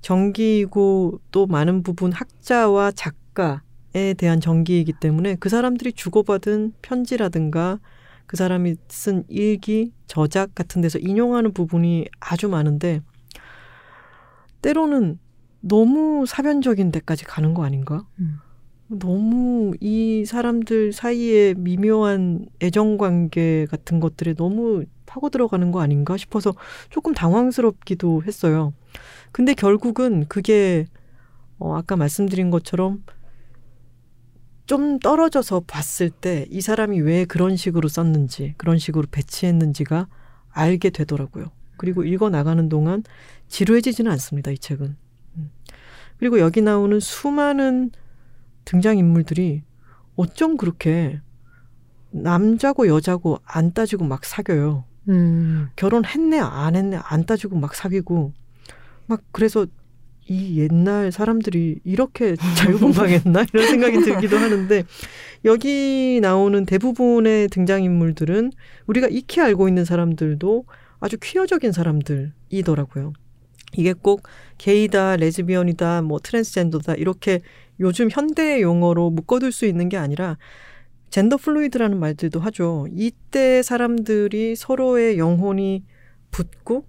전기이고 0.01 1.19
또 1.31 1.47
많은 1.47 1.83
부분 1.83 2.11
학자와 2.11 2.91
작가에 2.91 4.13
대한 4.17 4.39
전기이기 4.39 4.93
때문에 4.99 5.35
그 5.35 5.49
사람들이 5.49 5.93
주고받은 5.93 6.73
편지라든가 6.81 7.79
그 8.25 8.35
사람이 8.35 8.75
쓴 8.89 9.23
일기, 9.29 9.93
저작 10.05 10.53
같은 10.53 10.81
데서 10.81 10.99
인용하는 10.99 11.53
부분이 11.53 12.07
아주 12.19 12.49
많은데 12.49 13.01
때로는 14.61 15.17
너무 15.61 16.25
사변적인 16.25 16.91
데까지 16.91 17.25
가는 17.25 17.53
거 17.53 17.63
아닌가? 17.63 18.05
음. 18.19 18.39
너무 18.87 19.73
이 19.81 20.23
사람들 20.25 20.93
사이에 20.93 21.53
미묘한 21.55 22.47
애정 22.61 22.97
관계 22.97 23.65
같은 23.65 23.99
것들에 23.99 24.33
너무 24.33 24.85
파고 25.07 25.29
들어가는 25.29 25.71
거 25.71 25.81
아닌가 25.81 26.17
싶어서 26.17 26.53
조금 26.91 27.13
당황스럽기도 27.15 28.23
했어요. 28.23 28.73
근데 29.31 29.55
결국은 29.55 30.27
그게 30.27 30.85
어 31.57 31.75
아까 31.75 31.95
말씀드린 31.95 32.51
것처럼 32.51 33.03
좀 34.67 34.99
떨어져서 34.99 35.61
봤을 35.65 36.09
때 36.09 36.45
이 36.51 36.61
사람이 36.61 36.99
왜 37.01 37.25
그런 37.25 37.55
식으로 37.55 37.87
썼는지 37.87 38.53
그런 38.57 38.77
식으로 38.77 39.07
배치했는지가 39.09 40.07
알게 40.49 40.89
되더라고요. 40.91 41.45
그리고 41.77 42.03
읽어 42.03 42.29
나가는 42.29 42.67
동안 42.69 43.03
지루해지지는 43.47 44.11
않습니다. 44.13 44.51
이 44.51 44.57
책은. 44.57 44.97
음. 45.37 45.51
그리고 46.17 46.39
여기 46.39 46.61
나오는 46.61 46.99
수많은 46.99 47.91
등장인물들이 48.65 49.63
어쩜 50.15 50.57
그렇게 50.57 51.21
남자고 52.09 52.87
여자고 52.87 53.39
안 53.45 53.71
따지고 53.73 54.05
막 54.05 54.25
사겨요. 54.25 54.85
음. 55.09 55.69
결혼했네 55.75 56.39
안 56.39 56.75
했네 56.75 56.99
안 57.01 57.25
따지고 57.25 57.57
막 57.57 57.75
사귀고 57.75 58.33
막 59.07 59.21
그래서 59.31 59.65
이 60.29 60.59
옛날 60.59 61.11
사람들이 61.11 61.79
이렇게 61.85 62.35
자유분방했나 62.35 63.45
이런 63.53 63.67
생각이 63.67 64.01
들기도 64.01 64.37
하는데 64.37 64.83
여기 65.45 66.19
나오는 66.21 66.65
대부분의 66.65 67.47
등장인물들은 67.47 68.51
우리가 68.87 69.07
익히 69.07 69.39
알고 69.39 69.69
있는 69.69 69.85
사람들도 69.85 70.65
아주 70.99 71.17
퀴어적인 71.21 71.71
사람들이더라고요. 71.71 73.13
이게 73.73 73.93
꼭 73.93 74.23
게이다, 74.57 75.17
레즈비언이다, 75.17 76.01
뭐 76.01 76.19
트랜스젠더다 76.19 76.95
이렇게 76.95 77.41
요즘 77.79 78.09
현대 78.11 78.61
용어로 78.61 79.11
묶어둘 79.11 79.51
수 79.51 79.65
있는 79.65 79.87
게 79.87 79.97
아니라 79.97 80.37
gender 81.09 81.37
fluid라는 81.37 81.99
말들도 81.99 82.39
하죠. 82.39 82.87
이때 82.91 83.61
사람들이 83.63 84.55
서로의 84.55 85.17
영혼이 85.17 85.83
붙고 86.31 86.85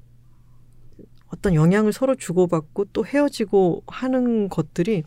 어떤 1.29 1.55
영향을 1.55 1.93
서로 1.93 2.15
주고받고 2.15 2.87
또 2.87 3.05
헤어지고 3.05 3.83
하는 3.87 4.49
것들이 4.49 5.05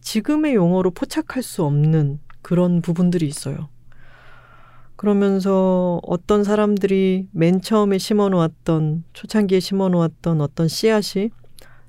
지금의 0.00 0.54
용어로 0.54 0.90
포착할 0.90 1.42
수 1.42 1.64
없는 1.64 2.20
그런 2.42 2.82
부분들이 2.82 3.26
있어요. 3.26 3.68
그러면서 4.96 5.98
어떤 6.02 6.44
사람들이 6.44 7.28
맨 7.32 7.62
처음에 7.62 7.96
심어 7.96 8.28
놓았던, 8.28 9.04
초창기에 9.14 9.60
심어 9.60 9.88
놓았던 9.88 10.42
어떤 10.42 10.68
씨앗이 10.68 11.30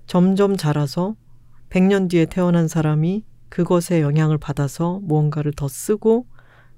점점 0.06 0.56
자라서 0.56 1.16
100년 1.70 2.10
뒤에 2.10 2.26
태어난 2.26 2.68
사람이 2.68 3.26
그것에 3.50 4.02
영향을 4.02 4.38
받아서 4.38 5.00
무언가를 5.04 5.52
더 5.54 5.68
쓰고 5.68 6.26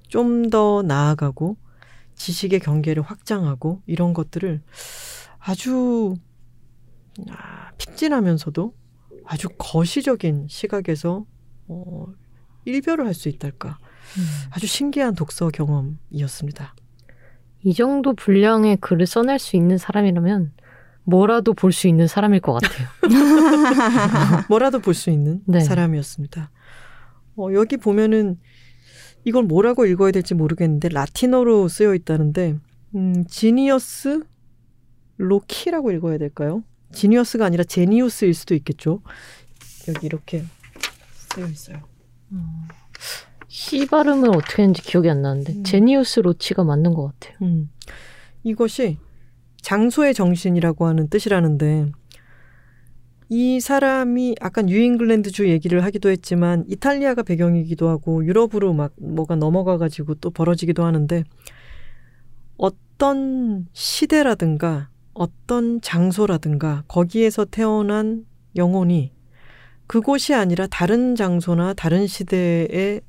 좀 0.07 0.49
더 0.49 0.83
나아가고 0.83 1.57
지식의 2.15 2.59
경계를 2.59 3.01
확장하고 3.03 3.81
이런 3.87 4.13
것들을 4.13 4.61
아주 5.39 6.15
아, 7.29 7.71
픽진하면서도 7.77 8.73
아주 9.25 9.47
거시적인 9.57 10.47
시각에서 10.49 11.25
어, 11.67 12.05
일별을 12.65 13.05
할 13.05 13.13
수 13.13 13.29
있달까 13.29 13.77
아주 14.51 14.67
신기한 14.67 15.15
독서 15.15 15.49
경험이었습니다. 15.49 16.75
이 17.63 17.73
정도 17.73 18.13
분량의 18.13 18.77
글을 18.77 19.05
써낼 19.07 19.39
수 19.39 19.55
있는 19.55 19.77
사람이라면 19.77 20.51
뭐라도 21.05 21.53
볼 21.53 21.71
수 21.71 21.87
있는 21.87 22.07
사람일 22.07 22.39
것 22.41 22.53
같아요. 22.53 22.87
뭐라도 24.49 24.79
볼 24.79 24.93
수 24.93 25.09
있는 25.09 25.41
네. 25.45 25.61
사람이었습니다. 25.61 26.51
어, 27.37 27.47
여기 27.53 27.77
보면은 27.77 28.39
이걸 29.25 29.43
뭐라고 29.43 29.85
읽어야 29.85 30.11
될지 30.11 30.33
모르겠는데 30.33 30.89
라틴어로 30.89 31.67
쓰여 31.67 31.95
있다는데 31.95 32.57
음, 32.95 33.25
지니어스 33.27 34.23
로키라고 35.17 35.91
읽어야 35.91 36.17
될까요? 36.17 36.63
지니어스가 36.91 37.45
아니라 37.45 37.63
제니우스일 37.63 38.33
수도 38.33 38.55
있겠죠. 38.55 39.01
여기 39.87 40.05
이렇게 40.05 40.43
쓰여 41.13 41.47
있어요. 41.47 41.81
시 43.47 43.85
발음은 43.85 44.29
어떻게 44.29 44.63
했는지 44.63 44.81
기억이 44.81 45.09
안 45.09 45.21
나는데 45.21 45.53
음. 45.53 45.63
제니우스 45.63 46.19
로치가 46.19 46.63
맞는 46.63 46.93
것 46.93 47.13
같아요. 47.19 47.37
음. 47.43 47.69
이것이 48.43 48.97
장소의 49.61 50.13
정신이라고 50.13 50.85
하는 50.85 51.07
뜻이라는데 51.07 51.91
이 53.35 53.59
사람이 53.59 54.35
아까 54.41 54.61
뉴잉글랜드주 54.61 55.49
얘기를 55.49 55.83
하기도 55.83 56.09
했지만 56.09 56.65
이탈리아가 56.67 57.23
배경이기도 57.23 57.89
하고 57.89 58.23
유럽으로 58.23 58.73
막 58.73 58.93
뭐가 58.97 59.35
넘어가 59.35 59.79
가지고 59.79 60.13
또 60.13 60.29
벌어지기도 60.29 60.85
하는데 60.85 61.23
어떤 62.57 63.65
시대라든가 63.73 64.89
어떤 65.15 65.81
장소라든가 65.81 66.83
거기에서 66.87 67.43
태어난 67.45 68.23
영혼이 68.55 69.11
그곳이 69.87 70.35
아니라 70.35 70.67
다른 70.67 71.15
장소나 71.15 71.73
다른 71.73 72.05
시대에 72.05 73.01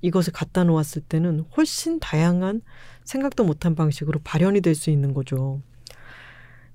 이것을 0.00 0.32
갖다 0.32 0.62
놓았을 0.62 1.02
때는 1.02 1.44
훨씬 1.56 1.98
다양한 1.98 2.60
생각도 3.02 3.42
못한 3.42 3.74
방식으로 3.74 4.20
발현이 4.22 4.60
될 4.60 4.76
수 4.76 4.90
있는 4.90 5.12
거죠. 5.12 5.60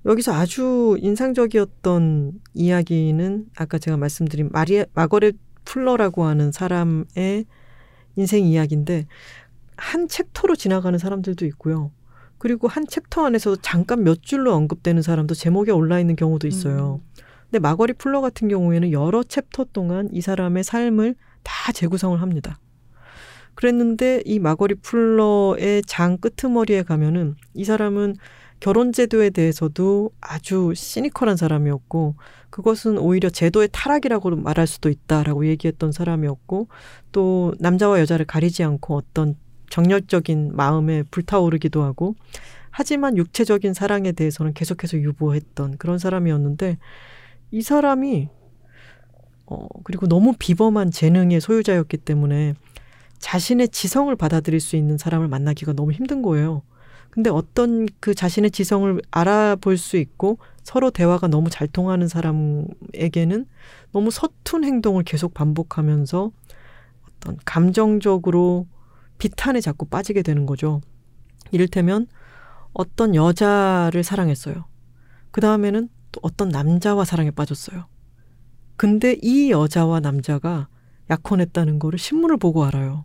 여기서 0.06 0.32
아주 0.32 0.96
인상적이었던 1.00 2.40
이야기는 2.54 3.46
아까 3.56 3.78
제가 3.78 3.96
말씀드린 3.96 4.48
마리 4.52 4.84
마거렛 4.94 5.36
풀러라고 5.64 6.24
하는 6.24 6.52
사람의 6.52 7.44
인생 8.16 8.44
이야기인데 8.44 9.06
한 9.76 10.08
챕터로 10.08 10.56
지나가는 10.56 10.98
사람들도 10.98 11.44
있고요. 11.46 11.92
그리고 12.38 12.68
한 12.68 12.86
챕터 12.86 13.26
안에서 13.26 13.56
잠깐 13.56 14.04
몇 14.04 14.22
줄로 14.22 14.54
언급되는 14.54 15.02
사람도 15.02 15.34
제목에 15.34 15.72
올라 15.72 16.00
있는 16.00 16.16
경우도 16.16 16.46
있어요. 16.46 17.00
근데 17.44 17.58
마거리 17.58 17.92
풀러 17.92 18.20
같은 18.20 18.48
경우에는 18.48 18.92
여러 18.92 19.22
챕터 19.22 19.66
동안 19.72 20.08
이 20.12 20.20
사람의 20.20 20.64
삶을 20.64 21.16
다 21.42 21.72
재구성을 21.72 22.20
합니다. 22.20 22.60
그랬는데 23.54 24.22
이 24.24 24.38
마거리 24.38 24.76
풀러의 24.76 25.82
장 25.86 26.18
끄트머리에 26.18 26.82
가면은 26.84 27.34
이 27.54 27.64
사람은 27.64 28.14
결혼 28.60 28.92
제도에 28.92 29.30
대해서도 29.30 30.10
아주 30.20 30.72
시니컬한 30.74 31.36
사람이었고 31.36 32.16
그것은 32.50 32.98
오히려 32.98 33.30
제도의 33.30 33.68
타락이라고 33.72 34.36
말할 34.36 34.66
수도 34.66 34.88
있다라고 34.88 35.46
얘기했던 35.46 35.92
사람이었고 35.92 36.68
또 37.12 37.54
남자와 37.60 38.00
여자를 38.00 38.26
가리지 38.26 38.64
않고 38.64 38.96
어떤 38.96 39.36
정열적인 39.70 40.56
마음에 40.56 41.02
불타오르기도 41.10 41.82
하고 41.82 42.14
하지만 42.70 43.16
육체적인 43.16 43.74
사랑에 43.74 44.12
대해서는 44.12 44.54
계속해서 44.54 44.98
유보했던 44.98 45.78
그런 45.78 45.98
사람이었는데 45.98 46.78
이 47.50 47.62
사람이 47.62 48.28
어 49.46 49.66
그리고 49.84 50.06
너무 50.06 50.34
비범한 50.38 50.90
재능의 50.90 51.40
소유자였기 51.40 51.96
때문에 51.98 52.54
자신의 53.18 53.70
지성을 53.70 54.14
받아들일 54.16 54.60
수 54.60 54.76
있는 54.76 54.98
사람을 54.98 55.28
만나기가 55.28 55.72
너무 55.72 55.92
힘든 55.92 56.22
거예요. 56.22 56.62
근데 57.18 57.30
어떤 57.30 57.88
그 57.98 58.14
자신의 58.14 58.52
지성을 58.52 59.02
알아볼 59.10 59.76
수 59.76 59.96
있고 59.96 60.38
서로 60.62 60.92
대화가 60.92 61.26
너무 61.26 61.50
잘 61.50 61.66
통하는 61.66 62.06
사람에게는 62.06 63.44
너무 63.90 64.12
서툰 64.12 64.62
행동을 64.62 65.02
계속 65.02 65.34
반복하면서 65.34 66.30
어떤 67.08 67.36
감정적으로 67.44 68.68
비탄에 69.18 69.60
자꾸 69.60 69.84
빠지게 69.86 70.22
되는 70.22 70.46
거죠. 70.46 70.80
이를테면 71.50 72.06
어떤 72.72 73.16
여자를 73.16 74.04
사랑했어요. 74.04 74.66
그 75.32 75.40
다음에는 75.40 75.88
또 76.12 76.20
어떤 76.22 76.50
남자와 76.50 77.04
사랑에 77.04 77.32
빠졌어요. 77.32 77.86
근데 78.76 79.16
이 79.20 79.50
여자와 79.50 79.98
남자가 79.98 80.68
약혼했다는 81.10 81.78
거를 81.78 81.98
신문을 81.98 82.36
보고 82.36 82.64
알아요. 82.64 83.04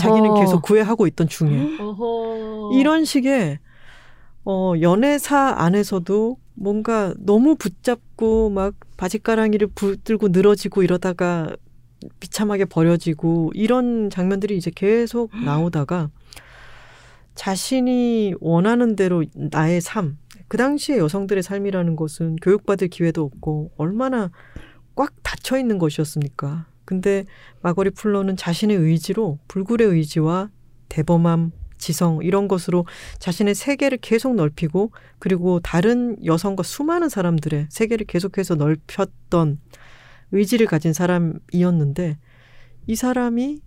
자기는 0.00 0.34
계속 0.34 0.62
구애하고 0.62 1.06
있던 1.06 1.28
중에. 1.28 1.78
어허. 1.80 2.70
이런 2.74 3.04
식의 3.04 3.58
어 4.44 4.74
연애사 4.80 5.54
안에서도 5.56 6.36
뭔가 6.54 7.14
너무 7.18 7.56
붙잡고 7.56 8.50
막 8.50 8.74
바지가랑이를 8.96 9.68
붙들고 9.74 10.28
늘어지고 10.28 10.82
이러다가 10.82 11.54
비참하게 12.20 12.66
버려지고 12.66 13.52
이런 13.54 14.10
장면들이 14.10 14.56
이제 14.56 14.70
계속 14.74 15.30
나오다가 15.44 16.10
자신이 17.34 18.34
원하는 18.40 18.94
대로 18.94 19.24
나의 19.34 19.80
삶, 19.80 20.18
그 20.48 20.56
당시에 20.56 20.98
여성들의 20.98 21.42
삶이라는 21.42 21.96
것은 21.96 22.36
교육받을 22.36 22.88
기회도 22.88 23.24
없고 23.24 23.72
얼마나 23.76 24.30
꽉 24.94 25.12
닫혀 25.22 25.58
있는 25.58 25.78
것이었습니까? 25.78 26.66
근데 26.84 27.24
마거리 27.62 27.90
풀러는 27.90 28.36
자신의 28.36 28.76
의지로 28.76 29.38
불굴의 29.48 29.88
의지와 29.88 30.50
대범함, 30.88 31.52
지성 31.78 32.20
이런 32.22 32.48
것으로 32.48 32.86
자신의 33.18 33.54
세계를 33.54 33.98
계속 33.98 34.34
넓히고 34.34 34.92
그리고 35.18 35.60
다른 35.60 36.16
여성과 36.24 36.62
수많은 36.62 37.08
사람들의 37.08 37.66
세계를 37.68 38.06
계속해서 38.06 38.54
넓혔던 38.54 39.58
의지를 40.32 40.66
가진 40.66 40.92
사람이었는데 40.92 42.18
이 42.86 42.96
사람이 42.96 43.60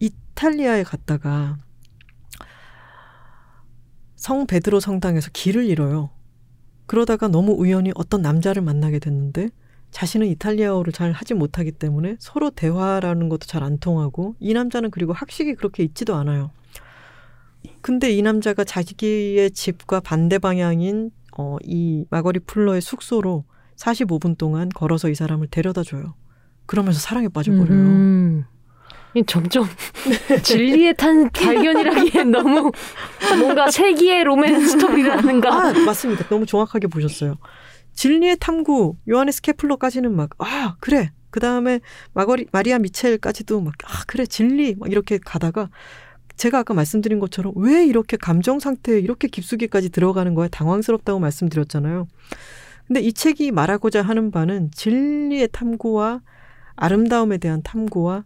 이탈리아에 0.00 0.84
갔다가 0.84 1.58
성 4.16 4.46
베드로 4.46 4.80
성당에서 4.80 5.30
길을 5.32 5.66
잃어요. 5.66 6.10
그러다가 6.86 7.28
너무 7.28 7.52
우연히 7.52 7.92
어떤 7.94 8.22
남자를 8.22 8.62
만나게 8.62 8.98
됐는데 8.98 9.50
자신은 9.90 10.26
이탈리아어를 10.28 10.92
잘 10.92 11.12
하지 11.12 11.34
못하기 11.34 11.72
때문에 11.72 12.16
서로 12.18 12.50
대화라는 12.50 13.28
것도 13.28 13.46
잘 13.46 13.62
안 13.62 13.78
통하고 13.78 14.34
이 14.38 14.52
남자는 14.54 14.90
그리고 14.90 15.12
학식이 15.12 15.54
그렇게 15.54 15.82
있지도 15.82 16.14
않아요. 16.14 16.50
근데 17.80 18.10
이 18.10 18.22
남자가 18.22 18.64
자기의 18.64 19.50
집과 19.50 20.00
반대 20.00 20.38
방향인 20.38 21.10
어, 21.36 21.56
이 21.64 22.04
마거리 22.10 22.40
풀러의 22.40 22.80
숙소로 22.80 23.44
45분 23.76 24.36
동안 24.38 24.68
걸어서 24.68 25.08
이 25.08 25.14
사람을 25.14 25.48
데려다 25.48 25.82
줘요. 25.82 26.14
그러면서 26.66 27.00
사랑에 27.00 27.28
빠져버려요. 27.28 27.78
음. 27.80 28.44
이 29.14 29.22
점점 29.26 29.64
진리의 30.42 30.94
탄 30.96 31.30
발견이라기엔 31.30 32.30
너무 32.30 32.70
뭔가 33.38 33.70
세기의 33.70 34.24
로맨스 34.24 34.66
스토리라든가. 34.66 35.52
아, 35.68 35.72
맞습니다. 35.72 36.28
너무 36.28 36.44
정확하게 36.44 36.88
보셨어요. 36.88 37.36
진리의 37.98 38.36
탐구, 38.38 38.94
요하네스 39.08 39.42
케플러까지는 39.42 40.14
막, 40.14 40.30
아, 40.38 40.76
그래. 40.78 41.10
그 41.30 41.40
다음에 41.40 41.80
마거리, 42.12 42.46
마리아 42.52 42.78
미첼까지도 42.78 43.60
막, 43.60 43.74
아, 43.82 44.04
그래, 44.06 44.24
진리. 44.24 44.76
막 44.76 44.88
이렇게 44.88 45.18
가다가 45.18 45.68
제가 46.36 46.60
아까 46.60 46.74
말씀드린 46.74 47.18
것처럼 47.18 47.54
왜 47.56 47.84
이렇게 47.84 48.16
감정 48.16 48.60
상태에 48.60 49.00
이렇게 49.00 49.26
깊숙이까지 49.26 49.88
들어가는 49.88 50.32
거야? 50.34 50.46
당황스럽다고 50.46 51.18
말씀드렸잖아요. 51.18 52.06
근데 52.86 53.00
이 53.00 53.12
책이 53.12 53.50
말하고자 53.50 54.02
하는 54.02 54.30
바는 54.30 54.70
진리의 54.70 55.48
탐구와 55.50 56.20
아름다움에 56.76 57.38
대한 57.38 57.62
탐구와 57.64 58.22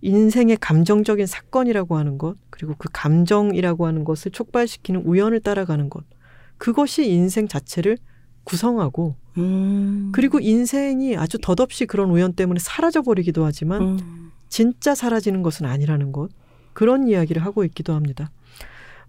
인생의 0.00 0.56
감정적인 0.56 1.26
사건이라고 1.26 1.96
하는 1.96 2.18
것, 2.18 2.36
그리고 2.50 2.74
그 2.76 2.88
감정이라고 2.92 3.86
하는 3.86 4.02
것을 4.02 4.32
촉발시키는 4.32 5.02
우연을 5.02 5.42
따라가는 5.42 5.90
것. 5.90 6.02
그것이 6.58 7.08
인생 7.08 7.46
자체를 7.46 7.98
구성하고, 8.46 9.16
음. 9.36 10.10
그리고 10.12 10.40
인생이 10.40 11.16
아주 11.16 11.38
덧없이 11.38 11.84
그런 11.84 12.10
우연 12.10 12.32
때문에 12.32 12.58
사라져 12.60 13.02
버리기도 13.02 13.44
하지만, 13.44 13.82
음. 13.82 14.32
진짜 14.48 14.94
사라지는 14.94 15.42
것은 15.42 15.66
아니라는 15.66 16.12
것. 16.12 16.30
그런 16.72 17.08
이야기를 17.08 17.44
하고 17.44 17.64
있기도 17.64 17.94
합니다. 17.94 18.30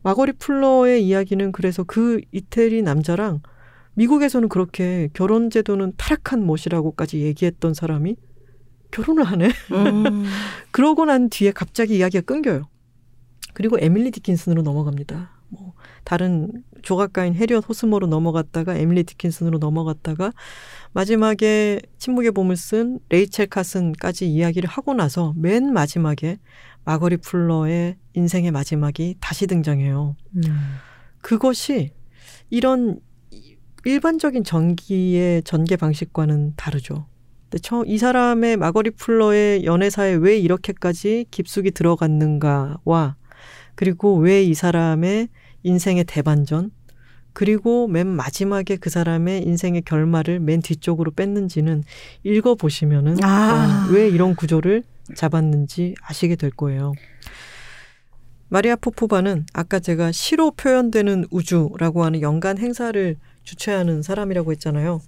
마거리 0.01 0.33
풀러의 0.33 1.05
이야기는 1.05 1.51
그래서 1.51 1.83
그 1.83 2.21
이태리 2.31 2.81
남자랑 2.81 3.41
미국에서는 3.95 4.47
그렇게 4.47 5.09
결혼 5.13 5.49
제도는 5.49 5.93
타락한 5.97 6.43
못이라고까지 6.43 7.19
얘기했던 7.21 7.73
사람이 7.73 8.15
결혼을 8.91 9.23
하네. 9.23 9.49
음. 9.71 10.23
그러고 10.71 11.05
난 11.05 11.29
뒤에 11.29 11.51
갑자기 11.51 11.97
이야기가 11.97 12.21
끊겨요. 12.21 12.69
그리고 13.53 13.77
에밀리 13.79 14.11
디킨슨으로 14.11 14.61
넘어갑니다. 14.61 15.36
뭐 15.49 15.73
다른 16.03 16.63
조각가인 16.81 17.35
해리엇 17.35 17.67
호스머로 17.67 18.07
넘어갔다가 18.07 18.75
에밀리 18.75 19.03
디킨슨으로 19.03 19.59
넘어갔다가 19.59 20.31
마지막에 20.93 21.81
침묵의 21.97 22.31
봄을 22.31 22.55
쓴 22.55 22.99
레이첼 23.09 23.47
카슨까지 23.47 24.29
이야기를 24.31 24.69
하고 24.69 24.93
나서 24.93 25.33
맨 25.35 25.73
마지막에 25.73 26.37
마거리 26.85 27.17
풀러의 27.17 27.97
인생의 28.13 28.51
마지막이 28.51 29.15
다시 29.19 29.45
등장해요. 29.47 30.15
음. 30.37 30.41
그것이 31.21 31.91
이런 32.49 33.01
일반적인 33.83 34.45
전기의 34.45 35.43
전개 35.43 35.75
방식과는 35.75 36.53
다르죠. 36.55 37.07
근데 37.49 37.59
처, 37.59 37.83
이 37.85 37.97
사람의 37.97 38.55
마거리 38.55 38.91
풀러의 38.91 39.65
연애사에 39.65 40.13
왜 40.13 40.37
이렇게까지 40.37 41.25
깊숙이 41.29 41.71
들어갔는가와 41.71 43.16
그리고 43.77 44.17
왜 44.17 44.43
이 44.43 44.55
사람의 44.55 45.29
인생의 45.63 46.05
대반전 46.05 46.71
그리고 47.33 47.87
맨 47.87 48.07
마지막에 48.07 48.77
그 48.77 48.89
사람의 48.89 49.43
인생의 49.43 49.83
결말을 49.83 50.39
맨 50.39 50.59
뒤쪽으로 50.61 51.11
뺐는지는 51.11 51.83
읽어 52.23 52.55
보시면은 52.55 53.23
아. 53.23 53.87
어, 53.87 53.93
왜 53.93 54.09
이런 54.09 54.35
구조를 54.35 54.83
잡았는지 55.15 55.93
아시게 56.01 56.35
될 56.35 56.49
거예요. 56.49 56.93
마리아 58.49 58.75
포포바는 58.75 59.45
아까 59.53 59.79
제가 59.79 60.11
시로 60.11 60.49
표현되는 60.51 61.25
우주라고 61.29 62.03
하는 62.03 62.21
연간 62.21 62.57
행사를 62.57 63.15
주최하는 63.43 64.01
사람이라고 64.01 64.51
했잖아요. 64.53 64.99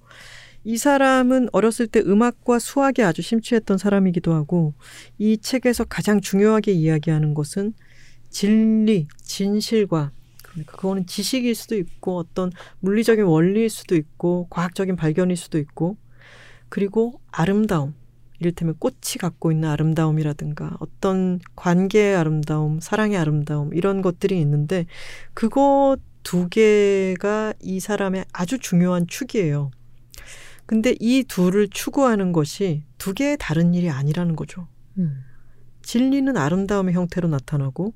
이 0.66 0.78
사람은 0.78 1.50
어렸을 1.54 1.88
때 1.88 2.02
음악과 2.02 2.60
수학에 2.60 3.02
아주 3.02 3.24
심취했던 3.24 3.80
사람이기도 3.80 4.34
하고 4.34 4.74
이 5.18 5.38
책에서 5.38 5.86
가장 5.86 6.22
중요하게 6.22 6.74
이야기하는 6.74 7.34
것은 7.34 7.74
진리, 8.30 9.08
진실과 9.22 10.12
그러니까 10.44 10.78
그거는 10.78 11.06
지식일 11.06 11.56
수도 11.56 11.76
있고 11.76 12.18
어떤 12.18 12.52
물리적인 12.80 13.26
원리일 13.26 13.70
수도 13.70 13.96
있고 13.96 14.48
과학적인 14.50 14.96
발견일 14.96 15.38
수도 15.38 15.58
있고 15.58 15.98
그리고 16.70 17.22
아름다움 17.32 17.94
이를테면 18.40 18.76
꽃이 18.80 19.18
갖고 19.20 19.52
있는 19.52 19.70
아름다움이라든가 19.70 20.78
어떤 20.80 21.40
관계의 21.56 22.16
아름다움, 22.16 22.80
사랑의 22.80 23.18
아름다움 23.18 23.74
이런 23.74 24.02
것들이 24.02 24.40
있는데 24.40 24.86
그거 25.34 25.98
두 26.24 26.48
개가 26.48 27.54
이 27.62 27.80
사람의 27.80 28.26
아주 28.32 28.60
중요한 28.60 29.08
축이에요. 29.08 29.72
근데 30.66 30.96
이 31.00 31.24
둘을 31.24 31.68
추구하는 31.70 32.32
것이 32.32 32.84
두 32.98 33.14
개의 33.14 33.38
다른 33.40 33.74
일이 33.74 33.90
아니라는 33.90 34.36
거죠. 34.36 34.68
음. 34.98 35.24
진리는 35.82 36.38
아름다움의 36.38 36.94
형태로 36.94 37.28
나타나고 37.28 37.94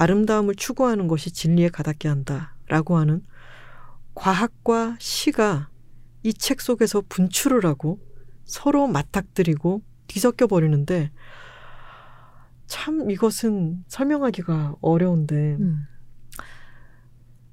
아름다움을 0.00 0.54
추구하는 0.54 1.08
것이 1.08 1.30
진리에 1.30 1.68
가닿게 1.68 2.08
한다라고 2.08 2.96
하는 2.96 3.22
과학과 4.14 4.96
시가 4.98 5.68
이 6.22 6.32
책 6.32 6.60
속에서 6.62 7.02
분출을 7.06 7.66
하고 7.66 7.98
서로 8.44 8.86
맞닥뜨리고 8.86 9.82
뒤섞여 10.06 10.46
버리는데 10.46 11.10
참 12.66 13.10
이것은 13.10 13.84
설명하기가 13.88 14.76
어려운데 14.80 15.56
음. 15.60 15.86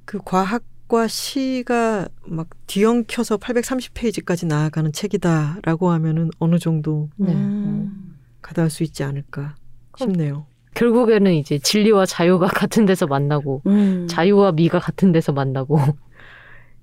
그 0.06 0.20
과학과 0.24 1.08
시가 1.08 2.08
막 2.26 2.48
뒤엉켜서 2.68 3.38
830페이지까지 3.38 4.48
나아가는 4.48 4.92
책이다라고 4.94 5.90
하면은 5.92 6.30
어느 6.40 6.60
정도 6.60 7.10
네. 7.18 7.34
음. 7.34 8.18
가닿을 8.42 8.70
수 8.70 8.84
있지 8.84 9.04
않을까 9.04 9.56
싶네요. 9.98 10.48
결국에는 10.78 11.34
이제 11.34 11.58
진리와 11.58 12.06
자유가 12.06 12.48
같은 12.54 12.86
데서 12.86 13.08
만나고 13.08 13.64
음. 13.66 14.08
자유와 14.08 14.52
미가 14.52 14.80
같은 14.80 15.12
데서 15.12 15.32
만나고 15.32 15.80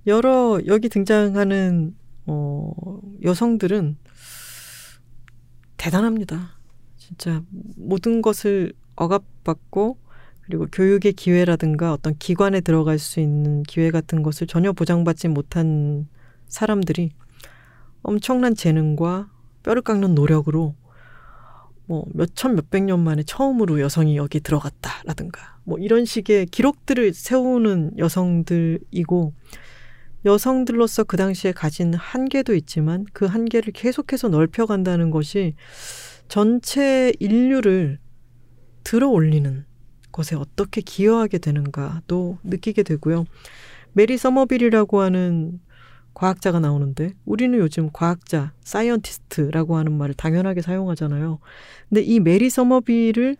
여러 0.06 0.60
여기 0.66 0.88
등장하는 0.88 1.94
어, 2.26 2.72
여성들은 3.22 3.96
대단합니다. 5.76 6.58
진짜 6.96 7.42
모든 7.76 8.20
것을 8.20 8.72
억압받고 8.96 9.98
그리고 10.42 10.66
교육의 10.72 11.12
기회라든가 11.12 11.92
어떤 11.92 12.16
기관에 12.18 12.60
들어갈 12.60 12.98
수 12.98 13.20
있는 13.20 13.62
기회 13.62 13.90
같은 13.90 14.22
것을 14.22 14.46
전혀 14.46 14.72
보장받지 14.72 15.28
못한 15.28 16.08
사람들이 16.48 17.12
엄청난 18.02 18.54
재능과 18.54 19.30
뼈를 19.62 19.82
깎는 19.82 20.14
노력으로 20.14 20.74
뭐 21.86 22.06
몇천 22.12 22.54
몇백 22.54 22.84
년 22.84 23.00
만에 23.04 23.22
처음으로 23.22 23.80
여성이 23.80 24.16
여기 24.16 24.40
들어갔다라든가 24.40 25.58
뭐 25.64 25.78
이런 25.78 26.04
식의 26.04 26.46
기록들을 26.46 27.12
세우는 27.12 27.98
여성들이고 27.98 29.34
여성들로서 30.24 31.04
그 31.04 31.16
당시에 31.16 31.52
가진 31.52 31.92
한계도 31.92 32.54
있지만 32.54 33.04
그 33.12 33.26
한계를 33.26 33.72
계속해서 33.72 34.28
넓혀간다는 34.28 35.10
것이 35.10 35.54
전체 36.28 37.12
인류를 37.20 37.98
들어 38.84 39.08
올리는 39.08 39.64
것에 40.12 40.36
어떻게 40.36 40.80
기여하게 40.80 41.38
되는가도 41.38 42.38
느끼게 42.44 42.84
되고요. 42.84 43.26
메리 43.92 44.16
서머빌이라고 44.16 45.00
하는 45.00 45.60
과학자가 46.14 46.60
나오는데 46.60 47.14
우리는 47.24 47.58
요즘 47.58 47.90
과학자, 47.92 48.52
scientist라고 48.62 49.76
하는 49.76 49.92
말을 49.92 50.14
당연하게 50.14 50.62
사용하잖아요. 50.62 51.38
근데 51.88 52.02
이 52.02 52.20
메리 52.20 52.48
서머빌을 52.50 53.36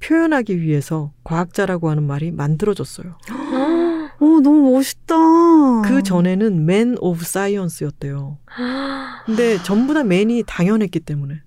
표현하기 0.00 0.60
위해서 0.60 1.12
과학자라고 1.22 1.88
하는 1.88 2.02
말이 2.02 2.30
만들어졌어요. 2.30 3.16
어, 4.20 4.40
너무 4.42 4.72
멋있다. 4.72 5.14
그 5.84 6.02
전에는 6.02 6.66
man 6.66 6.96
of 7.00 7.24
science였대요. 7.24 8.38
근데 9.24 9.58
전부 9.64 9.94
다 9.94 10.04
man이 10.04 10.44
당연했기 10.46 11.00
때문에. 11.00 11.42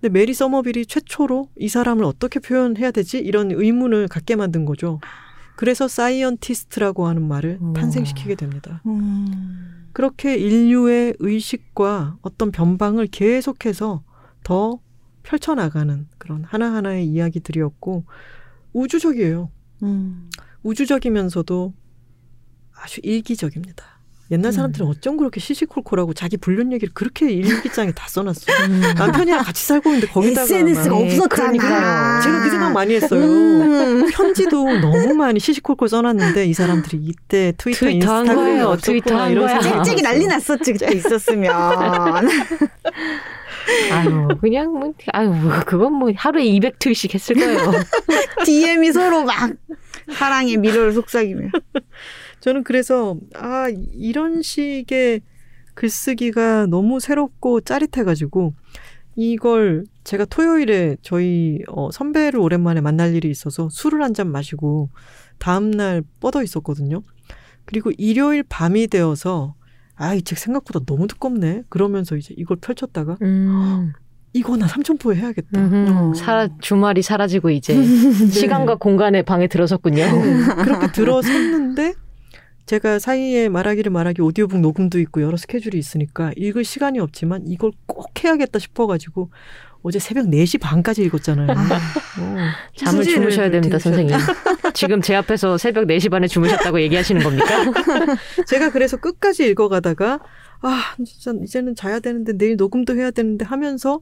근데 0.00 0.18
메리 0.18 0.34
서머빌이 0.34 0.86
최초로 0.86 1.48
이 1.56 1.68
사람을 1.68 2.04
어떻게 2.04 2.40
표현해야 2.40 2.90
되지? 2.90 3.18
이런 3.18 3.50
의문을 3.52 4.08
갖게 4.08 4.36
만든 4.36 4.64
거죠. 4.64 5.00
그래서 5.56 5.86
scientist라고 5.86 7.06
하는 7.06 7.22
말을. 7.26 7.60
탄생시키게 7.74 8.34
됩니다. 8.34 8.82
음. 8.86 9.81
그렇게 9.92 10.36
인류의 10.36 11.16
의식과 11.18 12.18
어떤 12.22 12.50
변방을 12.50 13.08
계속해서 13.08 14.02
더 14.42 14.80
펼쳐나가는 15.22 16.08
그런 16.18 16.44
하나하나의 16.44 17.06
이야기들이었고 17.06 18.04
우주적이에요. 18.72 19.50
음. 19.82 20.30
우주적이면서도 20.62 21.74
아주 22.74 23.00
일기적입니다. 23.02 23.91
옛날 24.32 24.50
사람들은 24.50 24.86
어쩜 24.86 25.18
그렇게 25.18 25.40
시시콜콜하고 25.40 26.14
자기 26.14 26.38
불륜 26.38 26.72
얘기를 26.72 26.94
그렇게 26.94 27.30
일기장에 27.30 27.92
다 27.92 28.08
써놨어. 28.08 28.46
남편이랑 28.96 29.44
같이 29.44 29.66
살고 29.66 29.90
있는데 29.90 30.06
거기다가 30.06 30.42
SNS가 30.44 30.96
없었잖아. 30.96 31.28
그러니까요. 31.28 32.22
제가 32.22 32.42
그 32.42 32.50
생각 32.50 32.72
많이 32.72 32.94
했어요. 32.94 33.20
음. 33.20 34.10
편지도 34.10 34.80
너무 34.80 35.12
많이 35.14 35.38
시시콜콜 35.38 35.86
써놨는데 35.86 36.46
이 36.46 36.54
사람들이 36.54 36.96
이때 37.02 37.52
트위터, 37.58 37.80
트위터 37.80 38.10
한 38.10 38.20
인스타그램 38.22 38.36
거예요. 38.36 38.76
트위터 38.76 39.20
한 39.20 39.32
이런 39.32 39.46
거야. 39.46 39.58
들었어요. 39.60 39.96
난리 40.02 40.26
났었지 40.26 40.72
그때 40.72 40.96
있었으면. 40.96 41.54
아유 43.92 44.28
그냥 44.40 44.72
뭐 44.72 44.92
아유 45.12 45.28
뭐 45.28 45.52
그건 45.66 45.92
뭐 45.92 46.10
하루에 46.16 46.44
200트윗씩 46.44 47.14
했을 47.14 47.36
거예요. 47.36 47.72
DM이 48.44 48.92
서로 48.92 49.24
막 49.24 49.50
사랑의 50.14 50.56
미로를 50.56 50.92
속삭이며. 50.92 51.48
저는 52.42 52.64
그래서 52.64 53.16
아 53.34 53.68
이런 53.94 54.42
식의 54.42 55.20
글쓰기가 55.74 56.66
너무 56.66 56.98
새롭고 57.00 57.60
짜릿해가지고 57.62 58.52
이걸 59.16 59.84
제가 60.04 60.24
토요일에 60.24 60.96
저희 61.02 61.60
어, 61.68 61.90
선배를 61.92 62.40
오랜만에 62.40 62.80
만날 62.80 63.14
일이 63.14 63.30
있어서 63.30 63.68
술을 63.70 64.02
한 64.02 64.12
잔 64.12 64.30
마시고 64.30 64.90
다음날 65.38 66.02
뻗어 66.20 66.42
있었거든요. 66.42 67.02
그리고 67.64 67.90
일요일 67.96 68.42
밤이 68.42 68.88
되어서 68.88 69.54
아 69.94 70.14
이 70.16 70.22
책 70.22 70.38
생각보다 70.38 70.80
너무 70.84 71.06
두껍네. 71.06 71.62
그러면서 71.68 72.16
이제 72.16 72.34
이걸 72.36 72.56
펼쳤다가 72.60 73.16
음. 73.22 73.92
이거 74.32 74.56
나 74.56 74.66
삼천포에 74.66 75.14
해야겠다. 75.16 75.60
어. 75.60 76.12
사라 76.14 76.48
주말이 76.60 77.02
사라지고 77.02 77.50
이제 77.50 77.74
시간과 78.32 78.76
공간의 78.76 79.22
방에 79.24 79.46
들어섰군요. 79.46 80.02
그렇게 80.64 80.90
들어섰는데 80.92 81.94
제가 82.66 82.98
사이에 82.98 83.48
말하기를 83.48 83.90
말하기 83.90 84.22
오디오북 84.22 84.60
녹음도 84.60 84.98
있고 85.00 85.22
여러 85.22 85.36
스케줄이 85.36 85.78
있으니까 85.78 86.32
읽을 86.36 86.64
시간이 86.64 86.98
없지만 87.00 87.46
이걸 87.46 87.72
꼭 87.86 88.12
해야겠다 88.22 88.58
싶어가지고 88.58 89.30
어제 89.82 89.98
새벽 89.98 90.26
4시 90.26 90.60
반까지 90.60 91.02
읽었잖아요. 91.02 91.50
어. 91.50 92.36
잠을 92.76 93.02
주무셔야 93.04 93.50
됩니다, 93.50 93.78
선생님. 93.80 94.16
지금 94.74 95.02
제 95.02 95.14
앞에서 95.16 95.58
새벽 95.58 95.86
4시 95.86 96.08
반에 96.08 96.28
주무셨다고 96.28 96.80
얘기하시는 96.82 97.20
겁니까? 97.22 97.46
제가 98.46 98.70
그래서 98.70 98.96
끝까지 98.96 99.44
읽어가다가 99.48 100.20
아 100.60 100.94
진짜 101.04 101.32
이제는 101.42 101.74
자야 101.74 101.98
되는데 101.98 102.32
내일 102.34 102.56
녹음도 102.56 102.94
해야 102.94 103.10
되는데 103.10 103.44
하면서 103.44 104.00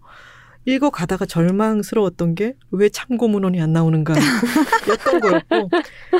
읽어 0.67 0.91
가다가 0.91 1.25
절망스러웠던 1.27 2.35
게 2.35 2.55
왜 2.71 2.89
참고문헌이 2.89 3.61
안 3.61 3.73
나오는가 3.73 4.15
였던 4.89 5.21
거였고 5.21 5.71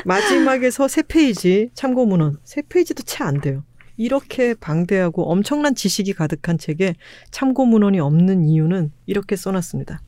마지막에서 0.05 0.87
세 0.87 1.01
페이지 1.03 1.69
참고문헌 1.73 2.37
세 2.43 2.61
페이지도 2.67 3.03
채 3.03 3.23
안 3.23 3.39
돼요. 3.39 3.63
이렇게 3.97 4.53
방대하고 4.55 5.31
엄청난 5.31 5.75
지식이 5.75 6.13
가득한 6.13 6.57
책에 6.57 6.95
참고문헌이 7.29 7.99
없는 7.99 8.45
이유는 8.45 8.91
이렇게 9.05 9.35
써놨습니다. 9.35 10.01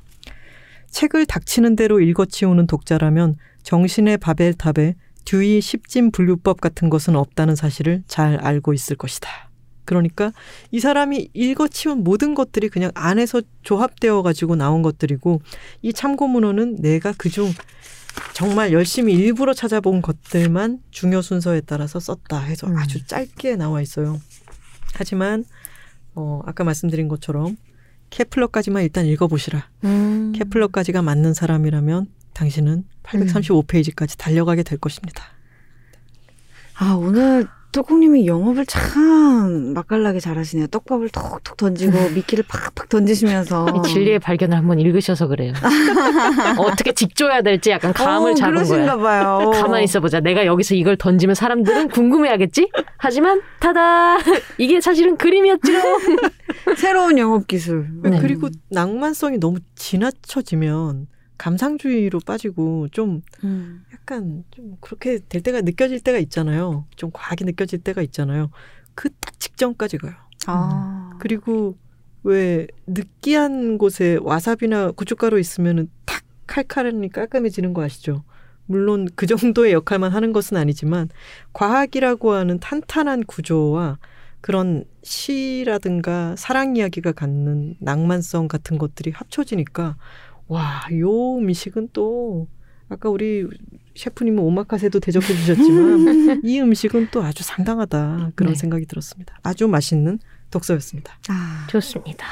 책을 0.89 1.25
닥치는 1.25 1.75
대로 1.75 1.99
읽어치우는 1.99 2.67
독자라면 2.67 3.37
정신의 3.63 4.17
바벨탑에 4.17 4.95
듀이 5.25 5.61
십진 5.61 6.11
분류법 6.11 6.59
같은 6.59 6.89
것은 6.89 7.15
없다는 7.15 7.55
사실을 7.55 8.03
잘 8.07 8.35
알고 8.37 8.73
있을 8.73 8.95
것이다. 8.97 9.52
그러니까 9.85 10.31
이 10.71 10.79
사람이 10.79 11.29
읽어치운 11.33 12.03
모든 12.03 12.33
것들이 12.35 12.69
그냥 12.69 12.91
안에서 12.93 13.41
조합되어 13.63 14.21
가지고 14.21 14.55
나온 14.55 14.81
것들이고 14.81 15.41
이 15.81 15.93
참고문헌은 15.93 16.77
내가 16.77 17.13
그중 17.13 17.51
정말 18.33 18.71
열심히 18.71 19.13
일부러 19.13 19.53
찾아본 19.53 20.01
것들만 20.01 20.79
중요 20.91 21.21
순서에 21.21 21.61
따라서 21.61 21.99
썼다 21.99 22.39
해서 22.39 22.67
음. 22.67 22.77
아주 22.77 23.05
짧게 23.05 23.55
나와 23.55 23.81
있어요. 23.81 24.19
하지만 24.93 25.45
어 26.15 26.41
아까 26.45 26.63
말씀드린 26.63 27.07
것처럼 27.07 27.57
케플러까지만 28.09 28.83
일단 28.83 29.05
읽어보시라. 29.05 29.67
음. 29.85 30.33
케플러까지가 30.35 31.01
맞는 31.01 31.33
사람이라면 31.33 32.07
당신은 32.33 32.85
835페이지까지 33.03 34.17
달려가게 34.17 34.63
될 34.63 34.77
것입니다. 34.77 35.23
아, 36.75 36.93
오늘 36.93 37.47
똘콩님이 37.73 38.27
영업을 38.27 38.65
참 38.67 39.73
맛깔나게 39.73 40.19
잘하시네요. 40.19 40.67
떡밥을 40.67 41.09
톡톡 41.09 41.57
던지고 41.57 41.91
미끼를 42.15 42.45
팍팍 42.47 42.87
던지시면서. 42.87 43.65
이 43.75 43.87
진리의 43.89 44.19
발견을 44.19 44.55
한번 44.55 44.79
읽으셔서 44.79 45.27
그래요. 45.27 45.53
어떻게 46.59 46.93
직줘야 46.93 47.41
될지 47.41 47.71
약간 47.71 47.91
감을 47.91 48.31
어, 48.31 48.35
잡은 48.35 48.53
그러신가 48.53 48.97
거야. 48.97 49.23
봐요. 49.23 49.49
가만히 49.59 49.85
있어보자. 49.85 50.19
내가 50.19 50.45
여기서 50.45 50.75
이걸 50.75 50.95
던지면 50.95 51.33
사람들은 51.35 51.89
궁금해하겠지? 51.89 52.69
하지만 52.97 53.41
타다! 53.59 54.19
이게 54.59 54.79
사실은 54.79 55.17
그림이었지롱! 55.17 55.81
새로운 56.77 57.17
영업 57.17 57.47
기술. 57.47 57.87
네. 58.03 58.19
그리고 58.21 58.49
낭만성이 58.69 59.39
너무 59.39 59.57
지나쳐지면 59.75 61.07
감상주의로 61.37 62.19
빠지고 62.25 62.87
좀 62.89 63.21
음. 63.43 63.83
약간 63.93 64.43
좀 64.51 64.77
그렇게 64.81 65.19
될 65.29 65.41
때가 65.41 65.61
느껴질 65.61 66.01
때가 66.01 66.17
있잖아요. 66.19 66.85
좀 66.95 67.09
과하게 67.13 67.45
느껴질 67.45 67.79
때가 67.79 68.01
있잖아요. 68.03 68.49
그 68.95 69.09
딱 69.19 69.39
직전까지 69.39 69.97
가요. 69.97 70.13
아. 70.47 71.11
그리고 71.19 71.77
왜 72.23 72.67
느끼한 72.87 73.77
곳에 73.77 74.17
와사비나 74.21 74.91
고춧가루 74.91 75.39
있으면은 75.39 75.89
탁 76.05 76.23
칼칼하니 76.47 77.09
깔끔해지는 77.09 77.73
거 77.73 77.83
아시죠? 77.83 78.23
물론 78.65 79.07
그 79.15 79.25
정도의 79.27 79.73
역할만 79.73 80.11
하는 80.11 80.31
것은 80.31 80.55
아니지만 80.57 81.09
과학이라고 81.53 82.31
하는 82.31 82.59
탄탄한 82.59 83.23
구조와 83.25 83.97
그런 84.41 84.85
시라든가 85.03 86.35
사랑 86.37 86.75
이야기가 86.75 87.11
갖는 87.13 87.75
낭만성 87.79 88.47
같은 88.47 88.77
것들이 88.77 89.11
합쳐지니까 89.11 89.95
와, 90.47 90.81
요 90.99 91.37
음식은 91.37 91.89
또 91.93 92.47
아까 92.89 93.09
우리 93.09 93.47
셰프님은 93.95 94.39
오마카세도 94.43 94.99
대접해 94.99 95.27
주셨지만 95.27 96.41
이 96.43 96.59
음식은 96.59 97.09
또 97.11 97.23
아주 97.23 97.43
상당하다 97.43 98.31
그런 98.35 98.53
네. 98.53 98.59
생각이 98.59 98.85
들었습니다. 98.85 99.37
아주 99.43 99.67
맛있는 99.67 100.19
독서였습니다. 100.51 101.17
아. 101.29 101.67
좋습니다. 101.69 102.27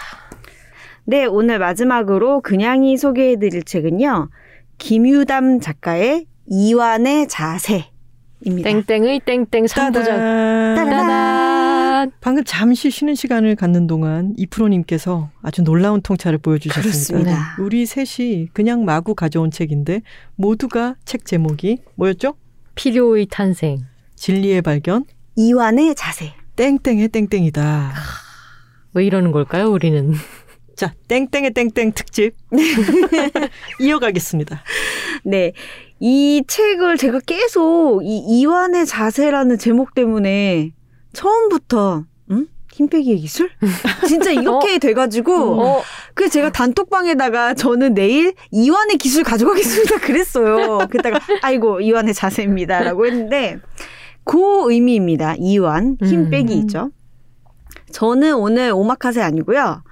네, 1.05 1.26
오늘 1.26 1.59
마지막으로 1.59 2.41
그냥이 2.41 2.97
소개해 2.97 3.38
드릴 3.38 3.64
책은요. 3.64 4.30
김유담 4.78 5.59
작가의 5.59 6.28
이완의 6.47 7.28
자세입니다. 7.28 8.70
땡땡의 8.86 9.22
땡땡 9.26 9.66
3부작. 9.66 10.05
따 10.76 10.86
방금 12.20 12.43
잠시 12.43 12.89
쉬는 12.89 13.16
시간을 13.16 13.56
갖는 13.56 13.88
동안 13.88 14.34
이프로님께서 14.38 15.30
아주 15.41 15.62
놀라운 15.64 16.02
통찰을 16.02 16.38
보여주셨습니다. 16.39 16.82
그렇습니다. 16.82 17.56
우리 17.60 17.86
셋이 17.86 18.47
그냥 18.54 18.86
마구 18.86 19.16
가져온 19.16 19.52
책인데 19.52 20.02
모두가 20.36 20.95
책 21.06 21.26
제목이 21.26 21.80
뭐였죠? 21.95 22.36
필요의 22.76 23.28
탄생. 23.30 23.80
진리의 24.16 24.62
발견, 24.62 25.06
이완의 25.36 25.95
자세. 25.95 26.34
땡땡의 26.56 27.10
땡땡이다. 27.10 27.93
왜 28.93 29.06
이러는 29.06 29.32
걸까요, 29.32 29.72
우리는? 29.72 30.14
자, 30.76 30.93
땡땡의 31.08 31.52
땡땡 31.52 31.93
특집 31.93 32.36
이어가겠습니다. 33.80 34.64
네. 35.24 35.54
이 35.99 36.43
책을 36.47 36.97
제가 36.97 37.20
계속 37.26 38.02
이 38.04 38.18
이완의 38.18 38.86
자세라는 38.86 39.58
제목 39.60 39.93
때문에 39.93 40.72
처음부터 41.14 42.05
응? 42.32 42.47
힘 42.72 42.88
빼기의 42.88 43.18
기술? 43.18 43.49
진짜 44.07 44.32
이렇게 44.32 44.80
돼가지고 44.80 45.62
어, 45.62 45.82
그래서 46.14 46.34
제가 46.34 46.51
단톡방에다가 46.51 47.53
저는 47.53 47.93
내일 47.93 48.34
이완의 48.51 48.97
기술 48.97 49.24
가져가겠습니다 49.24 49.99
그랬어요. 49.99 50.80
그랬다가 50.89 51.20
아이고 51.41 51.82
이완의 51.82 52.14
자세입니다라고 52.14 53.05
했는데 53.05 53.59
그 54.24 54.72
의미입니다. 54.72 55.36
이완 55.38 55.97
힘 56.03 56.22
음. 56.22 56.30
빼기죠. 56.30 56.91
저는 57.91 58.36
오늘 58.36 58.72
오마카세 58.72 59.22
아니고요. 59.22 59.84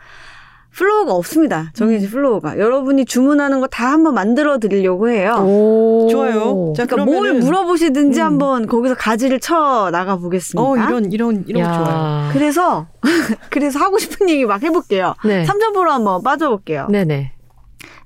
flow가 0.71 1.13
없습니다. 1.13 1.71
정해진 1.73 2.09
flow가. 2.09 2.57
여러분이 2.59 3.05
주문하는 3.05 3.59
거 3.59 3.67
다 3.67 3.91
한번 3.91 4.13
만들어 4.13 4.59
드리려고 4.59 5.09
해요. 5.09 5.33
오. 5.39 6.07
좋아요. 6.09 6.73
자, 6.75 6.85
그러니까 6.85 7.05
뭘 7.11 7.33
그러면은- 7.33 7.43
물어보시든지 7.43 8.19
음. 8.21 8.25
한번 8.25 8.67
거기서 8.67 8.95
가지를 8.95 9.39
쳐 9.39 9.89
나가 9.91 10.15
보겠습니다. 10.17 10.61
어, 10.61 10.75
이런 10.77 11.11
이런 11.11 11.43
이런 11.47 11.63
거 11.63 11.69
야. 11.69 11.73
좋아요. 11.77 12.29
그래서 12.33 12.87
그래서 13.49 13.79
하고 13.79 13.97
싶은 13.97 14.29
얘기 14.29 14.45
막 14.45 14.63
해 14.63 14.69
볼게요. 14.69 15.15
네. 15.25 15.43
삼천포로 15.45 15.91
한번 15.91 16.21
빠져 16.23 16.49
볼게요. 16.49 16.87
네 16.89 17.03
네. 17.03 17.33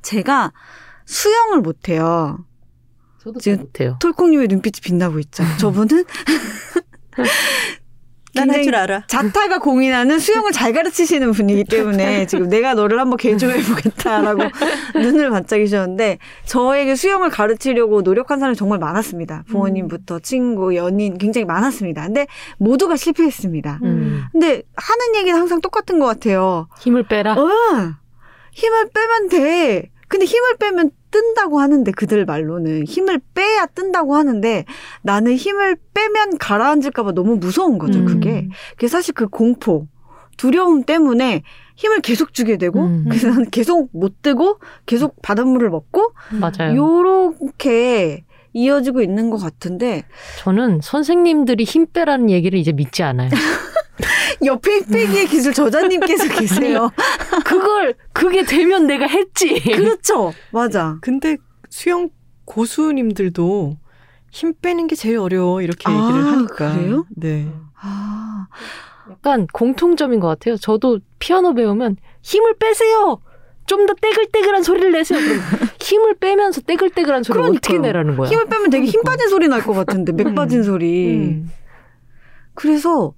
제가 0.01 0.51
수영을 1.05 1.61
못 1.61 1.89
해요. 1.89 2.39
저도 3.24 3.39
지금- 3.39 3.57
잘 3.57 3.66
못해요. 3.66 3.97
톨콩님의 3.99 4.47
눈빛이 4.47 4.82
빛나고 4.84 5.20
있죠. 5.20 5.43
저분은 5.59 6.05
난할 8.36 8.55
굉장히 8.55 8.63
줄 8.65 8.75
알아. 8.75 9.03
자타가 9.07 9.59
공인하는 9.59 10.19
수영을 10.19 10.51
잘 10.51 10.73
가르치시는 10.73 11.31
분이기 11.31 11.63
때문에 11.65 12.25
지금 12.25 12.49
내가 12.49 12.73
너를 12.73 12.99
한번 12.99 13.17
개조해 13.17 13.61
보겠다라고 13.61 14.43
눈을 14.95 15.29
반짝이셨는데 15.29 16.17
저에게 16.45 16.95
수영을 16.95 17.29
가르치려고 17.29 18.01
노력한 18.01 18.39
사람이 18.39 18.55
정말 18.55 18.79
많았습니다. 18.79 19.43
부모님부터 19.47 20.19
친구, 20.19 20.75
연인 20.75 21.17
굉장히 21.17 21.45
많았습니다. 21.45 22.05
근데 22.05 22.27
모두가 22.57 22.95
실패했습니다. 22.95 23.79
음. 23.84 24.23
근데 24.31 24.63
하는 24.75 25.15
얘기는 25.15 25.38
항상 25.38 25.61
똑같은 25.61 25.99
것 25.99 26.05
같아요. 26.05 26.67
힘을 26.79 27.03
빼라. 27.07 27.34
어, 27.34 27.47
힘을 28.53 28.89
빼면 28.93 29.29
돼. 29.29 29.91
근데 30.07 30.25
힘을 30.25 30.57
빼면 30.57 30.91
뜬다고 31.14 31.59
하는데 31.59 31.91
그들 31.91 32.26
말로는 32.26 32.86
힘을 32.86 33.22
빼야 33.36 33.68
뜬다고 33.68 34.16
하는데 34.16 34.66
나는 35.03 35.36
힘을 35.36 35.78
빼면 35.93 36.39
가라앉을까봐 36.39 37.11
너무 37.14 37.38
무서운 37.38 37.78
거죠. 37.78 37.99
음. 37.99 38.05
그게. 38.05 38.49
그래서 38.78 38.97
사실 38.97 39.14
그 39.14 39.28
공포, 39.28 39.88
두려움 40.38 40.84
때문에 40.84 41.43
힘을 41.76 42.01
계속 42.01 42.34
주게 42.34 42.57
되고 42.57 42.82
음. 42.82 43.05
그래서 43.09 43.30
나는 43.30 43.49
계속 43.51 43.89
못 43.93 44.24
뜨고 44.24 44.59
계속 44.88 45.22
바닷물을 45.22 45.70
먹고 45.70 46.14
맞아요. 46.32 46.76
요렇게 46.76 48.26
이어지고 48.53 49.01
있는 49.01 49.30
것 49.30 49.38
같은데 49.38 50.03
저는 50.39 50.80
선생님들이 50.82 51.64
힘 51.64 51.86
빼라는 51.88 52.30
얘기를 52.30 52.57
이제 52.57 52.72
믿지 52.72 53.03
않아요. 53.03 53.30
옆에 54.46 54.78
힘빼기의 54.80 55.28
기술 55.28 55.54
저자님께서 55.54 56.28
계세요. 56.36 56.89
그걸 57.46 57.96
그게 58.14 58.44
되면 58.44 58.88
내가 58.88 59.06
했지. 59.08 59.62
그렇죠. 59.62 60.34
맞아. 60.52 60.98
근데 61.02 61.38
수영 61.70 62.10
고수님들도 62.46 63.78
힘 64.32 64.54
빼는 64.62 64.88
게 64.88 64.96
제일 64.96 65.18
어려워 65.18 65.62
이렇게 65.62 65.84
아, 65.89 65.91
얘기를 65.94 66.26
하니까. 66.26 66.74
그래요? 66.76 67.06
네. 67.16 67.48
아, 67.80 68.48
약간 69.12 69.48
공통점인 69.54 70.20
것 70.20 70.28
같아요. 70.28 70.58
저도 70.58 71.00
피아노 71.20 71.54
배우면 71.54 71.98
힘을 72.22 72.56
빼세요. 72.58 73.20
좀 73.66 73.86
더 73.86 73.94
떼글떼글한 73.94 74.62
소리를 74.64 74.91
내세요. 74.91 75.20
힘을 75.80 76.16
빼면서 76.16 76.60
떼글떼글한 76.62 77.24
소리를 77.24 77.44
어떻게 77.50 77.78
그러니까요. 77.78 77.82
내라는 77.82 78.18
거야? 78.18 78.30
힘을 78.30 78.46
빼면 78.48 78.70
되게 78.72 78.88
힘 78.88 79.02
빠진 79.04 79.30
소리 79.30 79.48
날 79.48 79.62
것 79.62 79.74
같은데 79.74 80.12
맥 80.12 80.36
빠진 80.36 80.64
소리. 80.64 81.14
음. 81.16 81.52
그래서 82.54 83.14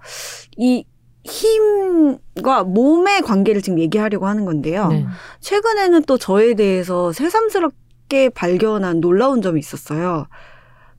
이 0.58 0.86
힘과 1.24 2.64
몸의 2.64 3.22
관계를 3.24 3.62
지금 3.62 3.80
얘기하려고 3.80 4.28
하는 4.28 4.46
건데요. 4.46 4.90
네. 4.90 5.06
최근에는 5.40 6.04
또 6.04 6.18
저에 6.18 6.54
대해서 6.54 7.12
새삼스럽게 7.12 8.30
발견한 8.30 9.02
놀라운 9.02 9.42
점이 9.42 9.60
있었어요. 9.60 10.28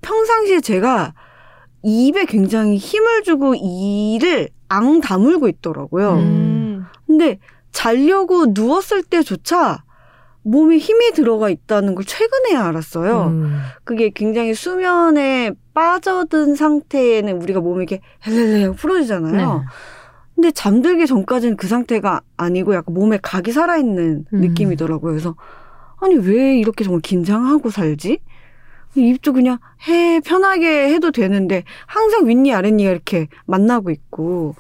평상시에 0.03 0.61
제가 0.61 1.15
입에 1.83 2.25
굉장히 2.25 2.77
힘을 2.77 3.23
주고 3.23 3.55
이를 3.55 4.49
앙 4.69 5.01
다물고 5.01 5.49
있더라고요. 5.49 6.15
음. 6.15 6.87
근데 7.07 7.39
자려고 7.71 8.47
누웠을 8.47 9.05
때조차 9.05 9.85
몸에 10.47 10.79
힘이 10.79 11.11
들어가 11.13 11.51
있다는 11.51 11.97
걸 11.97 12.05
최근에 12.05 12.55
알았어요. 12.55 13.25
음. 13.27 13.61
그게 13.83 14.11
굉장히 14.11 14.55
수면에 14.55 15.51
빠져든 15.75 16.55
상태에는 16.55 17.43
우리가 17.43 17.61
몸이 17.61 17.79
이렇게 17.79 18.01
헬렐레 18.25 18.71
풀어지잖아요. 18.77 19.59
네. 19.59 19.65
근데 20.37 20.51
잠들기 20.53 21.07
전까지는 21.09 21.57
그 21.57 21.67
상태가 21.67 22.21
아니고 22.37 22.75
약간 22.75 22.95
몸에 22.95 23.19
각이 23.21 23.51
살아있는 23.51 24.27
음. 24.33 24.41
느낌이더라고요. 24.41 25.13
그래서 25.13 25.35
아니 26.01 26.15
왜 26.15 26.57
이렇게 26.59 26.85
정말 26.85 27.01
긴장하고 27.01 27.71
살지? 27.71 28.21
입도 28.95 29.33
그냥 29.33 29.59
해 29.89 30.21
편하게 30.21 30.95
해도 30.95 31.11
되는데 31.11 31.65
항상 31.87 32.29
윗니 32.29 32.55
아랫니가 32.55 32.91
이렇게 32.91 33.27
만나고 33.47 33.91
있고 33.91 34.55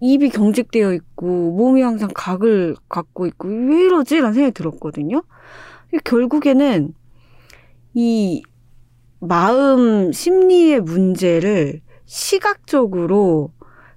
입이 0.00 0.30
경직되어 0.30 0.92
있고 0.94 1.52
몸이 1.52 1.82
항상 1.82 2.10
각을 2.14 2.76
갖고 2.88 3.26
있고 3.26 3.48
왜 3.48 3.84
이러지라는 3.84 4.34
생각이 4.34 4.52
들었거든요. 4.52 5.22
결국에는 6.04 6.92
이 7.94 8.42
마음 9.20 10.12
심리의 10.12 10.80
문제를 10.80 11.80
시각적으로 12.04 13.52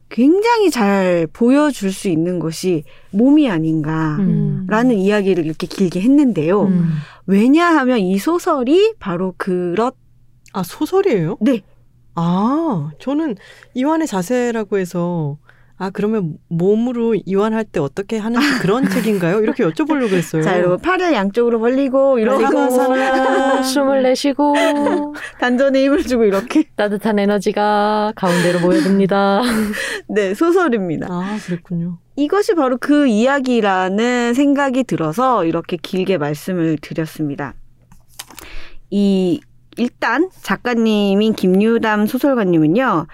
굉장히 0.07 0.71
잘 0.71 1.27
보여줄 1.31 1.91
수 1.91 2.07
있는 2.07 2.39
것이 2.39 2.83
몸이 3.11 3.49
아닌가라는 3.49 4.91
음. 4.91 4.91
이야기를 4.91 5.45
이렇게 5.45 5.67
길게 5.67 6.01
했는데요. 6.01 6.63
음. 6.63 6.89
왜냐하면 7.27 7.99
이 7.99 8.17
소설이 8.17 8.95
바로 8.99 9.35
그렇 9.37 9.91
아 10.53 10.63
소설이에요? 10.63 11.37
네 11.41 11.61
아 12.21 12.91
저는 12.99 13.35
이완의 13.73 14.05
자세라고 14.05 14.77
해서 14.77 15.37
아 15.81 15.89
그러면 15.89 16.33
몸으로 16.49 17.15
이완할 17.25 17.63
때 17.63 17.79
어떻게 17.79 18.17
하는지 18.17 18.45
그런 18.59 18.83
책인가요? 18.89 19.39
이렇게 19.39 19.63
여쭤보려고 19.63 20.11
했어요. 20.11 20.41
자, 20.41 20.57
여러분 20.57 20.77
팔을 20.79 21.13
양쪽으로 21.13 21.57
벌리고 21.59 22.19
이러고 22.19 22.69
숨을 23.63 24.03
내쉬고 24.03 24.55
단전에 25.39 25.81
힘을 25.85 26.03
주고 26.03 26.25
이렇게 26.25 26.65
따뜻한 26.75 27.17
에너지가 27.17 28.11
가운데로 28.17 28.59
모여듭니다. 28.59 29.41
네 30.09 30.33
소설입니다. 30.33 31.07
아 31.09 31.37
그랬군요. 31.45 31.97
이것이 32.17 32.55
바로 32.55 32.77
그 32.77 33.07
이야기라는 33.07 34.33
생각이 34.33 34.83
들어서 34.83 35.45
이렇게 35.45 35.77
길게 35.77 36.17
말씀을 36.17 36.77
드렸습니다. 36.81 37.53
이 38.89 39.39
일단 39.77 40.29
작가님인 40.41 41.35
김유담 41.35 42.05
소설가님은요. 42.05 43.07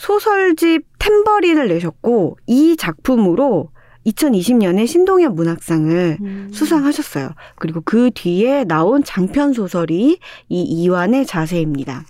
소설집 0.00 0.86
탬버린을 0.98 1.68
내셨고 1.68 2.38
이 2.46 2.74
작품으로 2.78 3.68
2020년에 4.06 4.86
신동엽 4.86 5.34
문학상을 5.34 6.16
음. 6.22 6.48
수상하셨어요. 6.54 7.34
그리고 7.56 7.82
그 7.84 8.10
뒤에 8.14 8.64
나온 8.64 9.04
장편 9.04 9.52
소설이 9.52 10.18
이 10.48 10.62
이완의 10.62 11.26
자세입니다. 11.26 12.06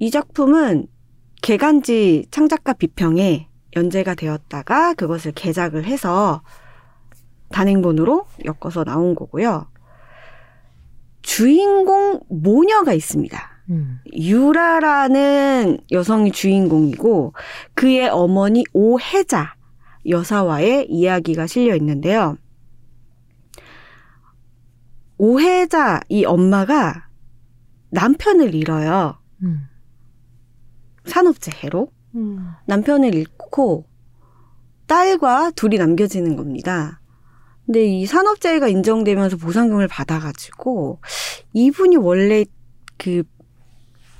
이 0.00 0.10
작품은 0.10 0.88
개간지 1.42 2.26
창작가 2.32 2.72
비평에 2.72 3.48
연재가 3.76 4.16
되었다가 4.16 4.94
그것을 4.94 5.30
개작을 5.30 5.84
해서 5.84 6.42
단행본으로 7.50 8.26
엮어서 8.44 8.82
나온 8.82 9.14
거고요. 9.14 9.70
주인공 11.22 12.18
모녀가 12.28 12.94
있습니다. 12.94 13.57
음. 13.70 14.00
유라라는 14.12 15.78
여성이 15.90 16.30
주인공이고 16.32 17.34
그의 17.74 18.08
어머니 18.08 18.64
오혜자 18.72 19.54
여사와의 20.08 20.90
이야기가 20.90 21.46
실려 21.46 21.76
있는데요. 21.76 22.36
오혜자 25.18 26.00
이 26.08 26.24
엄마가 26.24 27.08
남편을 27.90 28.54
잃어요. 28.54 29.18
음. 29.42 29.68
산업재해로 31.04 31.90
음. 32.14 32.52
남편을 32.66 33.14
잃고 33.14 33.86
딸과 34.86 35.52
둘이 35.52 35.76
남겨지는 35.76 36.36
겁니다. 36.36 37.00
근데 37.66 37.84
이 37.84 38.06
산업재해가 38.06 38.68
인정되면서 38.68 39.36
보상금을 39.36 39.88
받아가지고 39.88 41.00
이분이 41.52 41.96
원래 41.96 42.44
그 42.96 43.24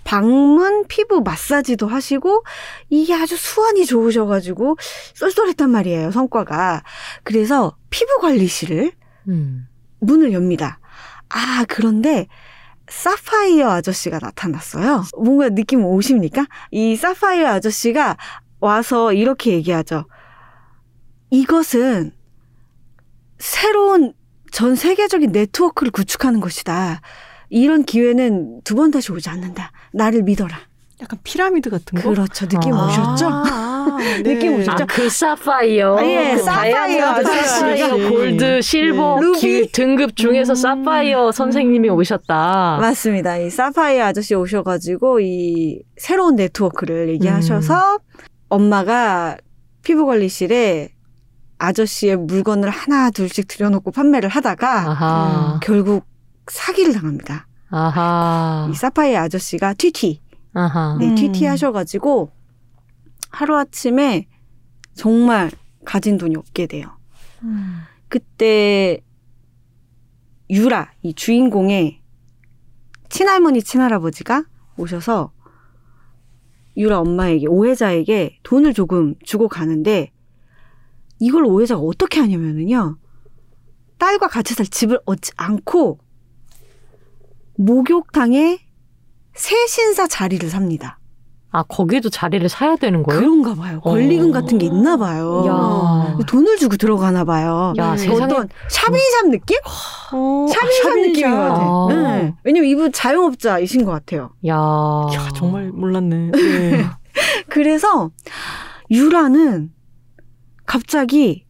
방문 0.09 0.87
피부 0.89 1.21
마사지도 1.21 1.87
하시고 1.87 2.43
이게 2.89 3.13
아주 3.13 3.37
수완이 3.37 3.85
좋으셔가지고 3.85 4.79
쏠쏠했단 5.13 5.69
말이에요 5.69 6.13
성과가 6.13 6.83
그래서 7.25 7.77
피부 7.91 8.19
관리실을 8.23 8.93
음. 9.29 9.69
문을 10.01 10.33
엽니다. 10.33 10.81
아 11.29 11.67
그런데 11.69 12.27
사파이어 12.89 13.69
아저씨가 13.69 14.19
나타났어요. 14.23 15.05
뭔가 15.19 15.51
느낌 15.51 15.85
오십니까? 15.85 16.47
이 16.71 16.97
사파이어 16.97 17.47
아저씨가 17.47 18.17
와서 18.61 19.13
이렇게 19.13 19.53
얘기하죠. 19.53 20.07
이것은 21.29 22.13
새로운 23.39 24.15
전 24.53 24.75
세계적인 24.75 25.33
네트워크를 25.33 25.93
구축하는 25.93 26.41
것이다. 26.41 27.03
이런 27.51 27.85
기회는 27.85 28.61
두 28.65 28.75
번 28.75 28.91
다시 28.91 29.11
오지 29.13 29.29
않는다. 29.29 29.73
나를 29.93 30.23
믿어라. 30.23 30.57
약간 31.01 31.19
피라미드 31.23 31.71
같은 31.71 32.01
거. 32.01 32.11
그렇죠. 32.11 32.49
느낌 32.49 32.75
아. 32.75 32.87
오셨죠? 32.89 33.27
아, 33.29 33.99
느낌 34.25 34.57
네. 34.57 34.63
오셨죠? 34.63 34.83
아, 34.83 34.87
그 34.89 35.09
사파이어. 35.09 35.97
아, 35.97 36.05
예, 36.05 36.35
그 36.35 36.43
사파이어 36.43 36.75
다이아몬드, 36.75 37.29
아저씨. 37.31 37.49
사파이어, 37.49 38.11
골드, 38.11 38.63
실버, 38.63 39.15
네. 39.15 39.21
루비. 39.27 39.61
그 39.61 39.67
등급 39.73 40.17
중에서 40.17 40.53
음. 40.53 40.57
사파이어 40.57 41.31
선생님이 41.33 41.89
오셨다. 41.91 42.79
맞습니다. 42.81 43.37
이 43.39 43.49
사파이어 43.49 44.05
아저씨 44.07 44.35
오셔가지고 44.35 45.21
이 45.21 45.83
새로운 45.97 46.35
네트워크를 46.35 47.09
얘기하셔서 47.11 47.99
엄마가 48.49 49.37
피부 49.85 50.05
관리실에 50.07 50.89
아저씨의 51.59 52.17
물건을 52.17 52.71
하나 52.71 53.11
둘씩 53.11 53.47
들여놓고 53.49 53.93
판매를 53.93 54.29
하다가 54.29 54.91
아하. 54.91 55.61
결국 55.63 56.05
사기를 56.51 56.93
당합니다. 56.93 57.47
아하. 57.71 58.69
이 58.71 58.75
사파이어 58.75 59.21
아저씨가 59.21 59.75
튀튀, 59.75 60.23
아하. 60.55 60.97
네, 60.99 61.09
음. 61.09 61.15
튀튀 61.15 61.45
하셔가지고 61.45 62.33
하루아침에 63.31 64.27
정말 64.95 65.51
가진 65.85 66.19
돈이 66.19 66.37
없게 66.37 66.67
돼요. 66.67 66.99
음. 67.43 67.81
그때 68.09 69.01
유라, 70.51 70.91
이 71.03 71.13
주인공의 71.15 72.01
친할머니, 73.11 73.63
친할아버지가 73.63 74.45
오셔서 74.77 75.33
유라 76.77 77.01
엄마에게, 77.01 77.47
오해자에게 77.47 78.39
돈을 78.45 78.73
조금 78.73 79.15
주고 79.25 79.49
가는데 79.49 80.11
이걸 81.19 81.45
오해자가 81.45 81.81
어떻게 81.81 82.21
하냐면은요. 82.21 82.97
딸과 83.99 84.29
같이 84.29 84.55
살 84.55 84.67
집을 84.67 85.01
얻지 85.05 85.33
않고 85.37 85.99
목욕탕에 87.59 88.61
세신사 89.35 90.07
자리를 90.07 90.49
삽니다. 90.49 90.99
아, 91.51 91.63
거기도 91.65 92.09
자리를 92.09 92.47
사야 92.49 92.77
되는 92.77 93.03
거예요? 93.03 93.21
그런가 93.21 93.55
봐요. 93.55 93.81
권리금 93.81 94.31
어. 94.31 94.33
같은 94.33 94.59
게 94.59 94.67
있나 94.67 94.97
봐요. 94.97 95.45
야. 95.47 96.17
돈을 96.27 96.57
주고 96.59 96.77
들어가나 96.77 97.25
봐요. 97.25 97.73
야, 97.79 97.93
네. 97.93 97.99
세상에. 97.99 98.25
어떤 98.33 98.49
샵인샵 98.69 99.27
느낌? 99.31 99.57
어, 100.13 100.47
샵인샵 100.49 100.87
아, 100.93 100.95
느낌인 100.95 101.31
것 101.31 101.37
같아. 101.37 101.61
아. 101.63 101.87
네. 101.91 102.35
왜냐면 102.45 102.69
이분 102.71 102.93
자영업자이신 102.93 103.85
것 103.85 103.91
같아요. 103.91 104.31
야. 104.47 104.55
야, 104.55 105.29
정말 105.35 105.71
몰랐네. 105.71 106.31
네. 106.33 106.85
그래서 107.49 108.11
유라는 108.91 109.73
갑자기 110.67 111.47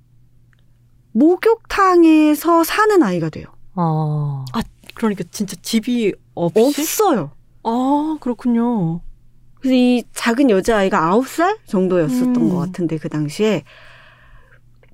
목욕탕에서 1.13 2.65
사는 2.65 3.03
아이가 3.03 3.29
돼요. 3.29 3.47
어. 3.75 4.45
그러니까 4.99 5.25
진짜 5.31 5.57
집이 5.63 6.13
없이? 6.35 6.61
없어요. 6.61 7.31
아, 7.63 8.17
그렇군요. 8.21 9.01
그래서 9.61 9.75
이 9.75 10.05
작은 10.13 10.51
여자아이가 10.51 11.07
아홉 11.07 11.29
살 11.29 11.57
정도였었던 11.67 12.37
음. 12.37 12.49
것 12.51 12.57
같은데 12.59 12.99
그 12.99 13.09
당시에 13.09 13.63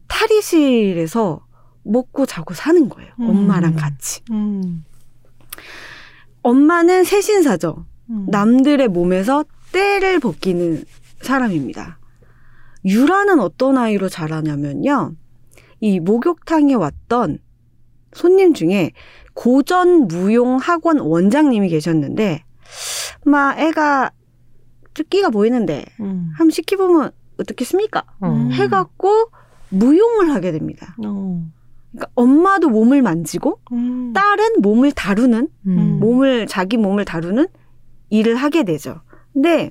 탈의실에서 0.06 1.44
먹고 1.82 2.26
자고 2.26 2.54
사는 2.54 2.88
거예요. 2.88 3.12
음. 3.20 3.30
엄마랑 3.30 3.74
같이. 3.76 4.22
음. 4.30 4.84
엄마는 6.42 7.04
세신사죠. 7.04 7.86
음. 8.10 8.26
남들의 8.28 8.88
몸에서 8.88 9.44
때를 9.72 10.20
벗기는 10.20 10.84
사람입니다. 11.22 11.98
유라는 12.84 13.40
어떤 13.40 13.78
아이로 13.78 14.08
자라냐면요. 14.10 15.14
이 15.80 16.00
목욕탕에 16.00 16.74
왔던 16.74 17.38
손님 18.12 18.54
중에 18.54 18.92
고전 19.34 20.08
무용 20.08 20.56
학원 20.56 20.98
원장님이 20.98 21.68
계셨는데, 21.68 22.44
막 23.24 23.58
애가 23.58 24.10
좀 24.94 25.06
끼가 25.10 25.30
보이는데, 25.30 25.84
음. 26.00 26.30
한번 26.34 26.50
시켜보면 26.50 27.10
어떻겠습니까? 27.38 28.04
음. 28.22 28.52
해갖고 28.52 29.30
무용을 29.70 30.32
하게 30.32 30.52
됩니다. 30.52 30.94
어. 31.04 31.44
그러니까 31.90 32.10
엄마도 32.14 32.68
몸을 32.68 33.02
만지고 33.02 33.60
음. 33.72 34.12
딸은 34.12 34.60
몸을 34.60 34.92
다루는 34.92 35.48
음. 35.66 35.98
몸을 36.00 36.46
자기 36.46 36.76
몸을 36.76 37.04
다루는 37.04 37.46
일을 38.10 38.36
하게 38.36 38.64
되죠. 38.64 39.00
근데 39.32 39.70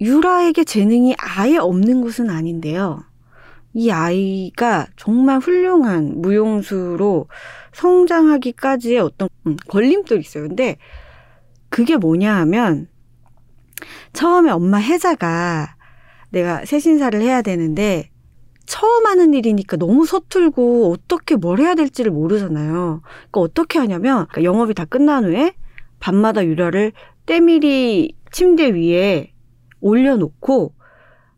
유라에게 0.00 0.64
재능이 0.64 1.14
아예 1.18 1.56
없는 1.56 2.02
것은 2.02 2.30
아닌데요. 2.30 3.02
이 3.78 3.90
아이가 3.90 4.86
정말 4.96 5.38
훌륭한 5.38 6.22
무용수로 6.22 7.28
성장하기까지의 7.74 9.00
어떤 9.00 9.28
음, 9.46 9.56
걸림돌이 9.68 10.18
있어요. 10.18 10.48
근데 10.48 10.78
그게 11.68 11.98
뭐냐 11.98 12.36
하면 12.36 12.88
처음에 14.14 14.50
엄마 14.50 14.78
혜자가 14.78 15.76
내가 16.30 16.64
새신사를 16.64 17.20
해야 17.20 17.42
되는데 17.42 18.08
처음 18.64 19.04
하는 19.04 19.34
일이니까 19.34 19.76
너무 19.76 20.06
서툴고 20.06 20.90
어떻게 20.90 21.36
뭘 21.36 21.58
해야 21.58 21.74
될지를 21.74 22.10
모르잖아요. 22.12 23.02
그러니까 23.02 23.40
어떻게 23.40 23.78
하냐면 23.78 24.26
그러니까 24.30 24.42
영업이 24.42 24.72
다 24.72 24.86
끝난 24.86 25.26
후에 25.26 25.52
밤마다 26.00 26.46
유라를 26.46 26.92
때밀이 27.26 28.14
침대 28.32 28.70
위에 28.70 29.34
올려놓고 29.82 30.75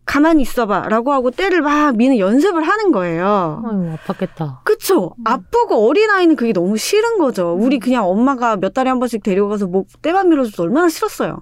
가만히 0.09 0.41
있어봐 0.43 0.89
라고 0.89 1.13
하고 1.13 1.31
때를 1.31 1.61
막 1.61 1.95
미는 1.97 2.19
연습을 2.19 2.63
하는 2.63 2.91
거예요. 2.93 3.63
아유, 3.65 3.97
아팠겠다. 3.97 4.65
그쵸? 4.65 5.15
아프고 5.25 5.87
어린아이는 5.87 6.35
그게 6.35 6.55
너무 6.55 6.79
싫은 6.79 7.19
거죠. 7.19 7.55
우리 7.55 7.79
그냥 7.79 8.09
엄마가 8.09 8.57
몇 8.57 8.73
달에 8.73 8.89
한 8.89 8.99
번씩 8.99 9.23
데려가서 9.23 9.67
목 9.67 9.87
때만 10.01 10.31
밀어줘도 10.31 10.63
얼마나 10.63 10.89
싫었어요. 10.89 11.41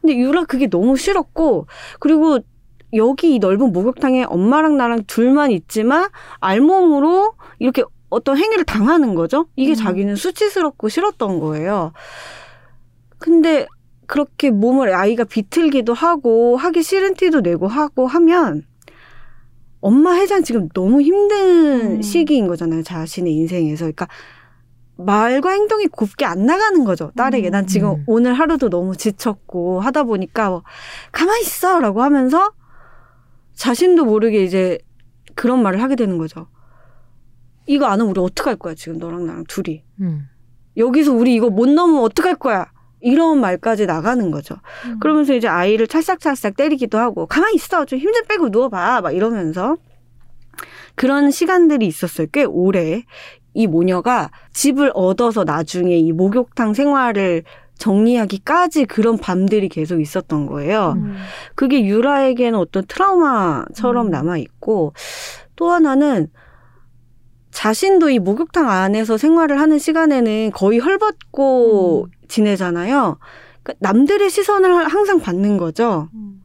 근데 0.00 0.16
유라 0.16 0.44
그게 0.44 0.68
너무 0.68 0.96
싫었고, 0.96 1.66
그리고 2.00 2.40
여기 2.94 3.36
이 3.36 3.38
넓은 3.38 3.72
목욕탕에 3.72 4.24
엄마랑 4.24 4.76
나랑 4.76 5.04
둘만 5.06 5.52
있지만 5.52 6.08
알몸으로 6.40 7.34
이렇게 7.60 7.84
어떤 8.08 8.36
행위를 8.36 8.64
당하는 8.64 9.14
거죠. 9.14 9.46
이게 9.54 9.72
음. 9.72 9.76
자기는 9.76 10.16
수치스럽고 10.16 10.88
싫었던 10.88 11.38
거예요. 11.38 11.92
근데 13.18 13.66
그렇게 14.10 14.50
몸을 14.50 14.92
아이가 14.92 15.22
비틀기도 15.22 15.94
하고 15.94 16.56
하기 16.56 16.82
싫은 16.82 17.14
티도 17.14 17.42
내고 17.42 17.68
하고 17.68 18.08
하면 18.08 18.64
엄마 19.80 20.14
해장 20.14 20.42
지금 20.42 20.68
너무 20.70 21.00
힘든 21.00 21.98
음. 21.98 22.02
시기인 22.02 22.48
거잖아요. 22.48 22.82
자신의 22.82 23.32
인생에서. 23.32 23.84
그러니까 23.84 24.08
말과 24.96 25.50
행동이 25.50 25.86
곱게 25.86 26.24
안 26.24 26.44
나가는 26.44 26.82
거죠. 26.82 27.12
딸에게. 27.16 27.50
난 27.50 27.68
지금 27.68 27.90
음. 27.90 28.04
오늘 28.08 28.34
하루도 28.34 28.68
너무 28.68 28.96
지쳤고 28.96 29.78
하다 29.80 30.02
보니까 30.02 30.50
뭐 30.50 30.64
가만히 31.12 31.42
있어! 31.42 31.78
라고 31.78 32.02
하면서 32.02 32.50
자신도 33.54 34.06
모르게 34.06 34.42
이제 34.42 34.80
그런 35.36 35.62
말을 35.62 35.80
하게 35.80 35.94
되는 35.94 36.18
거죠. 36.18 36.48
이거 37.66 37.86
안 37.86 38.00
하면 38.00 38.10
우리 38.10 38.20
어떡할 38.20 38.56
거야, 38.56 38.74
지금 38.74 38.98
너랑 38.98 39.24
나랑 39.24 39.44
둘이. 39.46 39.84
음. 40.00 40.26
여기서 40.76 41.12
우리 41.12 41.32
이거 41.32 41.48
못 41.48 41.68
넘으면 41.68 42.02
어떡할 42.02 42.34
거야. 42.34 42.72
이런 43.00 43.40
말까지 43.40 43.86
나가는 43.86 44.30
거죠. 44.30 44.56
그러면서 45.00 45.34
이제 45.34 45.48
아이를 45.48 45.86
찰싹찰싹 45.86 46.56
때리기도 46.56 46.98
하고, 46.98 47.26
가만히 47.26 47.54
있어. 47.56 47.84
좀 47.84 47.98
힘 47.98 48.12
좀 48.12 48.24
빼고 48.28 48.48
누워봐. 48.50 49.00
막 49.00 49.14
이러면서. 49.14 49.76
그런 50.94 51.30
시간들이 51.30 51.86
있었어요. 51.86 52.26
꽤 52.32 52.44
오래. 52.44 53.04
이 53.54 53.66
모녀가 53.66 54.30
집을 54.52 54.92
얻어서 54.94 55.44
나중에 55.44 55.96
이 55.96 56.12
목욕탕 56.12 56.74
생활을 56.74 57.42
정리하기까지 57.78 58.84
그런 58.84 59.16
밤들이 59.16 59.68
계속 59.68 60.00
있었던 60.00 60.46
거예요. 60.46 60.94
음. 60.98 61.16
그게 61.54 61.84
유라에게는 61.84 62.58
어떤 62.58 62.84
트라우마처럼 62.86 64.06
음. 64.06 64.10
남아 64.10 64.36
있고 64.38 64.92
또 65.56 65.70
하나는 65.70 66.28
자신도 67.50 68.10
이 68.10 68.18
목욕탕 68.18 68.68
안에서 68.68 69.16
생활을 69.16 69.58
하는 69.60 69.78
시간에는 69.78 70.52
거의 70.52 70.78
헐벗고 70.78 72.06
지내잖아요. 72.30 73.18
그러니까 73.62 73.74
남들의 73.80 74.30
시선을 74.30 74.86
항상 74.86 75.20
받는 75.20 75.58
거죠. 75.58 76.08
음. 76.14 76.42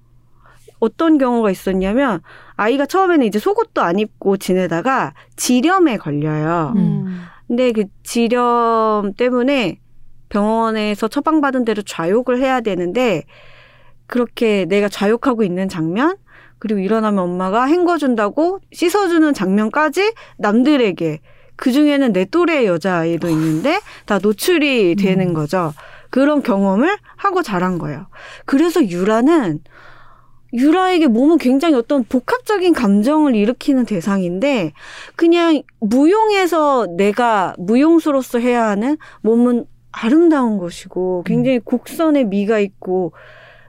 어떤 0.80 1.18
경우가 1.18 1.52
있었냐면 1.52 2.22
아이가 2.56 2.86
처음에는 2.86 3.26
이제 3.26 3.40
속옷도 3.40 3.82
안 3.82 3.98
입고 4.00 4.38
지내다가 4.38 5.14
지렴에 5.38 5.98
걸려요. 5.98 6.74
음. 6.76 7.22
근데 7.48 7.72
그 7.72 7.86
지렴 8.04 9.14
때문에 9.16 9.80
병원에서 10.30 11.08
처방받은 11.08 11.64
대로 11.66 11.82
좌욕을 11.82 12.42
해야 12.42 12.60
되는데 12.62 13.24
그렇게 14.08 14.66
내가 14.66 14.90
좌욕하고 14.90 15.44
있는 15.44 15.70
장면 15.70 16.18
그리고 16.60 16.80
일어나면 16.80 17.24
엄마가 17.24 17.66
헹궈준다고 17.66 18.60
씻어주는 18.72 19.34
장면까지 19.34 20.14
남들에게 20.38 21.20
그 21.56 21.72
중에는 21.72 22.14
내 22.14 22.26
또래 22.26 22.66
여자아이도 22.66 23.30
있는데 23.30 23.80
다 24.06 24.20
노출이 24.22 24.96
되는 24.96 25.34
거죠. 25.34 25.74
그런 26.10 26.42
경험을 26.42 26.98
하고 27.18 27.44
자란 27.44 27.78
거예요. 27.78 28.08
그래서 28.46 28.84
유라는 28.86 29.62
유라에게 30.54 31.08
몸은 31.08 31.38
굉장히 31.38 31.76
어떤 31.76 32.04
복합적인 32.06 32.74
감정을 32.74 33.36
일으키는 33.36 33.86
대상인데 33.86 34.72
그냥 35.16 35.62
무용에서 35.82 36.88
내가 36.96 37.54
무용수로서 37.58 38.40
해야 38.40 38.70
하는 38.70 38.98
몸은 39.22 39.66
아름다운 39.92 40.58
것이고 40.58 41.24
굉장히 41.26 41.60
곡선의 41.60 42.26
미가 42.26 42.60
있고 42.60 43.14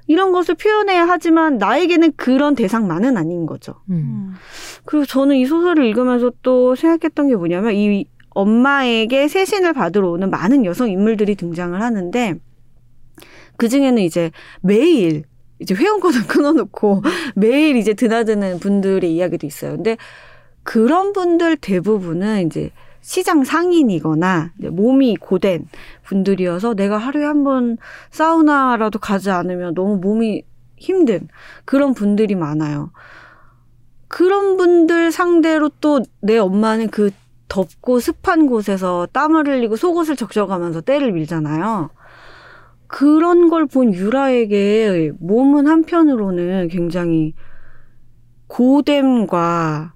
이런 0.06 0.32
것을 0.32 0.54
표현해야 0.54 1.06
하지만 1.08 1.58
나에게는 1.58 2.12
그런 2.16 2.54
대상만은 2.54 3.16
아닌 3.16 3.46
거죠. 3.46 3.74
음. 3.90 4.34
그리고 4.84 5.04
저는 5.04 5.36
이 5.36 5.46
소설을 5.46 5.84
읽으면서 5.84 6.32
또 6.42 6.74
생각했던 6.76 7.28
게 7.28 7.36
뭐냐면 7.36 7.74
이 7.74 8.06
엄마에게 8.30 9.28
세신을 9.28 9.72
받으러 9.72 10.10
오는 10.10 10.30
많은 10.30 10.64
여성 10.64 10.90
인물들이 10.90 11.34
등장을 11.34 11.80
하는데 11.80 12.34
그 13.56 13.68
중에는 13.68 14.02
이제 14.02 14.30
매일 14.60 15.24
이제 15.58 15.74
회원권을 15.74 16.26
끊어놓고 16.28 17.02
매일 17.34 17.76
이제 17.76 17.94
드나드는 17.94 18.60
분들의 18.60 19.12
이야기도 19.12 19.46
있어요. 19.46 19.72
근데 19.72 19.96
그런 20.62 21.12
분들 21.12 21.56
대부분은 21.56 22.46
이제 22.46 22.70
시장 23.06 23.44
상인이거나 23.44 24.50
몸이 24.72 25.14
고된 25.16 25.68
분들이어서 26.02 26.74
내가 26.74 26.98
하루에 26.98 27.24
한 27.24 27.44
번 27.44 27.78
사우나라도 28.10 28.98
가지 28.98 29.30
않으면 29.30 29.74
너무 29.74 29.98
몸이 29.98 30.42
힘든 30.76 31.28
그런 31.64 31.94
분들이 31.94 32.34
많아요. 32.34 32.90
그런 34.08 34.56
분들 34.56 35.12
상대로 35.12 35.68
또 35.80 36.00
내 36.20 36.36
엄마는 36.36 36.88
그 36.88 37.12
덥고 37.46 38.00
습한 38.00 38.48
곳에서 38.48 39.06
땀을 39.12 39.46
흘리고 39.46 39.76
속옷을 39.76 40.16
적셔가면서 40.16 40.80
때를 40.80 41.12
밀잖아요. 41.12 41.90
그런 42.88 43.48
걸 43.48 43.66
본 43.66 43.94
유라에게 43.94 45.12
몸은 45.20 45.68
한편으로는 45.68 46.66
굉장히 46.68 47.34
고됨과 48.48 49.92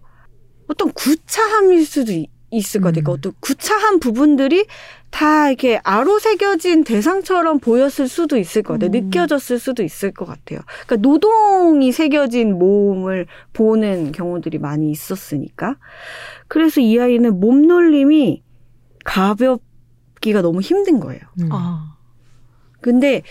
어떤 0.68 0.92
구차함일 0.92 1.84
수도 1.84 2.12
있- 2.50 2.58
있을 2.58 2.80
것 2.80 2.88
같아요. 2.88 3.04
그러니까 3.04 3.12
음. 3.12 3.14
어떤 3.18 3.32
구차한 3.40 4.00
부분들이 4.00 4.66
다 5.10 5.48
이렇게 5.48 5.80
아로 5.82 6.18
새겨진 6.18 6.84
대상처럼 6.84 7.58
보였을 7.58 8.06
수도 8.08 8.36
있을 8.36 8.62
것 8.62 8.74
같아요. 8.74 8.90
음. 8.90 9.04
느껴졌을 9.06 9.58
수도 9.58 9.82
있을 9.82 10.12
것 10.12 10.24
같아요. 10.24 10.60
그러니까 10.86 10.96
노동이 10.96 11.90
새겨진 11.92 12.58
몸을 12.58 13.26
보는 13.52 14.12
경우들이 14.12 14.58
많이 14.58 14.90
있었으니까. 14.90 15.76
그래서 16.48 16.80
이 16.80 16.98
아이는 16.98 17.40
몸놀림이 17.40 18.42
가볍기가 19.04 20.42
너무 20.42 20.60
힘든 20.60 21.00
거예요. 21.00 21.20
음. 21.40 21.48
아. 21.50 21.96
근데 22.80 23.22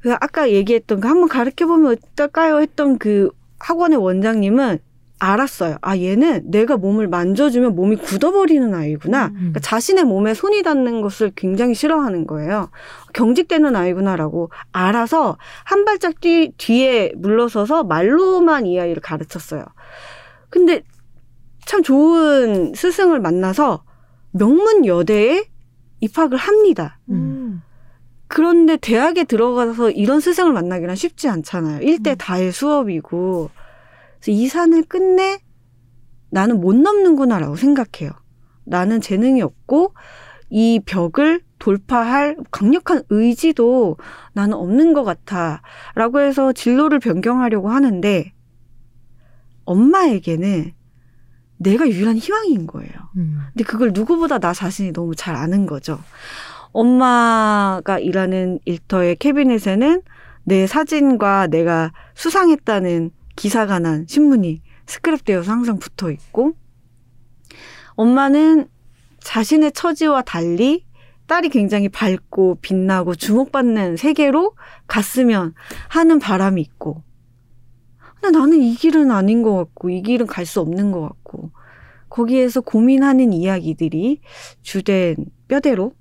그 0.00 0.12
아까 0.14 0.50
얘기했던 0.50 1.00
그 1.00 1.08
한번 1.08 1.28
가르쳐 1.28 1.66
보면 1.66 1.92
어떨까요 2.12 2.60
했던 2.60 2.98
그 2.98 3.30
학원의 3.58 3.98
원장님은 3.98 4.78
알았어요. 5.18 5.78
아 5.80 5.96
얘는 5.96 6.50
내가 6.50 6.76
몸을 6.76 7.08
만져주면 7.08 7.74
몸이 7.74 7.96
굳어버리는 7.96 8.74
아이구나. 8.74 9.26
음. 9.26 9.34
그러니까 9.34 9.60
자신의 9.60 10.04
몸에 10.04 10.34
손이 10.34 10.62
닿는 10.62 11.00
것을 11.00 11.32
굉장히 11.34 11.74
싫어하는 11.74 12.26
거예요. 12.26 12.70
경직되는 13.14 13.74
아이구나라고 13.74 14.50
알아서 14.72 15.38
한 15.64 15.84
발짝 15.84 16.20
뒤, 16.20 16.52
뒤에 16.58 17.12
물러서서 17.16 17.84
말로만 17.84 18.66
이 18.66 18.78
아이를 18.78 19.00
가르쳤어요. 19.00 19.64
근데 20.50 20.82
참 21.64 21.82
좋은 21.82 22.74
스승을 22.74 23.20
만나서 23.20 23.84
명문 24.32 24.84
여대에 24.84 25.44
입학을 26.00 26.36
합니다. 26.36 26.98
음. 27.10 27.62
그런데 28.28 28.76
대학에 28.76 29.24
들어가서 29.24 29.90
이런 29.90 30.20
스승을 30.20 30.52
만나기는 30.52 30.94
쉽지 30.94 31.28
않잖아요. 31.28 31.80
일대 31.80 32.12
음. 32.12 32.16
다의 32.18 32.52
수업이고. 32.52 33.50
그래서 34.20 34.32
이 34.32 34.48
산을 34.48 34.84
끝내 34.84 35.38
나는 36.30 36.60
못 36.60 36.74
넘는구나라고 36.74 37.56
생각해요. 37.56 38.10
나는 38.64 39.00
재능이 39.00 39.42
없고 39.42 39.94
이 40.50 40.80
벽을 40.84 41.40
돌파할 41.58 42.36
강력한 42.50 43.02
의지도 43.10 43.96
나는 44.32 44.54
없는 44.54 44.92
것 44.92 45.04
같아. 45.04 45.62
라고 45.94 46.20
해서 46.20 46.52
진로를 46.52 46.98
변경하려고 46.98 47.70
하는데 47.70 48.32
엄마에게는 49.64 50.72
내가 51.58 51.88
유일한 51.88 52.16
희망인 52.16 52.66
거예요. 52.66 52.92
음. 53.16 53.40
근데 53.52 53.64
그걸 53.64 53.92
누구보다 53.92 54.38
나 54.38 54.52
자신이 54.52 54.92
너무 54.92 55.14
잘 55.14 55.34
아는 55.34 55.66
거죠. 55.66 55.98
엄마가 56.72 57.98
일하는 57.98 58.58
일터의 58.66 59.16
캐비넷에는 59.16 60.02
내 60.44 60.66
사진과 60.66 61.48
내가 61.48 61.92
수상했다는 62.14 63.10
기사가 63.36 63.78
난 63.78 64.06
신문이 64.08 64.62
스크랩되어서 64.86 65.44
항상 65.44 65.78
붙어 65.78 66.10
있고, 66.10 66.54
엄마는 67.94 68.68
자신의 69.20 69.72
처지와 69.72 70.22
달리 70.22 70.84
딸이 71.26 71.48
굉장히 71.48 71.88
밝고 71.88 72.58
빛나고 72.60 73.14
주목받는 73.16 73.96
세계로 73.96 74.54
갔으면 74.86 75.54
하는 75.88 76.18
바람이 76.18 76.60
있고, 76.62 77.02
근데 78.20 78.38
나는 78.38 78.60
이 78.62 78.74
길은 78.74 79.10
아닌 79.10 79.42
것 79.42 79.54
같고, 79.56 79.90
이 79.90 80.02
길은 80.02 80.26
갈 80.26 80.46
수 80.46 80.60
없는 80.60 80.92
것 80.92 81.00
같고, 81.02 81.50
거기에서 82.08 82.60
고민하는 82.60 83.32
이야기들이 83.32 84.20
주된 84.62 85.16
뼈대로 85.48 85.92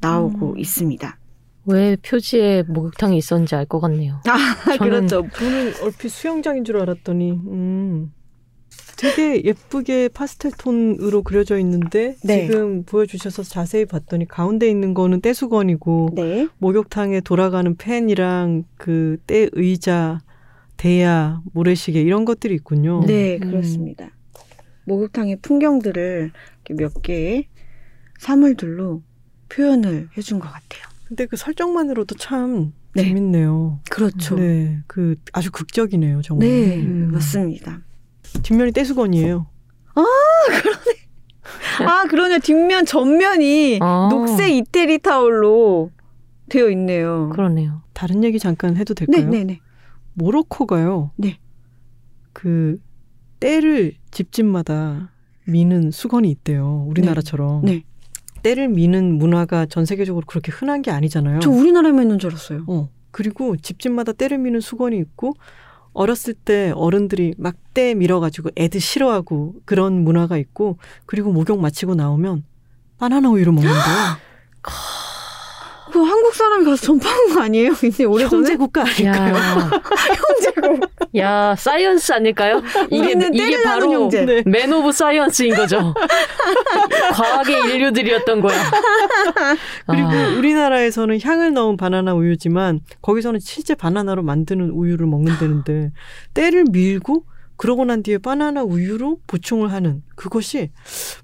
나오고 0.00 0.52
음. 0.52 0.58
있습니다. 0.58 1.18
왜 1.66 1.96
표지에 1.96 2.62
목욕탕이 2.68 3.16
있었는지 3.16 3.54
알 3.54 3.64
것 3.66 3.80
같네요. 3.80 4.20
아, 4.28 4.36
저는- 4.76 4.78
그렇죠. 4.78 5.26
저는 5.34 5.72
얼핏 5.82 6.08
수영장인 6.10 6.64
줄 6.64 6.76
알았더니 6.78 7.30
음. 7.32 8.12
되게 8.96 9.42
예쁘게 9.44 10.08
파스텔 10.08 10.52
톤으로 10.58 11.22
그려져 11.22 11.58
있는데 11.58 12.16
네. 12.22 12.46
지금 12.46 12.84
보여주셔서 12.84 13.42
자세히 13.42 13.86
봤더니 13.86 14.26
가운데 14.28 14.68
있는 14.70 14.94
거는 14.94 15.20
떼수건이고 15.20 16.10
네. 16.14 16.48
목욕탕에 16.58 17.20
돌아가는 17.20 17.74
팬이랑 17.76 18.64
그때 18.76 19.48
의자, 19.52 20.20
대야, 20.76 21.42
모래시계 21.52 22.00
이런 22.02 22.24
것들이 22.24 22.54
있군요. 22.54 23.04
네, 23.06 23.38
음. 23.42 23.50
그렇습니다. 23.50 24.10
목욕탕의 24.86 25.38
풍경들을 25.42 26.30
이렇게 26.66 26.74
몇 26.82 27.02
개의 27.02 27.48
사물들로 28.18 29.02
표현을 29.48 30.08
해준 30.16 30.38
것 30.38 30.46
같아요. 30.48 30.93
근데 31.04 31.26
그 31.26 31.36
설정만으로도 31.36 32.16
참 32.16 32.72
네. 32.94 33.04
재밌네요. 33.04 33.80
그렇죠. 33.90 34.36
네, 34.36 34.42
네, 34.42 34.78
그 34.86 35.16
아주 35.32 35.50
극적이네요, 35.50 36.22
정말. 36.22 36.48
음. 36.48 37.10
맞습니다. 37.12 37.80
뒷면이 38.42 38.72
떼수건이에요. 38.72 39.46
아, 39.94 40.04
그러네. 42.08 42.38
뒷면, 42.40 42.86
전면이 42.86 43.78
아. 43.82 44.08
녹색 44.10 44.50
이태리 44.50 44.98
타올로 44.98 45.90
되어 46.48 46.70
있네요. 46.70 47.30
그러네요. 47.30 47.82
다른 47.92 48.24
얘기 48.24 48.38
잠깐 48.38 48.76
해도 48.76 48.94
될까요? 48.94 49.28
네, 49.28 49.38
네, 49.38 49.44
네. 49.44 49.60
모로코가요. 50.14 51.10
네. 51.16 51.38
그 52.32 52.78
때를 53.40 53.94
집집마다 54.10 55.12
미는 55.46 55.90
수건이 55.90 56.30
있대요. 56.30 56.84
우리나라처럼. 56.88 57.64
네. 57.64 57.84
때를 58.44 58.68
미는 58.68 59.18
문화가 59.18 59.66
전 59.66 59.84
세계적으로 59.86 60.24
그렇게 60.26 60.52
흔한 60.52 60.82
게 60.82 60.92
아니잖아요. 60.92 61.40
저 61.40 61.50
우리나라에만 61.50 62.02
있는 62.04 62.18
줄 62.20 62.30
알았어요. 62.30 62.64
어. 62.68 62.88
그리고 63.10 63.56
집집마다 63.56 64.12
때를 64.12 64.38
미는 64.38 64.60
수건이 64.60 64.96
있고 64.98 65.34
어렸을 65.92 66.34
때 66.34 66.72
어른들이 66.76 67.34
막 67.38 67.56
때 67.74 67.92
밀어가지고 67.94 68.50
애들 68.56 68.80
싫어하고 68.80 69.56
그런 69.64 70.04
문화가 70.04 70.38
있고 70.38 70.78
그리고 71.06 71.32
목욕 71.32 71.60
마치고 71.60 71.96
나오면 71.96 72.44
바나나 72.98 73.28
우유를 73.28 73.52
먹는데요. 73.52 73.82
그 76.34 76.36
한국 76.36 76.36
사람이 76.36 76.64
가서 76.64 76.82
전파한 76.86 77.34
거 77.34 77.40
아니에요? 77.42 77.72
굉장히 77.80 78.06
오래전에? 78.06 78.36
형제 78.36 78.56
국가 78.56 78.82
아닐까요? 78.82 79.34
야, 79.36 79.70
형제고. 80.50 80.80
야 81.16 81.54
science 81.56 82.12
아닐까요? 82.12 82.60
이게 82.90 83.14
이게 83.32 83.62
바로 83.62 83.92
형제. 83.92 84.24
네. 84.24 84.42
man 84.44 84.72
of 84.72 84.90
science인 84.92 85.54
거죠. 85.54 85.94
과학의 87.14 87.74
인류들이었던 87.74 88.40
거야. 88.40 88.58
그리고 89.86 90.08
아, 90.08 90.28
우리나라에서는 90.36 91.20
향을 91.20 91.52
넣은 91.52 91.76
바나나 91.76 92.14
우유지만 92.14 92.80
거기서는 93.00 93.38
실제 93.40 93.74
바나나로 93.74 94.22
만드는 94.22 94.70
우유를 94.70 95.06
먹는다는데 95.06 95.92
때를 96.34 96.64
밀고 96.70 97.24
그러고 97.56 97.84
난 97.84 98.02
뒤에 98.02 98.18
바나나 98.18 98.64
우유로 98.64 99.20
보충을 99.28 99.72
하는 99.72 100.02
그것이 100.16 100.70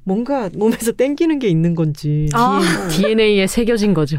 뭔가 0.05 0.49
몸에서 0.55 0.93
땡기는 0.93 1.41
게 1.41 1.49
있는 1.49 1.75
건지 1.75 2.29
아. 2.33 2.61
DNA에 2.91 3.49
새겨진 3.49 3.95
거죠. 3.95 4.19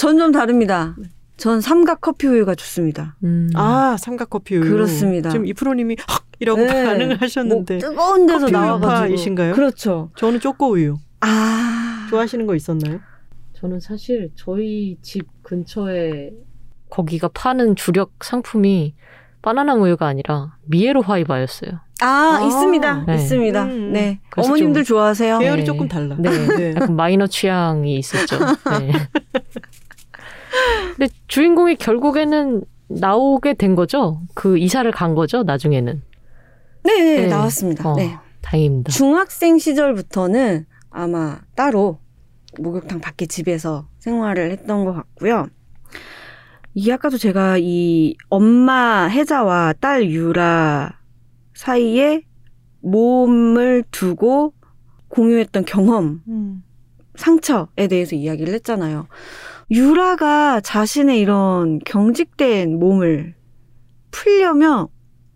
전 0.00 0.16
좀 0.18 0.32
다릅니다. 0.32 0.96
전 1.36 1.60
삼각 1.60 2.00
커피 2.00 2.26
우유가 2.26 2.54
좋습니다. 2.54 3.16
음. 3.22 3.50
아 3.54 3.96
삼각 3.98 4.30
커피 4.30 4.56
우유 4.56 4.70
그렇습니다. 4.70 5.28
지금 5.28 5.44
이프로님이 5.44 5.96
헉 6.08 6.24
이라고 6.40 6.58
네. 6.62 6.84
반응을 6.86 7.20
하셨는데 7.20 7.74
뭐 7.78 7.90
뜨거운 7.90 8.26
데서 8.26 8.40
커피 8.40 8.52
나와가지고. 8.52 9.52
그렇죠. 9.52 10.10
저는 10.16 10.40
쪼꼬 10.40 10.70
우유 10.70 10.96
아. 11.20 12.06
좋아하시는 12.08 12.46
거 12.46 12.54
있었나요? 12.54 13.00
저는 13.60 13.80
사실 13.80 14.30
저희 14.36 14.96
집 15.02 15.26
근처에 15.42 16.30
거기가 16.88 17.28
파는 17.28 17.76
주력 17.76 18.12
상품이 18.22 18.94
바나나 19.42 19.74
우유가 19.74 20.06
아니라 20.06 20.56
미에로 20.64 21.02
화이바였어요. 21.02 21.72
아, 22.00 22.38
아. 22.40 22.46
있습니다. 22.46 23.04
네. 23.06 23.14
있습니다. 23.16 23.64
음. 23.64 23.92
네. 23.92 24.20
어머님들 24.34 24.84
좀 24.84 24.96
좋아하세요? 24.96 25.38
계열이 25.40 25.60
네. 25.60 25.64
조금 25.66 25.88
달라. 25.88 26.16
네. 26.18 26.30
네. 26.30 26.74
약간 26.74 26.96
마이너 26.96 27.26
취향이 27.26 27.96
있었죠. 27.98 28.38
네. 28.80 28.92
근데 30.96 31.12
주인공이 31.28 31.76
결국에는 31.76 32.62
나오게 32.88 33.54
된 33.54 33.74
거죠. 33.74 34.20
그 34.34 34.58
이사를 34.58 34.90
간 34.92 35.14
거죠. 35.14 35.42
나중에는. 35.42 36.02
네, 36.84 37.02
네, 37.02 37.20
네. 37.22 37.26
나왔습니다. 37.28 37.88
어, 37.88 37.96
네. 37.96 38.16
다행입니다. 38.40 38.90
중학생 38.92 39.58
시절부터는 39.58 40.66
아마 40.90 41.40
따로 41.54 41.98
목욕탕 42.58 43.00
밖에 43.00 43.26
집에서 43.26 43.88
생활을 43.98 44.50
했던 44.50 44.84
것 44.84 44.92
같고요. 44.92 45.48
이게 46.74 46.92
아까도 46.92 47.16
제가 47.18 47.58
이 47.58 48.16
엄마 48.28 49.06
혜자와 49.08 49.74
딸 49.80 50.10
유라 50.10 50.98
사이에 51.54 52.22
몸을 52.80 53.84
두고 53.90 54.54
공유했던 55.08 55.64
경험, 55.64 56.22
음. 56.28 56.62
상처에 57.16 57.88
대해서 57.88 58.16
이야기를 58.16 58.54
했잖아요. 58.54 59.08
유라가 59.70 60.60
자신의 60.60 61.20
이런 61.20 61.78
경직된 61.84 62.78
몸을 62.78 63.34
풀려면 64.10 64.88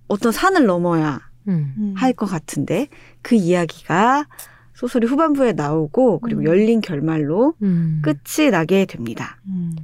어떤 0.08 0.32
산을 0.32 0.66
넘어야 0.66 1.20
음. 1.48 1.94
할것 1.96 2.28
같은데 2.28 2.88
그 3.22 3.34
이야기가 3.34 4.26
소설이 4.74 5.06
후반부에 5.06 5.52
나오고 5.52 6.18
그리고 6.20 6.40
음. 6.40 6.46
열린 6.46 6.80
결말로 6.80 7.54
음. 7.62 8.02
끝이 8.02 8.50
나게 8.50 8.86
됩니다. 8.86 9.38
음. 9.46 9.76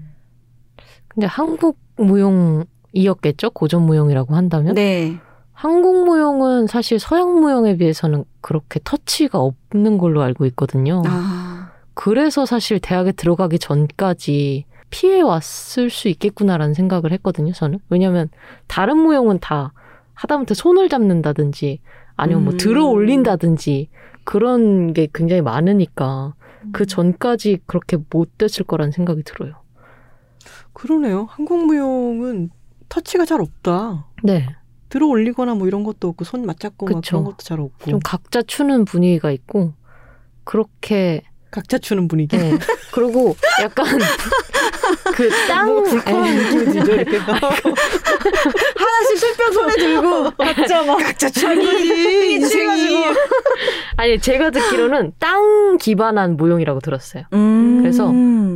근데 1.08 1.26
한국 1.26 1.78
무용이었겠죠? 1.96 3.50
고전 3.50 3.82
무용이라고 3.82 4.34
한다면? 4.34 4.74
네. 4.74 5.18
한국 5.52 6.06
무용은 6.06 6.66
사실 6.66 6.98
서양 6.98 7.40
무용에 7.40 7.76
비해서는 7.76 8.24
그렇게 8.40 8.80
터치가 8.82 9.38
없는 9.38 9.98
걸로 9.98 10.22
알고 10.22 10.46
있거든요. 10.46 11.02
아, 11.06 11.49
그래서 12.02 12.46
사실 12.46 12.80
대학에 12.80 13.12
들어가기 13.12 13.58
전까지 13.58 14.64
피해 14.88 15.20
왔을 15.20 15.90
수 15.90 16.08
있겠구나라는 16.08 16.72
생각을 16.72 17.12
했거든요, 17.12 17.52
저는. 17.52 17.78
왜냐면 17.90 18.30
다른 18.68 18.96
무용은 18.96 19.38
다 19.38 19.74
하다못해 20.14 20.54
손을 20.54 20.88
잡는다든지 20.88 21.80
아니면 22.16 22.44
뭐 22.44 22.54
음. 22.54 22.56
들어 22.56 22.86
올린다든지 22.86 23.90
그런 24.24 24.94
게 24.94 25.08
굉장히 25.12 25.42
많으니까 25.42 26.32
그 26.72 26.86
전까지 26.86 27.58
그렇게 27.66 27.98
못 28.08 28.38
됐을 28.38 28.64
거라는 28.64 28.92
생각이 28.92 29.22
들어요. 29.22 29.56
그러네요. 30.72 31.26
한국 31.28 31.66
무용은 31.66 32.48
터치가 32.88 33.26
잘 33.26 33.42
없다. 33.42 34.06
네. 34.24 34.48
들어 34.88 35.06
올리거나 35.06 35.54
뭐 35.54 35.66
이런 35.66 35.84
것도 35.84 36.08
없고 36.08 36.24
손 36.24 36.46
맞잡고 36.46 36.86
막 36.86 36.94
그쵸. 36.94 37.18
그런 37.18 37.24
것도 37.24 37.44
잘 37.44 37.60
없고 37.60 37.90
좀 37.90 38.00
각자 38.02 38.40
추는 38.40 38.86
분위기가 38.86 39.30
있고 39.30 39.74
그렇게 40.44 41.24
각자 41.50 41.78
추는 41.78 42.08
분위기. 42.08 42.36
네. 42.36 42.58
그리고 42.92 43.36
약간 43.62 43.86
그 45.14 45.28
땅, 45.48 45.82
불쾌한 45.82 46.26
예. 46.26 46.34
느낌이 46.34 46.64
들죠. 46.66 46.92
이렇게. 46.92 47.16
하나씩 48.76 49.18
술병 49.18 49.52
손에 49.52 49.74
들고 49.76 50.30
각자 50.30 50.82
막 50.82 50.96
각자 50.98 51.28
자기 51.28 52.34
인생이 52.34 53.04
아니 53.96 54.18
제가 54.18 54.50
듣기로는 54.50 55.12
땅 55.18 55.76
기반한 55.78 56.36
무용이라고 56.36 56.80
들었어요. 56.80 57.24
음. 57.32 57.78
그래서 57.80 58.12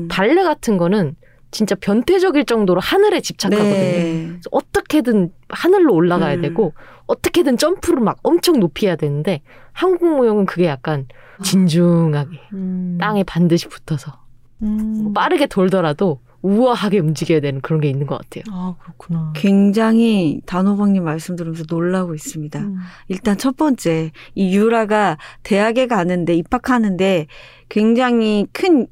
발레 0.09 0.43
같은 0.43 0.77
거는 0.77 1.17
진짜 1.55 1.77
변태적일 1.77 2.47
정도로 2.47 2.81
하늘에 2.81 3.21
집착하거든요. 3.21 3.73
네. 3.73 4.41
어떻게든 4.51 5.31
하늘로 5.49 5.95
올라가야 5.95 6.35
음. 6.35 6.43
되고 6.43 6.75
어떻게든 7.07 7.59
점프를 7.59 8.03
막 8.03 8.19
엄청 8.25 8.59
높이 8.59 8.87
해야 8.87 8.97
되는데 8.97 9.41
한국 9.73 10.17
무용은 10.17 10.47
그게 10.47 10.67
약간 10.67 11.07
진중하게 11.45 12.41
음. 12.55 12.99
땅에 13.01 13.23
반드시 13.23 13.69
붙어서 13.69 14.21
음. 14.63 15.03
뭐 15.05 15.13
빠르게 15.13 15.47
돌더라도 15.47 16.21
우아하게 16.43 16.99
움직여야 16.99 17.41
되는 17.41 17.61
그런 17.61 17.81
게 17.81 17.89
있는 17.89 18.07
것 18.07 18.19
같아요. 18.19 18.43
아 18.51 18.75
그렇구나. 18.83 19.33
굉장히 19.37 20.43
단호박님 20.47 21.05
말씀 21.05 21.37
들으면서 21.37 21.65
놀라고 21.71 22.15
있습니다. 22.15 22.59
음. 22.59 22.77
일단 23.09 23.39
첫 23.39 23.57
번째, 23.57 24.11
이 24.35 24.55
유라가 24.55 25.17
대학에 25.45 25.87
가는데, 25.87 26.35
입학하는데 26.35 27.29
굉장히 27.69 28.47
큰 28.53 28.89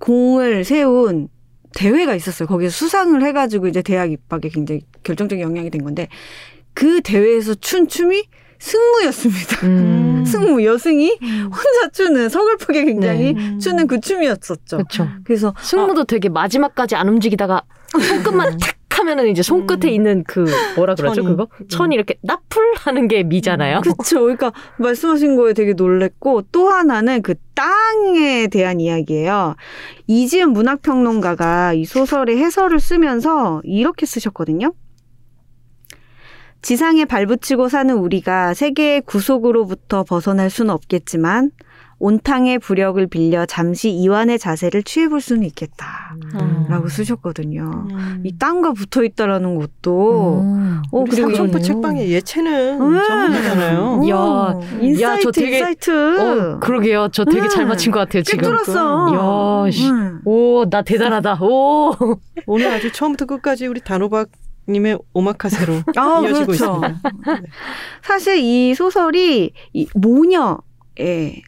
공을 0.00 0.64
세운 0.64 1.28
대회가 1.74 2.14
있었어요. 2.14 2.48
거기서 2.48 2.70
수상을 2.70 3.22
해가지고 3.22 3.68
이제 3.68 3.82
대학 3.82 4.10
입학에 4.10 4.48
굉장히 4.48 4.82
결정적인 5.02 5.42
영향이 5.42 5.70
된 5.70 5.84
건데, 5.84 6.08
그 6.74 7.00
대회에서 7.00 7.54
춘 7.56 7.88
춤이 7.88 8.24
승무였습니다. 8.58 9.66
음. 9.66 10.24
승무, 10.26 10.64
여승이 10.64 11.18
혼자 11.20 11.88
추는, 11.92 12.28
서글프게 12.28 12.84
굉장히 12.84 13.32
네. 13.32 13.58
추는 13.58 13.86
그 13.86 14.00
춤이었었죠. 14.00 14.76
그렇죠. 14.76 15.08
그래서 15.24 15.54
승무도 15.60 16.04
되게 16.04 16.28
마지막까지 16.28 16.94
안 16.94 17.08
움직이다가 17.08 17.62
손끝만 17.90 18.58
탁 18.58 18.79
하면은 19.00 19.28
이제 19.28 19.42
손끝에 19.42 19.90
음. 19.90 19.94
있는 19.94 20.24
그 20.26 20.44
뭐라 20.76 20.94
그러죠 20.94 21.16
천이. 21.22 21.26
그거 21.26 21.48
천이 21.68 21.94
이렇게 21.94 22.14
나풀 22.22 22.74
하는 22.76 23.08
게 23.08 23.22
미잖아요. 23.22 23.80
그렇죠. 23.80 24.20
그러니까 24.20 24.52
말씀하신 24.78 25.36
거에 25.36 25.52
되게 25.52 25.72
놀랬고 25.72 26.42
또 26.52 26.68
하나는 26.68 27.22
그 27.22 27.34
땅에 27.54 28.46
대한 28.46 28.80
이야기예요. 28.80 29.56
이지은 30.06 30.52
문학평론가가 30.52 31.74
이 31.74 31.84
소설의 31.84 32.38
해설을 32.38 32.80
쓰면서 32.80 33.60
이렇게 33.64 34.06
쓰셨거든요. 34.06 34.72
지상에 36.62 37.06
발붙이고 37.06 37.68
사는 37.68 37.94
우리가 37.94 38.54
세계의 38.54 39.02
구속으로부터 39.02 40.04
벗어날 40.04 40.50
수는 40.50 40.74
없겠지만 40.74 41.50
온탕의 42.02 42.58
부력을 42.60 43.06
빌려 43.08 43.44
잠시 43.44 43.90
이완의 43.90 44.38
자세를 44.38 44.82
취해볼 44.82 45.20
수는 45.20 45.44
있겠다. 45.44 46.16
음. 46.40 46.64
라고 46.68 46.88
쓰셨거든요. 46.88 47.86
음. 47.90 48.22
이 48.24 48.36
땅과 48.38 48.72
붙어 48.72 49.04
있다라는 49.04 49.54
것도 49.56 50.40
음. 50.40 50.82
어 50.92 51.04
그리고 51.04 51.28
상정부 51.28 51.58
이거는- 51.58 51.62
책방의 51.64 52.10
예체는 52.10 52.80
음. 52.80 53.00
전문이잖아요. 53.06 54.08
야, 54.08 54.16
오, 54.16 54.62
insight 54.80 55.02
야, 55.02 55.18
저 55.22 55.30
되게- 55.30 55.58
insight. 55.58 56.20
어, 56.20 56.58
그러게요. 56.60 57.08
저 57.12 57.24
되게 57.26 57.46
잘 57.48 57.64
음. 57.64 57.68
맞힌 57.68 57.92
것 57.92 57.98
같아요, 58.00 58.22
꽤 58.26 58.30
지금. 58.30 58.44
뚫었어. 58.50 59.66
야, 59.66 59.70
씨. 59.70 59.90
음. 59.90 60.20
오, 60.24 60.64
나 60.70 60.80
대단하다. 60.82 61.38
오. 61.42 61.94
오늘 62.46 62.68
아주 62.68 62.90
처음부터 62.90 63.26
끝까지 63.26 63.66
우리 63.66 63.80
단호박 63.80 64.28
님의 64.70 64.98
오마카세로 65.12 65.82
아, 65.96 66.20
이어지고 66.22 66.46
그렇죠. 66.46 66.80
있습니다. 66.80 67.00
사실 68.02 68.38
이 68.38 68.74
소설이 68.74 69.52
이 69.74 69.86
모녀의 69.94 71.42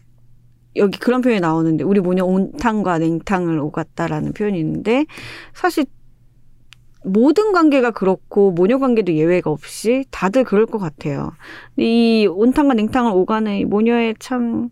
여기 0.77 0.99
그런 0.99 1.21
표현이 1.21 1.41
나오는데 1.41 1.85
우리 1.85 2.01
모녀 2.01 2.25
온탕과 2.25 2.99
냉탕을 2.99 3.59
오갔다라는 3.59 4.33
표현이 4.33 4.59
있는데 4.59 5.07
사실 5.55 5.85
모든 7.05 7.53
관계가 7.53 7.91
그렇고 7.91 8.53
모녀 8.53 8.79
관계도 8.79 9.15
예외가 9.15 9.51
없이 9.51 10.05
다들 10.11 10.45
그럴 10.45 10.67
것 10.67 10.79
같아요. 10.79 11.33
이 11.77 12.29
온탕과 12.31 12.75
냉탕을 12.75 13.13
오가는 13.13 13.57
이 13.57 13.65
모녀의 13.65 14.15
참 14.21 14.71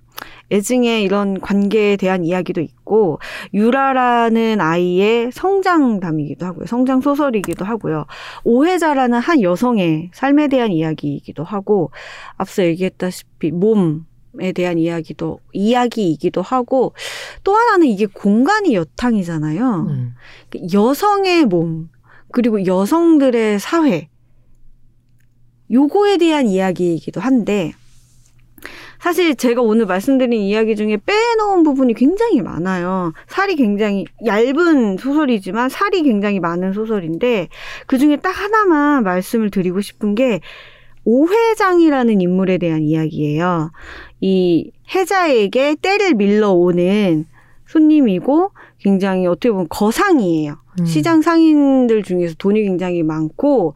애증의 0.52 1.02
이런 1.02 1.40
관계에 1.40 1.96
대한 1.96 2.24
이야기도 2.24 2.60
있고 2.60 3.18
유라라는 3.54 4.60
아이의 4.60 5.32
성장담이기도 5.32 6.46
하고요. 6.46 6.66
성장 6.66 7.00
소설이기도 7.00 7.64
하고요. 7.64 8.06
오해자라는 8.44 9.18
한 9.18 9.42
여성의 9.42 10.10
삶에 10.12 10.48
대한 10.48 10.72
이야기이기도 10.72 11.42
하고 11.42 11.90
앞서 12.36 12.64
얘기했다시피 12.64 13.50
몸 13.52 14.04
에 14.38 14.52
대한 14.52 14.78
이야기도 14.78 15.40
이야기이기도 15.52 16.40
하고 16.40 16.94
또 17.42 17.54
하나는 17.54 17.88
이게 17.88 18.06
공간이 18.06 18.74
여탕이잖아요. 18.74 19.86
음. 19.88 20.14
여성의 20.72 21.46
몸 21.46 21.88
그리고 22.30 22.64
여성들의 22.64 23.58
사회 23.58 24.08
요거에 25.70 26.18
대한 26.18 26.46
이야기이기도 26.46 27.20
한데 27.20 27.72
사실 29.00 29.34
제가 29.34 29.62
오늘 29.62 29.86
말씀드린 29.86 30.40
이야기 30.40 30.76
중에 30.76 30.98
빼놓은 30.98 31.62
부분이 31.62 31.94
굉장히 31.94 32.42
많아요. 32.42 33.14
살이 33.28 33.56
굉장히 33.56 34.04
얇은 34.26 34.98
소설이지만 34.98 35.70
살이 35.70 36.02
굉장히 36.02 36.38
많은 36.38 36.74
소설인데 36.74 37.48
그 37.86 37.96
중에 37.96 38.16
딱 38.16 38.30
하나만 38.30 39.02
말씀을 39.02 39.50
드리고 39.50 39.80
싶은 39.80 40.14
게 40.14 40.40
오회장이라는 41.10 42.20
인물에 42.20 42.58
대한 42.58 42.82
이야기예요. 42.82 43.72
이 44.20 44.70
해자에게 44.94 45.76
때를 45.82 46.14
밀러오는 46.14 47.26
손님이고 47.66 48.52
굉장히 48.78 49.26
어떻게 49.26 49.50
보면 49.50 49.66
거상이에요. 49.68 50.56
음. 50.80 50.84
시장 50.84 51.20
상인들 51.20 52.04
중에서 52.04 52.34
돈이 52.38 52.62
굉장히 52.62 53.02
많고 53.02 53.74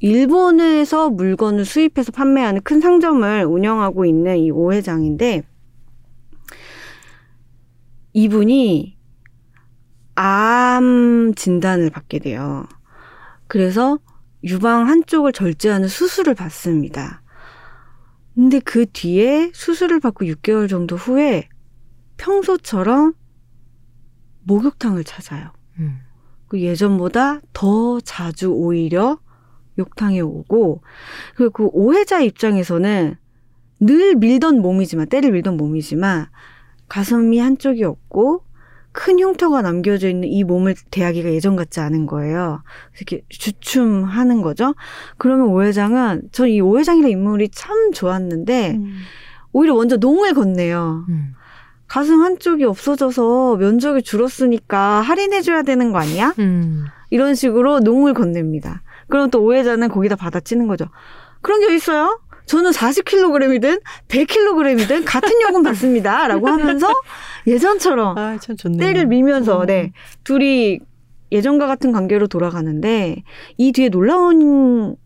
일본에서 0.00 1.10
물건을 1.10 1.64
수입해서 1.64 2.12
판매하는 2.12 2.60
큰 2.62 2.80
상점을 2.80 3.44
운영하고 3.44 4.04
있는 4.04 4.36
이 4.38 4.50
오 4.52 4.72
회장인데 4.72 5.42
이분이 8.12 8.96
암 10.14 11.32
진단을 11.34 11.90
받게 11.90 12.20
돼요. 12.20 12.64
그래서 13.48 13.98
유방 14.48 14.88
한쪽을 14.88 15.32
절제하는 15.32 15.88
수술을 15.88 16.34
받습니다. 16.34 17.22
근데 18.34 18.60
그 18.60 18.86
뒤에 18.86 19.50
수술을 19.52 20.00
받고 20.00 20.24
6개월 20.24 20.68
정도 20.68 20.96
후에 20.96 21.48
평소처럼 22.16 23.14
목욕탕을 24.44 25.04
찾아요. 25.04 25.52
음. 25.78 26.00
그 26.48 26.60
예전보다 26.60 27.40
더 27.52 28.00
자주 28.00 28.50
오히려 28.50 29.18
욕탕에 29.78 30.20
오고 30.20 30.82
그리고 31.36 31.52
그 31.52 31.68
오해자 31.72 32.20
입장에서는 32.20 33.16
늘 33.80 34.14
밀던 34.16 34.60
몸이지만 34.60 35.08
때를 35.08 35.32
밀던 35.32 35.56
몸이지만 35.56 36.26
가슴이 36.88 37.38
한쪽이 37.38 37.84
없고 37.84 38.44
큰 39.00 39.20
흉터가 39.20 39.62
남겨져 39.62 40.08
있는 40.08 40.28
이 40.28 40.42
몸을 40.42 40.74
대하기가 40.90 41.32
예전 41.32 41.54
같지 41.54 41.78
않은 41.78 42.06
거예요. 42.06 42.64
이렇게 42.96 43.22
주춤하는 43.28 44.42
거죠. 44.42 44.74
그러면 45.18 45.46
오 45.46 45.62
회장은 45.62 46.30
전 46.32 46.48
이 46.48 46.60
오 46.60 46.76
회장이라는 46.80 47.08
인물이 47.12 47.50
참 47.50 47.92
좋았는데 47.92 48.72
음. 48.72 48.98
오히려 49.52 49.74
먼저 49.74 49.96
농을 49.96 50.34
건네요. 50.34 51.04
음. 51.08 51.34
가슴 51.86 52.20
한쪽이 52.22 52.64
없어져서 52.64 53.56
면적이 53.58 54.02
줄었으니까 54.02 55.00
할인해줘야 55.00 55.62
되는 55.62 55.92
거 55.92 55.98
아니야? 55.98 56.34
음. 56.40 56.86
이런 57.10 57.36
식으로 57.36 57.78
농을 57.78 58.14
건넵니다. 58.14 58.82
그럼 59.08 59.30
또 59.30 59.42
오해자는 59.44 59.88
거기다 59.90 60.16
받아치는 60.16 60.66
거죠. 60.66 60.86
그런 61.40 61.60
게 61.60 61.72
있어요? 61.72 62.20
저는 62.48 62.70
40kg이든 62.72 63.82
100kg이든 64.08 65.02
같은 65.06 65.30
요금 65.42 65.62
받습니다. 65.62 66.26
라고 66.26 66.48
하면서 66.48 66.88
예전처럼 67.46 68.18
아. 68.18 68.38
때를 68.78 69.06
밀면서 69.06 69.60
음. 69.60 69.66
네 69.66 69.92
둘이 70.24 70.80
예전과 71.30 71.66
같은 71.66 71.92
관계로 71.92 72.26
돌아가는데 72.26 73.22
이 73.56 73.72
뒤에 73.72 73.90
놀라운 73.90 74.96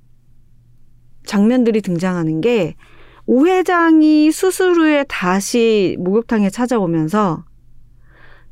장면들이 1.26 1.82
등장하는 1.82 2.40
게 2.40 2.74
오 3.26 3.46
회장이 3.46 4.32
수술 4.32 4.74
후에 4.74 5.04
다시 5.08 5.96
목욕탕에 6.00 6.50
찾아오면서 6.50 7.44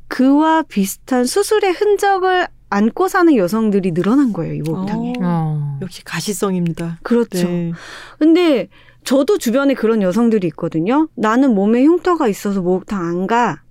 그와 0.07 0.63
비슷한 0.63 1.25
수술의 1.25 1.73
흔적을 1.73 2.47
안고 2.71 3.09
사는 3.09 3.35
여성들이 3.35 3.91
늘어난 3.91 4.31
거예요, 4.33 4.53
이 4.53 4.61
목욕탕에. 4.61 5.13
어. 5.19 5.21
어. 5.21 5.79
역시 5.81 6.03
가시성입니다. 6.03 6.99
그렇죠. 7.03 7.47
네. 7.47 7.73
근데 8.17 8.69
저도 9.03 9.37
주변에 9.37 9.73
그런 9.73 10.01
여성들이 10.01 10.47
있거든요. 10.47 11.09
나는 11.15 11.53
몸에 11.53 11.83
흉터가 11.83 12.27
있어서 12.27 12.61
목욕탕 12.61 13.03
안 13.03 13.27
가. 13.27 13.61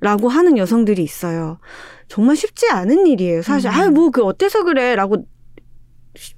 라고 0.00 0.28
하는 0.28 0.58
여성들이 0.58 1.02
있어요. 1.02 1.58
정말 2.08 2.34
쉽지 2.36 2.68
않은 2.70 3.06
일이에요. 3.06 3.42
사실, 3.42 3.70
음. 3.70 3.74
아유, 3.74 3.90
뭐, 3.90 4.10
그, 4.10 4.22
어때서 4.22 4.64
그래? 4.64 4.96
라고 4.96 5.24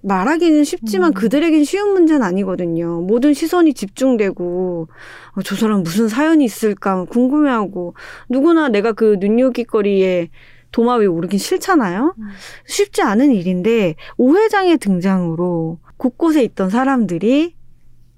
말하기는 0.02 0.62
쉽지만 0.64 1.10
음. 1.10 1.14
그들에겐 1.14 1.64
쉬운 1.64 1.94
문제는 1.94 2.22
아니거든요. 2.22 3.00
모든 3.00 3.32
시선이 3.32 3.72
집중되고, 3.72 4.88
어, 5.32 5.42
저 5.42 5.56
사람 5.56 5.82
무슨 5.82 6.08
사연이 6.08 6.44
있을까 6.44 7.06
궁금해하고, 7.06 7.94
누구나 8.28 8.68
내가 8.68 8.92
그 8.92 9.16
눈요깃거리에 9.18 10.28
도마 10.74 10.96
위에 10.96 11.06
오르긴 11.06 11.38
싫잖아요? 11.38 12.16
음. 12.18 12.28
쉽지 12.66 13.01
않은 13.01 13.30
일인데, 13.30 13.94
오 14.16 14.34
회장의 14.34 14.78
등장으로 14.78 15.78
곳곳에 15.96 16.42
있던 16.42 16.68
사람들이 16.68 17.55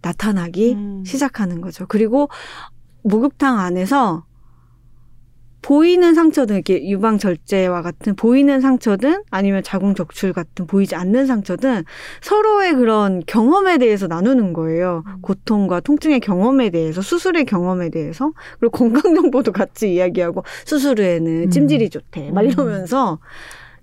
나타나기 0.00 0.72
음. 0.72 1.04
시작하는 1.04 1.60
거죠. 1.60 1.84
그리고 1.86 2.30
목욕탕 3.02 3.58
안에서 3.58 4.24
보이는 5.66 6.14
상처든 6.14 6.54
이렇게 6.54 6.88
유방 6.88 7.18
절제와 7.18 7.82
같은 7.82 8.14
보이는 8.14 8.60
상처든 8.60 9.24
아니면 9.32 9.64
자궁 9.64 9.96
적출 9.96 10.32
같은 10.32 10.68
보이지 10.68 10.94
않는 10.94 11.26
상처든 11.26 11.82
서로의 12.20 12.74
그런 12.74 13.20
경험에 13.26 13.76
대해서 13.78 14.06
나누는 14.06 14.52
거예요. 14.52 15.02
고통과 15.22 15.80
통증의 15.80 16.20
경험에 16.20 16.70
대해서 16.70 17.02
수술의 17.02 17.46
경험에 17.46 17.90
대해서 17.90 18.30
그리고 18.60 18.70
건강 18.78 19.16
정보도 19.16 19.50
같이 19.50 19.92
이야기하고 19.92 20.44
수술 20.64 21.00
후에는 21.00 21.42
음. 21.46 21.50
찜질이 21.50 21.90
좋대. 21.90 22.30
막 22.30 22.42
이러면서 22.42 23.18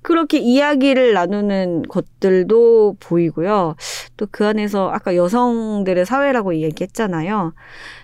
그렇게 0.03 0.37
이야기를 0.37 1.11
나누는 1.13 1.83
것들도 1.83 2.95
보이고요. 3.01 3.75
또 4.23 4.27
그 4.31 4.45
안에서 4.47 4.89
아까 4.89 5.15
여성들의 5.15 6.05
사회라고 6.05 6.53
이야기했잖아요. 6.53 7.53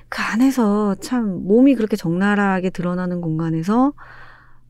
그 0.10 0.22
안에서 0.22 0.96
참 0.96 1.46
몸이 1.48 1.76
그렇게 1.76 1.96
적나라하게 1.96 2.72
드러나는 2.72 3.22
공간에서 3.22 3.94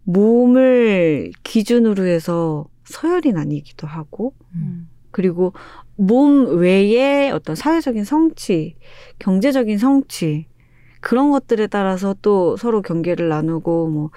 몸을 0.04 1.32
기준으로 1.44 2.06
해서 2.06 2.68
서열이 2.84 3.32
나뉘기도 3.34 3.88
하고 3.88 4.34
그리고 5.12 5.54
몸 5.96 6.60
외에 6.60 7.32
어떤 7.32 7.56
사회적인 7.56 8.04
성취, 8.04 8.76
경제적인 9.20 9.78
성취 9.78 10.48
그런 11.02 11.32
것들에 11.32 11.68
따라서 11.68 12.16
또 12.22 12.58
서로 12.58 12.82
경계를 12.82 13.30
나누고 13.30 13.88
뭐 13.90 14.10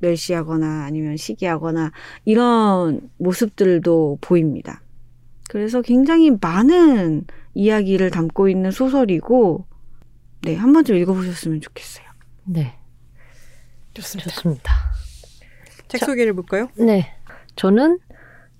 멸시하거나 0.00 0.84
아니면 0.84 1.16
시기하거나 1.16 1.92
이런 2.24 3.08
모습들도 3.18 4.18
보입니다. 4.20 4.82
그래서 5.48 5.82
굉장히 5.82 6.30
많은 6.40 7.24
이야기를 7.54 8.10
담고 8.10 8.48
있는 8.48 8.70
소설이고 8.70 9.66
네, 10.42 10.54
한 10.54 10.72
번쯤 10.72 10.96
읽어보셨으면 10.96 11.60
좋겠어요. 11.60 12.06
네. 12.44 12.74
좋습니다. 13.94 14.30
좋습니다. 14.30 14.72
책 15.88 16.00
자. 16.00 16.06
소개를 16.06 16.32
해볼까요? 16.32 16.68
네. 16.76 17.12
저는 17.56 17.98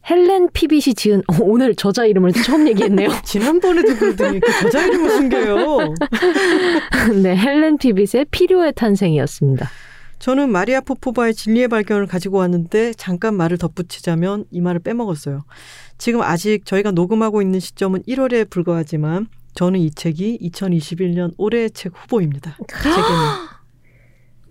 헬렌 0.08 0.48
피빗이 0.52 0.94
지은 0.94 1.20
어, 1.26 1.36
오늘 1.40 1.74
저자 1.74 2.06
이름을 2.06 2.32
처음 2.32 2.68
얘기했네요. 2.68 3.08
지난번에도 3.24 3.96
그러더니 3.96 4.40
그 4.40 4.52
저자 4.62 4.86
이름을 4.86 5.10
숨겨요. 5.10 5.94
네, 7.22 7.36
헬렌 7.36 7.76
피빗의 7.76 8.26
필요의 8.30 8.72
탄생이었습니다. 8.74 9.68
저는 10.18 10.50
마리아 10.50 10.80
포포바의 10.80 11.34
진리의 11.34 11.68
발견을 11.68 12.06
가지고 12.06 12.38
왔는데 12.38 12.94
잠깐 12.94 13.34
말을 13.34 13.58
덧붙이자면 13.58 14.46
이 14.50 14.60
말을 14.60 14.80
빼먹었어요. 14.80 15.44
지금 15.98 16.22
아직 16.22 16.64
저희가 16.64 16.90
녹음하고 16.90 17.42
있는 17.42 17.60
시점은 17.60 18.02
1월에 18.02 18.48
불과하지만 18.50 19.28
저는 19.54 19.80
이 19.80 19.90
책이 19.90 20.38
2021년 20.42 21.32
올해의 21.38 21.70
책 21.70 21.92
후보입니다. 21.94 22.58
제게는. 22.68 23.00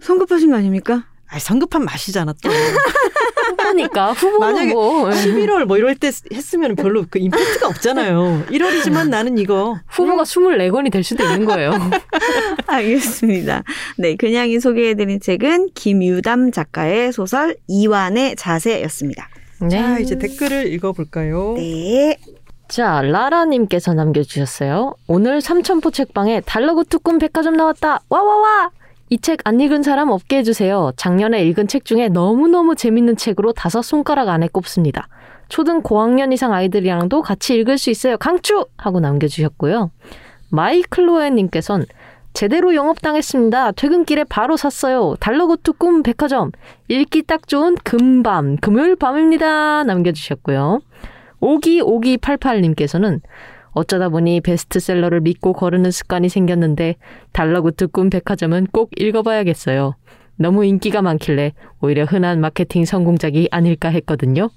성급하신 0.02 0.52
거 0.52 0.58
아닙니까? 0.58 1.06
아, 1.28 1.40
성급한 1.40 1.86
맛이잖아 1.86 2.34
또. 2.42 2.50
후보니까 3.46 4.14
후보는 4.14 4.40
만약에 4.40 4.74
뭐 4.74 5.10
11월 5.10 5.66
뭐 5.66 5.78
이럴 5.78 5.96
때 5.96 6.12
했으면 6.34 6.76
별로 6.76 7.06
그 7.10 7.20
임팩트가 7.20 7.68
없잖아요. 7.68 8.46
1월이지만 8.50 9.10
나는 9.10 9.38
이거 9.38 9.80
후보가 9.88 10.24
24권이 10.24 10.92
될 10.92 11.04
수도 11.04 11.24
있는 11.24 11.46
거예요. 11.46 11.72
알겠습니다. 12.68 13.64
네, 13.98 14.16
그냥이 14.16 14.60
소개해드린 14.60 15.20
책은 15.20 15.70
김유담 15.74 16.52
작가의 16.52 17.12
소설 17.12 17.56
이완의 17.68 18.36
자세였습니다. 18.36 19.30
네. 19.62 19.70
자 19.70 20.00
이제 20.00 20.18
댓글을 20.18 20.72
읽어볼까요? 20.74 21.54
네. 21.56 22.18
자, 22.68 23.02
라라님께서 23.04 23.94
남겨주셨어요. 23.94 24.96
오늘 25.08 25.40
삼천포 25.40 25.92
책방에 25.92 26.42
달러구 26.42 26.86
특군 26.86 27.20
백화점 27.20 27.56
나왔다. 27.56 28.02
와와와! 28.10 28.72
이 29.12 29.18
책 29.20 29.38
안 29.46 29.60
읽은 29.62 29.84
사람 29.84 30.10
없게 30.10 30.38
해주세요. 30.40 30.92
작년에 30.98 31.46
읽은 31.46 31.68
책 31.68 31.86
중에 31.86 32.10
너무너무 32.10 32.76
재밌는 32.76 33.18
책으로 33.18 33.54
다섯 33.54 33.84
손가락 33.84 34.30
안에 34.30 34.48
꼽습니다. 34.48 35.08
초등 35.48 35.84
고학년 35.84 36.34
이상 36.34 36.54
아이들이랑도 36.54 37.22
같이 37.22 37.54
읽을 37.54 37.78
수 37.78 37.92
있어요. 37.92 38.18
강추! 38.18 38.66
하고 38.78 39.00
남겨주셨고요. 39.00 39.92
마이클로에님께선 40.50 41.86
제대로 42.36 42.76
영업당했습니다. 42.76 43.72
퇴근길에 43.72 44.26
바로 44.26 44.58
샀어요. 44.58 45.16
달러구 45.22 45.56
특군 45.64 46.04
백화점. 46.04 46.52
읽기 46.90 47.24
딱 47.24 47.48
좋은 47.48 47.76
금밤, 47.76 48.58
금요일 48.58 48.98
밤입니다. 48.98 49.86
남겨주셨고요. 49.86 50.82
오기오기팔팔님께서는 51.40 53.22
어쩌다 53.72 54.10
보니 54.10 54.42
베스트셀러를 54.42 55.22
믿고 55.22 55.54
거르는 55.54 55.92
습관이 55.92 56.28
생겼는데 56.28 56.98
달러구 57.32 57.72
특군 57.72 58.10
백화점은 58.10 58.68
꼭 58.74 58.90
읽어봐야겠어요. 58.98 59.96
너무 60.36 60.66
인기가 60.66 61.02
많길래 61.02 61.54
오히려 61.80 62.04
흔한 62.04 62.42
마케팅 62.42 62.84
성공작이 62.84 63.48
아닐까 63.52 63.88
했거든요. 63.88 64.50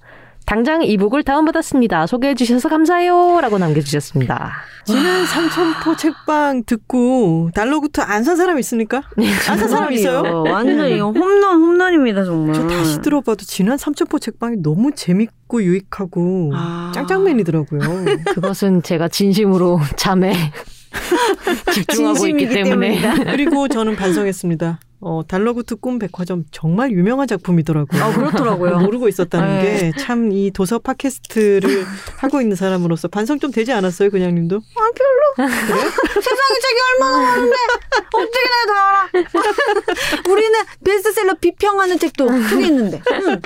당장 0.48 0.82
이북을 0.82 1.24
다운받았습니다. 1.24 2.06
소개해 2.06 2.34
주셔서 2.34 2.70
감사해요. 2.70 3.38
라고 3.42 3.58
남겨주셨습니다. 3.58 4.52
지난 4.86 5.26
삼천포 5.26 5.94
책방 5.96 6.62
듣고 6.64 7.50
달러구트 7.54 8.00
안 8.00 8.24
산 8.24 8.36
사람 8.36 8.58
있습니까? 8.60 9.02
안 9.46 9.58
산 9.58 9.68
사람 9.68 9.92
있어요? 9.92 10.44
완전 10.44 10.88
이거 10.88 11.10
홈런 11.12 11.60
홈런입니다 11.60 12.24
정말. 12.24 12.54
저 12.54 12.66
다시 12.66 12.98
들어봐도 13.02 13.44
지난 13.44 13.76
삼천포 13.76 14.18
책방이 14.18 14.62
너무 14.62 14.92
재밌고 14.94 15.62
유익하고 15.62 16.52
아. 16.54 16.92
짱짱맨이더라고요. 16.94 17.80
그것은 18.32 18.82
제가 18.82 19.08
진심으로 19.08 19.80
잠에 19.96 20.32
집중하고 21.72 22.26
있기 22.28 22.48
진심이기 22.48 22.54
때문에. 22.54 23.24
그리고 23.24 23.68
저는 23.68 23.96
반성했습니다. 23.96 24.80
어, 25.00 25.22
달러구트 25.26 25.76
꿈 25.76 26.00
백화점 26.00 26.44
정말 26.50 26.90
유명한 26.90 27.28
작품이더라고요. 27.28 28.02
아 28.02 28.12
그렇더라고요. 28.12 28.80
모르고 28.80 29.08
있었다는 29.08 29.62
네. 29.62 29.92
게참 29.92 30.32
이 30.32 30.50
도서 30.50 30.80
팟캐스트를 30.80 31.84
하고 32.16 32.40
있는 32.40 32.56
사람으로서 32.56 33.06
반성 33.06 33.38
좀 33.38 33.52
되지 33.52 33.72
않았어요, 33.72 34.10
그냥 34.10 34.34
님도? 34.34 34.56
아 34.56 34.90
별로. 35.36 35.48
세상에 35.48 36.60
책이 36.62 36.80
얼마나 36.94 37.18
많은데 37.18 37.56
어떻게 38.12 38.38
내가 38.42 38.74
다 38.74 38.88
알아? 38.88 39.08
우리는 40.32 40.58
베스트셀러 40.84 41.34
비평하는 41.34 41.98
책도 42.00 42.42
소개했는데. 42.48 43.02
응. 43.12 43.40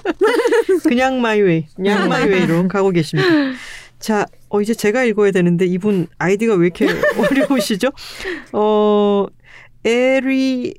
그냥 0.84 1.20
my 1.20 1.35
way, 1.35 1.66
그냥 1.76 2.08
my 2.08 2.25
way로 2.25 2.68
가고 2.68 2.90
계십니다. 2.90 3.28
자, 3.98 4.26
어, 4.52 4.60
이제 4.60 4.74
제가 4.74 5.04
읽어야 5.04 5.30
되는데 5.30 5.64
이분 5.64 6.06
아이디가 6.18 6.56
왜 6.56 6.66
이렇게 6.66 6.86
어려우시죠? 7.18 7.88
어, 8.52 9.26
에리 9.82 10.74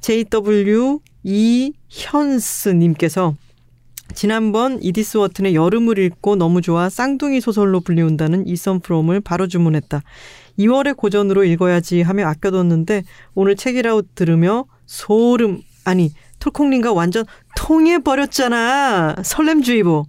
JW 0.00 1.00
이현스님께서 1.24 3.34
지난번 4.14 4.80
이디스 4.80 5.16
워튼의 5.16 5.56
여름을 5.56 5.98
읽고 5.98 6.36
너무 6.36 6.62
좋아 6.62 6.88
쌍둥이 6.88 7.40
소설로 7.40 7.80
불리운다는 7.80 8.46
이선 8.46 8.78
프롬을 8.78 9.20
바로 9.20 9.48
주문했다. 9.48 10.04
2월에 10.60 10.96
고전으로 10.96 11.42
읽어야지 11.42 12.02
하며 12.02 12.28
아껴뒀는데 12.28 13.02
오늘 13.34 13.56
책읽아웃 13.56 14.02
들으며 14.14 14.66
소름 14.86 15.62
아니 15.84 16.12
톨콩님과 16.38 16.92
완전 16.92 17.24
통해버렸잖아. 17.56 19.16
설렘주의보. 19.24 20.06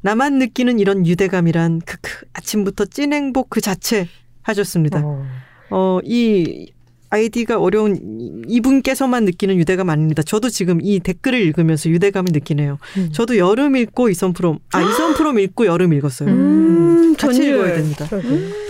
나만 0.00 0.38
느끼는 0.38 0.78
이런 0.78 1.06
유대감이란 1.06 1.80
크크 1.84 2.26
아침부터 2.32 2.86
찐 2.86 3.12
행복 3.12 3.50
그 3.50 3.60
자체 3.60 4.08
하셨습니다. 4.42 5.02
어. 5.04 5.24
어, 5.70 5.98
이 6.04 6.70
아이디가 7.10 7.60
어려운 7.60 8.42
이분께서만 8.48 9.24
느끼는 9.24 9.56
유대감 9.56 9.88
아닙니다. 9.88 10.22
저도 10.22 10.48
지금 10.50 10.80
이 10.82 10.98
댓글을 11.00 11.40
읽으면서 11.40 11.88
유대감을 11.88 12.32
느끼네요. 12.32 12.78
음. 12.96 13.10
저도 13.12 13.38
여름 13.38 13.76
읽고 13.76 14.08
이선 14.08 14.32
프롬, 14.32 14.58
아, 14.72 14.82
이선 14.82 15.14
프롬 15.14 15.38
읽고 15.38 15.66
여름 15.66 15.92
읽었어요. 15.92 16.28
음, 16.28 17.14
같이 17.16 17.38
전율. 17.38 17.54
읽어야 17.54 17.74
됩니다. 17.74 18.08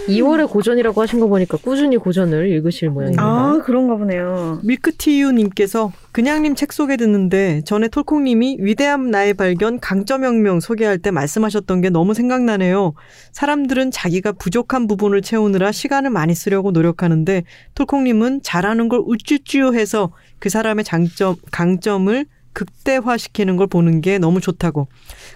2월에 0.07 0.49
고전이라고 0.51 1.01
하신 1.01 1.21
거 1.21 1.29
보니까 1.29 1.57
꾸준히 1.57 1.97
고전을 1.97 2.49
읽으실 2.49 2.91
모양입니다. 2.91 3.23
아 3.23 3.61
그런가 3.65 3.97
보네요. 3.97 4.61
밀크티유님께서 4.63 5.93
그냥님 6.13 6.55
책 6.55 6.73
소개 6.73 6.97
듣는데 6.97 7.63
전에 7.65 7.89
톨콩님이 7.89 8.59
위대한 8.61 9.11
나의 9.11 9.35
발견 9.35 9.81
강점혁명 9.81 10.61
소개할 10.61 10.99
때 10.99 11.11
말씀하셨던 11.11 11.81
게 11.81 11.91
너무 11.91 12.15
생각나네요. 12.15 12.93
사람들은 13.33 13.91
자기가 13.91 14.33
부족한 14.33 14.87
부분을 14.87 15.23
채우느라 15.23 15.73
시간을 15.73 16.11
많이 16.11 16.35
쓰려고 16.35 16.71
노력하는데 16.71 17.45
톨콩님은 17.75 18.43
잘하는 18.43 18.89
걸 18.89 19.01
우쭈쭈 19.05 19.75
해서 19.75 20.13
그 20.39 20.51
사람의 20.51 20.85
장점 20.85 21.37
강점을 21.51 22.27
극대화시키는 22.53 23.57
걸 23.57 23.67
보는 23.67 24.01
게 24.01 24.19
너무 24.19 24.41
좋다고. 24.41 24.87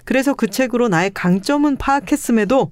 그래서 0.04 0.34
그 0.34 0.48
책으로 0.48 0.88
나의 0.88 1.10
강점은 1.12 1.76
파악했음에도 1.76 2.70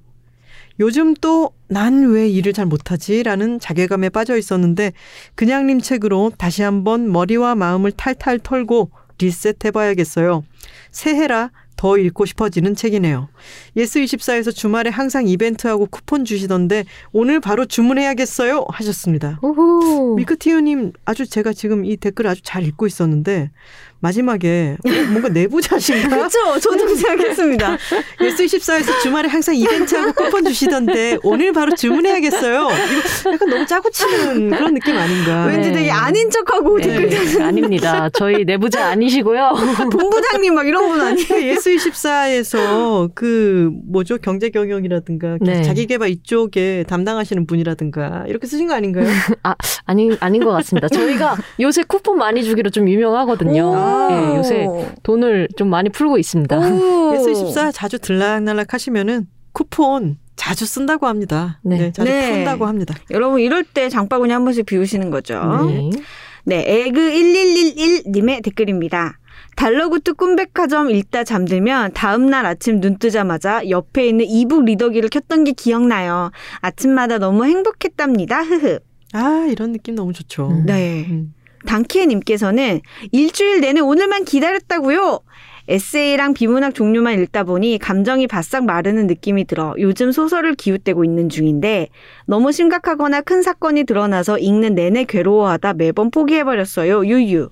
요즘 0.79 1.13
또 1.15 1.51
난 1.69 2.05
왜 2.13 2.29
일을 2.29 2.53
잘 2.53 2.65
못하지? 2.65 3.23
라는 3.23 3.59
자괴감에 3.59 4.09
빠져 4.09 4.37
있었는데 4.37 4.93
그냥님 5.35 5.81
책으로 5.81 6.31
다시 6.37 6.61
한번 6.63 7.11
머리와 7.11 7.55
마음을 7.55 7.91
탈탈 7.91 8.39
털고 8.39 8.91
리셋해봐야겠어요. 9.19 10.43
새해라 10.91 11.51
더 11.75 11.97
읽고 11.97 12.25
싶어지는 12.25 12.73
책이네요. 12.73 13.27
예스24에서 13.75 14.55
주말에 14.55 14.89
항상 14.89 15.27
이벤트하고 15.27 15.85
쿠폰 15.87 16.25
주시던데 16.25 16.85
오늘 17.11 17.39
바로 17.39 17.65
주문해야겠어요 17.65 18.65
하셨습니다. 18.69 19.39
밀크티유님 20.15 20.93
아주 21.05 21.27
제가 21.27 21.53
지금 21.53 21.85
이 21.85 21.97
댓글 21.97 22.27
아주 22.27 22.41
잘 22.43 22.63
읽고 22.63 22.87
있었는데 22.87 23.51
마지막에 23.99 24.77
어, 24.85 24.89
뭔가 25.11 25.29
내부자신가? 25.29 26.09
그렇죠. 26.15 26.59
저도 26.59 26.85
그 26.85 26.95
생각했습니다. 26.95 27.77
예스24에서 28.19 28.99
주말에 29.01 29.27
항상 29.27 29.55
이벤트하고 29.55 30.13
쿠폰 30.13 30.45
주시던데 30.45 31.17
오늘 31.23 31.51
바로 31.53 31.75
주문해야겠어요. 31.75 32.67
이거 32.69 33.31
약간 33.33 33.49
너무 33.49 33.65
짜고 33.65 33.89
치는 33.89 34.51
그런 34.51 34.73
느낌 34.73 34.97
아닌가? 34.97 35.45
왠지 35.45 35.69
네. 35.69 35.77
되게 35.77 35.91
아닌 35.91 36.29
척하고 36.29 36.79
댓글 36.79 37.09
네, 37.09 37.43
아닙니다. 37.43 38.09
저희 38.13 38.45
내부자 38.45 38.87
아니시고요. 38.87 39.53
본부장님 39.91 40.53
막 40.53 40.67
이런 40.67 40.87
분 40.89 41.01
아니에요? 41.01 41.55
예스24에서 41.55 43.11
그 43.15 43.71
뭐죠 43.89 44.17
경제 44.17 44.49
경영이라든가 44.49 45.37
네. 45.41 45.61
자기 45.63 45.85
개발 45.87 46.09
이쪽에 46.09 46.85
담당하시는 46.87 47.47
분이라든가 47.47 48.25
이렇게 48.27 48.47
쓰신 48.47 48.67
거 48.67 48.73
아닌가요? 48.75 49.07
아, 49.43 49.55
아닌, 49.85 50.15
아닌 50.19 50.43
것 50.43 50.51
같습니다. 50.51 50.87
저희가 50.87 51.35
요새 51.59 51.83
쿠폰 51.83 52.17
많이 52.17 52.43
주기로 52.43 52.69
좀 52.69 52.87
유명하거든요. 52.89 53.86
아. 53.87 54.07
예, 54.11 54.37
요새 54.37 54.67
돈을 55.03 55.49
좀 55.57 55.69
많이 55.69 55.89
풀고 55.89 56.17
있습니다. 56.17 56.57
오. 56.57 57.13
예스24 57.15 57.71
자주 57.73 57.99
들락날락 57.99 58.73
하시면은 58.73 59.27
쿠폰 59.51 60.17
자주 60.35 60.65
쓴다고 60.65 61.07
합니다. 61.07 61.59
네. 61.63 61.77
네, 61.77 61.91
자주 61.91 62.09
네. 62.09 62.31
푼다고 62.31 62.67
합니다. 62.67 62.95
여러분 63.11 63.39
이럴 63.39 63.63
때 63.63 63.89
장바구니 63.89 64.31
한 64.31 64.43
번씩 64.43 64.65
비우시는 64.65 65.09
거죠. 65.09 65.67
네. 65.67 65.89
네, 66.45 66.63
에그 66.65 66.99
1111님의 66.99 68.43
댓글입니다. 68.43 69.17
달러구트 69.57 70.13
꿈백화점 70.13 70.91
읽다 70.91 71.23
잠들면 71.23 71.93
다음날 71.93 72.45
아침 72.45 72.79
눈 72.79 72.97
뜨자마자 72.99 73.67
옆에 73.69 74.07
있는 74.07 74.25
e-book 74.25 74.63
reader기를 74.65 75.09
켰던 75.09 75.43
게 75.43 75.51
기억나요. 75.51 76.31
아침마다 76.61 77.17
너무 77.17 77.45
행복했답니다. 77.45 78.43
흐흐. 78.43 78.79
아 79.13 79.47
이런 79.49 79.71
느낌 79.71 79.95
너무 79.95 80.13
좋죠. 80.13 80.49
음. 80.49 80.65
네. 80.65 81.05
음. 81.09 81.33
당키애님께서는 81.67 82.81
일주일 83.11 83.61
내내 83.61 83.81
오늘만 83.81 84.25
기다렸다고요. 84.25 85.19
에세이랑 85.69 86.33
비문학 86.33 86.73
종류만 86.73 87.21
읽다 87.21 87.43
보니 87.43 87.77
감정이 87.77 88.25
바싹 88.27 88.65
마르는 88.65 89.05
느낌이 89.05 89.45
들어 89.45 89.75
요즘 89.77 90.13
소설을 90.13 90.55
기웃대고 90.55 91.03
있는 91.03 91.27
중인데 91.27 91.89
너무 92.25 92.53
심각하거나 92.53 93.21
큰 93.21 93.41
사건이 93.41 93.83
드러나서 93.83 94.37
읽는 94.37 94.75
내내 94.75 95.03
괴로워하다 95.03 95.73
매번 95.73 96.09
포기해버렸어요. 96.09 97.05
유유. 97.05 97.49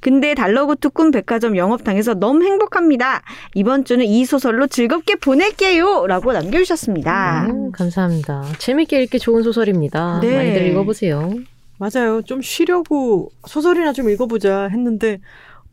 근데 0.00 0.34
달러구트 0.34 0.90
꿈 0.90 1.10
백화점 1.10 1.56
영업당해서 1.56 2.14
너무 2.14 2.44
행복합니다. 2.44 3.22
이번 3.54 3.84
주는 3.84 4.06
이 4.06 4.24
소설로 4.24 4.68
즐겁게 4.68 5.16
보낼게요. 5.16 6.06
라고 6.06 6.32
남겨주셨습니다. 6.32 7.46
음, 7.50 7.72
감사합니다. 7.72 8.44
재밌게 8.58 9.02
읽기 9.02 9.18
좋은 9.18 9.42
소설입니다. 9.42 10.20
네. 10.22 10.36
많이들 10.36 10.66
읽어보세요. 10.68 11.34
맞아요. 11.78 12.22
좀 12.22 12.40
쉬려고 12.42 13.30
소설이나 13.46 13.92
좀 13.92 14.08
읽어보자 14.10 14.68
했는데 14.68 15.18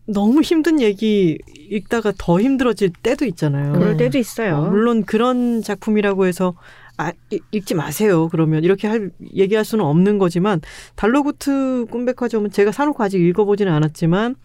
너무 0.05 0.41
힘든 0.41 0.81
얘기 0.81 1.37
읽다가 1.69 2.11
더 2.17 2.39
힘들어질 2.41 2.91
때도 3.03 3.25
있잖아요. 3.25 3.73
그럴 3.73 3.91
네. 3.91 4.05
때도 4.05 4.17
있어요. 4.17 4.57
어, 4.57 4.69
물론 4.69 5.03
그런 5.03 5.61
작품이라고 5.61 6.25
해서 6.25 6.55
아, 6.97 7.11
이- 7.31 7.39
읽지 7.51 7.73
마세요. 7.73 8.27
그러면 8.29 8.63
이렇게 8.63 8.87
할 8.87 9.11
얘기할 9.33 9.63
수는 9.65 9.83
없는 9.85 10.17
거지만 10.19 10.61
달러구트 10.95 11.85
꿈백화점은 11.89 12.51
제가 12.51 12.71
사놓고 12.71 13.01
아직 13.01 13.19
읽어보지는 13.21 13.71
않았지만 13.71 14.35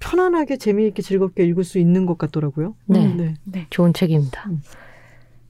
편안하게 0.00 0.58
재미있게 0.58 1.00
즐겁게 1.02 1.44
읽을 1.46 1.64
수 1.64 1.78
있는 1.78 2.04
것 2.04 2.18
같더라고요. 2.18 2.74
네. 2.86 3.34
네. 3.44 3.66
좋은 3.70 3.94
책입니다. 3.94 4.44
음. 4.50 4.60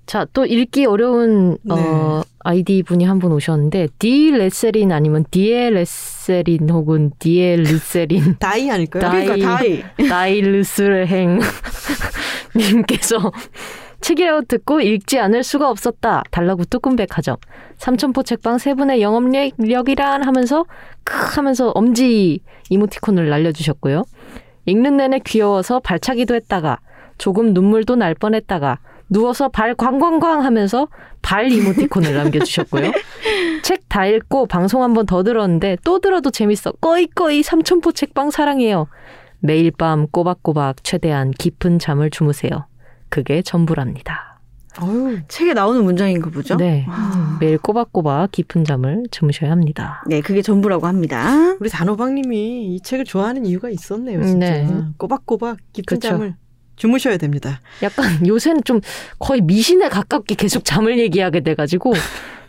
자, 0.07 0.25
또 0.33 0.47
읽기 0.47 0.87
어려운 0.87 1.59
네. 1.63 1.75
어, 1.75 2.23
아이디 2.41 2.83
분이 2.85 3.05
한 3.05 3.19
분 3.19 3.33
오셨는데 3.33 3.89
디 3.99 4.31
레세린 4.31 4.93
아니면 4.93 5.25
디에 5.31 5.71
레세린 5.71 6.71
혹은 6.71 7.11
디에 7.19 7.57
르세린 7.57 8.37
다이 8.41 8.71
아닐까요? 8.71 9.03
다이. 9.03 9.25
그러니까 9.27 9.57
다이. 9.59 9.83
나일르스행 10.09 11.41
님께서 12.55 13.33
책이라고 14.01 14.43
듣고 14.43 14.81
읽지 14.81 15.19
않을 15.19 15.43
수가 15.43 15.69
없었다. 15.71 16.23
달라구 16.31 16.65
꿈백화점. 16.81 17.37
삼천포 17.79 18.23
책방 18.23 18.59
세 18.59 18.75
분의 18.75 19.03
영업력이란 19.03 20.23
하면서 20.23 20.65
크 21.03 21.17
하면서 21.35 21.71
엄지 21.71 22.41
이모티콘을 22.71 23.29
날려주셨고요. 23.29 24.05
읽는 24.67 24.99
내내 24.99 25.21
귀여워서 25.25 25.81
발차기도 25.81 26.35
했다가 26.35 26.79
조금 27.19 27.55
눈물도 27.55 27.97
날 27.97 28.15
뻔했다가 28.15 28.79
누워서 29.09 29.49
발 29.49 29.75
광광광 29.75 30.45
하면서 30.45 30.89
발 31.23 31.51
이모티콘을 31.53 32.15
남겨주셨고요. 32.15 32.93
책 33.63 33.87
다 33.89 34.05
읽고 34.07 34.47
방송 34.47 34.83
한 34.83 34.93
번 34.95 35.07
더 35.07 35.23
들었는데 35.23 35.79
또 35.85 36.01
들어도 36.01 36.31
재밌어. 36.31 36.73
꺼이꺼이 36.73 37.43
삼천포 37.43 37.93
책방 37.93 38.31
사랑해요. 38.31 38.89
매일 39.41 39.71
밤 39.71 40.07
꼬박꼬박 40.09 40.83
최대한 40.85 41.31
깊은 41.31 41.79
잠을 41.79 42.11
주무세요. 42.11 42.67
그게 43.09 43.41
전부랍니다. 43.43 44.41
어휴, 44.83 45.21
책에 45.29 45.55
나오는 45.55 45.83
문장인가 45.85 46.29
보죠? 46.29 46.57
네. 46.57 46.85
와. 46.89 47.39
매일 47.41 47.57
꼬박꼬박 47.57 48.33
깊은 48.33 48.65
잠을 48.65 49.05
주무셔야 49.11 49.51
합니다. 49.51 50.03
네, 50.07 50.21
그게 50.21 50.43
전부라고 50.43 50.87
합니다. 50.87 51.57
우리 51.61 51.71
단호박님이 51.71 52.75
이 52.75 52.81
책을 52.83 53.07
좋아하는 53.07 53.47
이유가 53.47 53.71
있었네요. 53.71 54.23
진짜 54.25 54.51
네. 54.51 54.69
꼬박꼬박 54.99 55.57
깊은 55.73 55.97
그쵸. 55.97 56.09
잠을 56.11 56.35
주무셔야 56.77 57.17
됩니다. 57.17 57.61
약간 57.83 58.27
요새는 58.27 58.63
좀 58.65 58.81
거의 59.19 59.41
미신에 59.41 59.89
가깝게 59.89 60.35
계속 60.37 60.65
잠을 60.65 60.99
얘기하게 60.99 61.41
돼가지고 61.41 61.95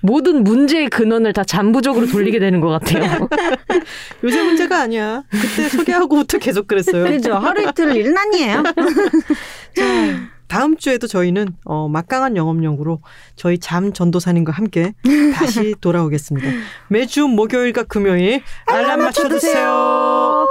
모든 0.02 0.44
문제의 0.44 0.90
근원을 0.90 1.34
다 1.34 1.44
잠 1.44 1.72
부족으로 1.72 2.08
돌리게 2.08 2.38
되는 2.40 2.60
것 2.62 2.68
같아요. 2.70 3.28
요새 4.24 4.44
문제가 4.44 4.82
아니야. 4.82 5.24
그때 5.32 5.70
소개하고부터 5.70 6.38
계속 6.38 6.68
그랬어요. 6.68 7.06
그죠? 7.06 7.34
하루 7.36 7.68
이틀 7.68 7.96
일은 7.96 8.16
아니에요. 8.18 8.64
다음 10.48 10.78
주에도 10.78 11.08
저희는 11.08 11.48
어, 11.66 11.90
막강한 11.90 12.38
영업력으로 12.38 13.02
저희 13.36 13.58
잠 13.58 13.92
전도사님과 13.92 14.54
함께 14.54 14.94
다시 15.34 15.76
돌아오겠습니다. 15.82 16.48
매주 16.90 17.28
목요일과 17.28 17.84
금요일 17.84 18.42
알람 18.68 19.00
맞춰주세요. 19.02 20.48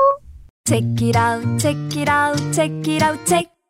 Check 0.66 1.06
it 1.06 1.18
out, 1.18 1.58
check 1.58 1.98
it 2.00 2.10
out, 2.10 2.52
check 2.52 2.92
it 2.92 3.04
out, 3.04 3.24
check 3.24 3.55